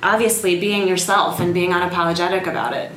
Obviously, 0.02 0.58
being 0.60 0.86
yourself 0.88 1.38
and 1.40 1.54
being 1.54 1.70
unapologetic 1.70 2.46
about 2.48 2.74
it. 2.74 2.90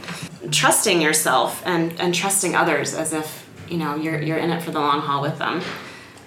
Trusting 0.51 0.99
yourself 0.99 1.61
and, 1.65 1.93
and 2.01 2.11
trusting 2.13 2.55
others 2.55 2.93
as 2.95 3.13
if 3.13 3.47
you 3.69 3.77
know 3.77 3.95
you're 3.95 4.19
you're 4.21 4.37
in 4.37 4.49
it 4.49 4.61
for 4.63 4.71
the 4.71 4.79
long 4.79 4.99
haul 5.01 5.21
with 5.21 5.37
them. 5.37 5.61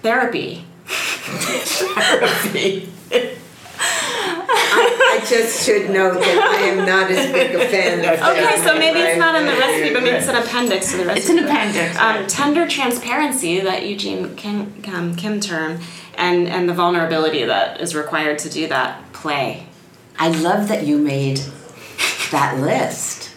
Therapy. 0.01 0.63
Therapy. 0.87 2.89
I, 3.83 5.19
I 5.21 5.25
just 5.25 5.65
should 5.65 5.89
note 5.89 6.19
that 6.19 6.55
I 6.59 6.61
am 6.67 6.85
not 6.85 7.09
as 7.11 7.31
big 7.31 7.55
a 7.55 7.67
fan 7.67 7.99
of 7.99 8.21
Okay, 8.21 8.57
so 8.63 8.77
maybe 8.77 8.99
it's 8.99 9.19
not 9.19 9.35
in 9.35 9.45
the 9.45 9.51
Right, 9.51 9.59
right, 9.59 9.71
recipe, 9.71 9.93
but 9.93 10.03
maybe 10.03 10.15
it's 10.17 10.27
an 10.27 10.35
appendix 10.35 10.91
to 10.91 10.97
the 10.97 11.05
recipe. 11.05 11.19
It's 11.19 11.29
an 11.29 11.39
appendix, 11.45 11.97
Um, 11.99 12.27
tender 12.27 12.67
transparency 12.67 13.59
that 13.59 13.85
Eugene 13.85 14.35
Kim, 14.35 14.81
um, 14.93 15.15
Kim 15.15 15.39
term, 15.39 15.79
and 16.15 16.47
and 16.47 16.67
the 16.69 16.73
vulnerability 16.73 17.43
that 17.45 17.81
is 17.81 17.95
required 17.95 18.37
to 18.39 18.49
do 18.49 18.67
that. 18.67 19.11
Play. 19.13 19.67
I 20.19 20.29
love 20.29 20.67
that 20.69 20.85
you 20.85 20.97
made 20.97 21.41
that 22.31 22.57
list. 22.59 23.31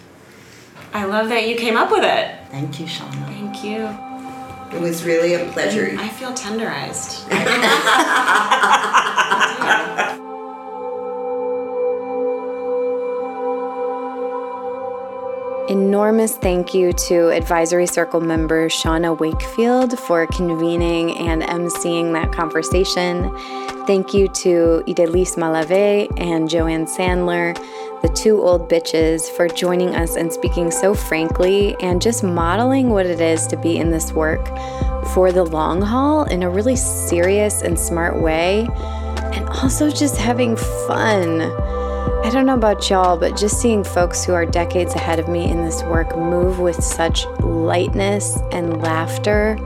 I 0.92 1.04
love 1.04 1.28
that 1.30 1.48
you 1.48 1.56
came 1.56 1.76
up 1.76 1.90
with 1.90 2.04
it. 2.04 2.36
Thank 2.50 2.78
you, 2.80 2.86
Shauna. 2.86 3.26
Thank 3.26 3.64
you. 3.64 3.88
It 4.76 4.80
was 4.80 5.04
really 5.04 5.34
a 5.34 5.50
pleasure. 5.52 5.94
I 5.98 6.08
feel 6.08 6.32
tenderized. 6.32 7.24
Enormous 15.68 16.36
thank 16.36 16.74
you 16.74 16.92
to 16.92 17.30
Advisory 17.30 17.86
Circle 17.86 18.20
member 18.20 18.68
Shauna 18.68 19.18
Wakefield 19.18 19.98
for 19.98 20.26
convening 20.26 21.16
and 21.16 21.40
emceeing 21.40 22.12
that 22.12 22.32
conversation. 22.32 23.34
Thank 23.86 24.12
you 24.12 24.28
to 24.28 24.84
Idelisse 24.86 25.38
Malave 25.38 26.12
and 26.20 26.50
Joanne 26.50 26.84
Sandler, 26.84 27.54
the 28.02 28.10
two 28.10 28.42
old 28.42 28.68
bitches, 28.68 29.26
for 29.36 29.48
joining 29.48 29.94
us 29.94 30.16
and 30.16 30.30
speaking 30.30 30.70
so 30.70 30.92
frankly 30.92 31.74
and 31.80 32.02
just 32.02 32.22
modeling 32.22 32.90
what 32.90 33.06
it 33.06 33.22
is 33.22 33.46
to 33.46 33.56
be 33.56 33.78
in 33.78 33.90
this 33.90 34.12
work 34.12 34.46
for 35.14 35.32
the 35.32 35.44
long 35.44 35.80
haul 35.80 36.24
in 36.24 36.42
a 36.42 36.50
really 36.50 36.76
serious 36.76 37.62
and 37.62 37.78
smart 37.78 38.20
way, 38.20 38.68
and 39.32 39.48
also 39.48 39.90
just 39.90 40.18
having 40.18 40.56
fun. 40.86 41.40
I 42.24 42.30
don't 42.30 42.46
know 42.46 42.54
about 42.54 42.88
y'all, 42.88 43.18
but 43.18 43.36
just 43.36 43.60
seeing 43.60 43.84
folks 43.84 44.24
who 44.24 44.32
are 44.32 44.46
decades 44.46 44.94
ahead 44.94 45.18
of 45.18 45.28
me 45.28 45.50
in 45.50 45.62
this 45.62 45.82
work 45.82 46.16
move 46.16 46.58
with 46.58 46.82
such 46.82 47.26
lightness 47.40 48.38
and 48.50 48.80
laughter 48.80 49.58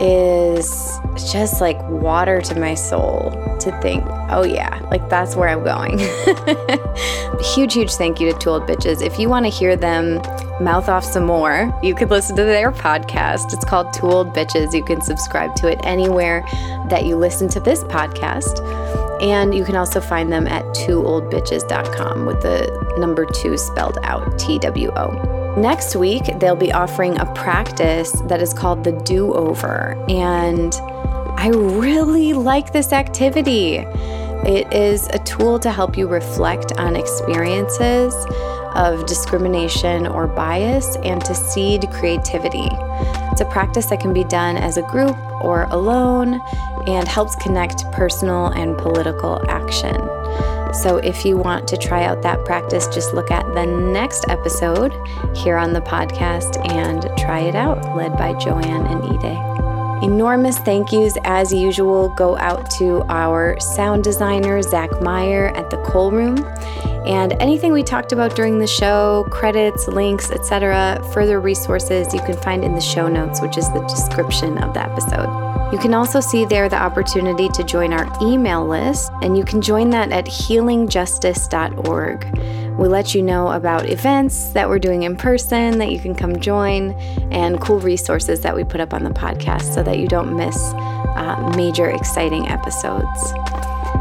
is 0.00 0.98
just 1.30 1.60
like 1.60 1.80
water 1.88 2.40
to 2.40 2.58
my 2.58 2.74
soul 2.74 3.30
to 3.60 3.70
think, 3.80 4.04
oh 4.30 4.42
yeah, 4.42 4.80
like 4.90 5.08
that's 5.08 5.36
where 5.36 5.48
I'm 5.48 5.62
going. 5.62 6.00
huge, 7.54 7.74
huge 7.74 7.92
thank 7.92 8.18
you 8.18 8.32
to 8.32 8.36
Two 8.36 8.50
Old 8.50 8.64
Bitches. 8.64 9.00
If 9.00 9.20
you 9.20 9.28
want 9.28 9.46
to 9.46 9.50
hear 9.50 9.76
them 9.76 10.16
mouth 10.60 10.88
off 10.88 11.04
some 11.04 11.24
more, 11.24 11.72
you 11.84 11.94
could 11.94 12.10
listen 12.10 12.34
to 12.34 12.42
their 12.42 12.72
podcast. 12.72 13.52
It's 13.52 13.64
called 13.64 13.94
Two 13.94 14.10
Old 14.10 14.34
Bitches. 14.34 14.74
You 14.74 14.82
can 14.82 15.00
subscribe 15.02 15.54
to 15.56 15.68
it 15.68 15.78
anywhere 15.84 16.42
that 16.88 17.04
you 17.06 17.14
listen 17.14 17.48
to 17.50 17.60
this 17.60 17.84
podcast. 17.84 18.58
And 19.22 19.54
you 19.54 19.64
can 19.64 19.76
also 19.76 20.00
find 20.00 20.32
them 20.32 20.46
at 20.46 20.64
twooldbitches.com 20.74 22.26
with 22.26 22.42
the 22.42 22.96
number 22.98 23.24
two 23.24 23.56
spelled 23.56 23.98
out 24.02 24.38
T 24.38 24.58
W 24.58 24.90
O. 24.96 25.54
Next 25.56 25.94
week, 25.94 26.22
they'll 26.40 26.56
be 26.56 26.72
offering 26.72 27.18
a 27.18 27.26
practice 27.34 28.10
that 28.26 28.42
is 28.42 28.52
called 28.52 28.84
the 28.84 28.92
do 28.92 29.32
over. 29.34 30.02
And 30.08 30.74
I 31.38 31.50
really 31.52 32.32
like 32.32 32.72
this 32.72 32.92
activity. 32.92 33.84
It 34.44 34.72
is 34.72 35.06
a 35.08 35.18
tool 35.20 35.60
to 35.60 35.70
help 35.70 35.96
you 35.96 36.08
reflect 36.08 36.72
on 36.72 36.96
experiences 36.96 38.14
of 38.74 39.06
discrimination 39.06 40.06
or 40.06 40.26
bias 40.26 40.96
and 41.04 41.24
to 41.24 41.34
seed 41.34 41.88
creativity. 41.92 42.68
It's 43.32 43.40
a 43.40 43.46
practice 43.46 43.86
that 43.86 44.00
can 44.00 44.12
be 44.12 44.24
done 44.24 44.56
as 44.56 44.76
a 44.76 44.82
group 44.82 45.16
or 45.42 45.64
alone 45.64 46.40
and 46.86 47.06
helps 47.08 47.34
connect 47.36 47.90
personal 47.92 48.46
and 48.48 48.76
political 48.76 49.44
action. 49.48 49.96
So, 50.74 50.96
if 50.96 51.26
you 51.26 51.36
want 51.36 51.68
to 51.68 51.76
try 51.76 52.04
out 52.04 52.22
that 52.22 52.44
practice, 52.46 52.86
just 52.88 53.12
look 53.12 53.30
at 53.30 53.44
the 53.54 53.66
next 53.66 54.24
episode 54.28 54.94
here 55.36 55.58
on 55.58 55.74
the 55.74 55.82
podcast 55.82 56.56
and 56.72 57.02
try 57.18 57.40
it 57.40 57.54
out, 57.54 57.94
led 57.94 58.16
by 58.16 58.32
Joanne 58.34 58.86
and 58.86 59.02
Ide. 59.02 59.52
Enormous 60.02 60.58
thank 60.58 60.90
yous, 60.90 61.16
as 61.24 61.52
usual, 61.52 62.08
go 62.08 62.36
out 62.38 62.70
to 62.72 63.02
our 63.08 63.60
sound 63.60 64.02
designer, 64.02 64.60
Zach 64.60 64.90
Meyer 65.00 65.48
at 65.54 65.70
the 65.70 65.76
Cole 65.82 66.10
Room. 66.10 66.36
And 67.06 67.32
anything 67.40 67.72
we 67.72 67.82
talked 67.82 68.12
about 68.12 68.36
during 68.36 68.58
the 68.58 68.66
show, 68.66 69.26
credits, 69.30 69.88
links, 69.88 70.30
etc., 70.30 71.02
further 71.12 71.40
resources 71.40 72.12
you 72.14 72.20
can 72.20 72.36
find 72.36 72.64
in 72.64 72.74
the 72.74 72.80
show 72.80 73.08
notes, 73.08 73.42
which 73.42 73.58
is 73.58 73.68
the 73.72 73.80
description 73.88 74.58
of 74.58 74.74
the 74.74 74.82
episode. 74.82 75.42
You 75.72 75.78
can 75.78 75.94
also 75.94 76.20
see 76.20 76.44
there 76.44 76.68
the 76.68 76.76
opportunity 76.76 77.48
to 77.48 77.64
join 77.64 77.94
our 77.94 78.06
email 78.20 78.66
list, 78.66 79.10
and 79.22 79.38
you 79.38 79.44
can 79.44 79.62
join 79.62 79.88
that 79.90 80.10
at 80.12 80.26
healingjustice.org. 80.26 82.78
We 82.78 82.88
let 82.88 83.14
you 83.14 83.22
know 83.22 83.48
about 83.48 83.88
events 83.88 84.48
that 84.50 84.68
we're 84.68 84.78
doing 84.78 85.04
in 85.04 85.16
person 85.16 85.78
that 85.78 85.90
you 85.90 85.98
can 85.98 86.14
come 86.14 86.38
join 86.40 86.92
and 87.32 87.58
cool 87.60 87.80
resources 87.80 88.42
that 88.42 88.54
we 88.54 88.64
put 88.64 88.80
up 88.80 88.92
on 88.94 89.02
the 89.02 89.10
podcast 89.10 89.74
so 89.74 89.82
that 89.82 89.98
you 89.98 90.06
don't 90.08 90.36
miss 90.36 90.56
uh, 90.74 91.52
major 91.56 91.90
exciting 91.90 92.48
episodes. 92.48 93.32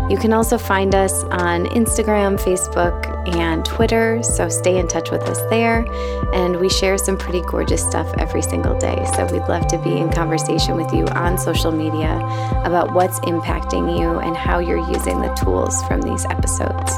You 0.09 0.17
can 0.17 0.33
also 0.33 0.57
find 0.57 0.93
us 0.93 1.23
on 1.25 1.65
Instagram, 1.67 2.37
Facebook, 2.37 3.07
and 3.35 3.63
Twitter, 3.63 4.21
so 4.23 4.49
stay 4.49 4.77
in 4.77 4.87
touch 4.87 5.09
with 5.09 5.21
us 5.23 5.39
there. 5.49 5.85
And 6.33 6.59
we 6.59 6.69
share 6.69 6.97
some 6.97 7.17
pretty 7.17 7.41
gorgeous 7.41 7.81
stuff 7.81 8.11
every 8.17 8.41
single 8.41 8.77
day. 8.77 9.05
So 9.15 9.25
we'd 9.31 9.47
love 9.47 9.67
to 9.67 9.77
be 9.77 9.97
in 9.97 10.11
conversation 10.11 10.75
with 10.75 10.93
you 10.93 11.05
on 11.07 11.37
social 11.37 11.71
media 11.71 12.17
about 12.65 12.93
what's 12.93 13.19
impacting 13.21 13.97
you 13.97 14.19
and 14.19 14.35
how 14.35 14.59
you're 14.59 14.85
using 14.91 15.21
the 15.21 15.33
tools 15.41 15.81
from 15.83 16.01
these 16.01 16.25
episodes. 16.25 16.91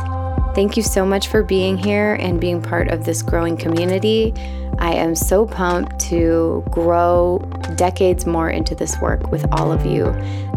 Thank 0.54 0.78
you 0.78 0.84
so 0.84 1.04
much 1.04 1.30
for 1.30 1.42
being 1.42 1.78
here 1.78 2.14
and 2.14 2.40
being 2.40 2.62
part 2.62 2.90
of 2.90 3.06
this 3.06 3.24
growing 3.24 3.58
community. 3.58 4.34
I 4.78 4.94
am 4.94 5.16
so 5.16 5.48
pumped 5.48 6.00
to 6.10 6.64
grow 6.70 7.40
decades 7.76 8.28
more 8.28 8.52
into 8.52 8.76
this 8.76 9.00
work 9.00 9.32
with 9.32 9.46
all 9.52 9.72
of 9.72 9.86
you 9.86 10.08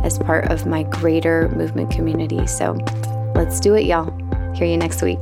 as 0.03 0.19
part 0.19 0.51
of 0.51 0.67
my 0.67 0.83
greater 0.83 1.49
movement 1.51 1.91
community. 1.91 2.47
So 2.47 2.73
let's 3.35 3.59
do 3.59 3.75
it, 3.75 3.87
y'all. 3.87 4.13
Hear 4.55 4.67
you 4.67 4.77
next 4.77 5.01
week. 5.01 5.21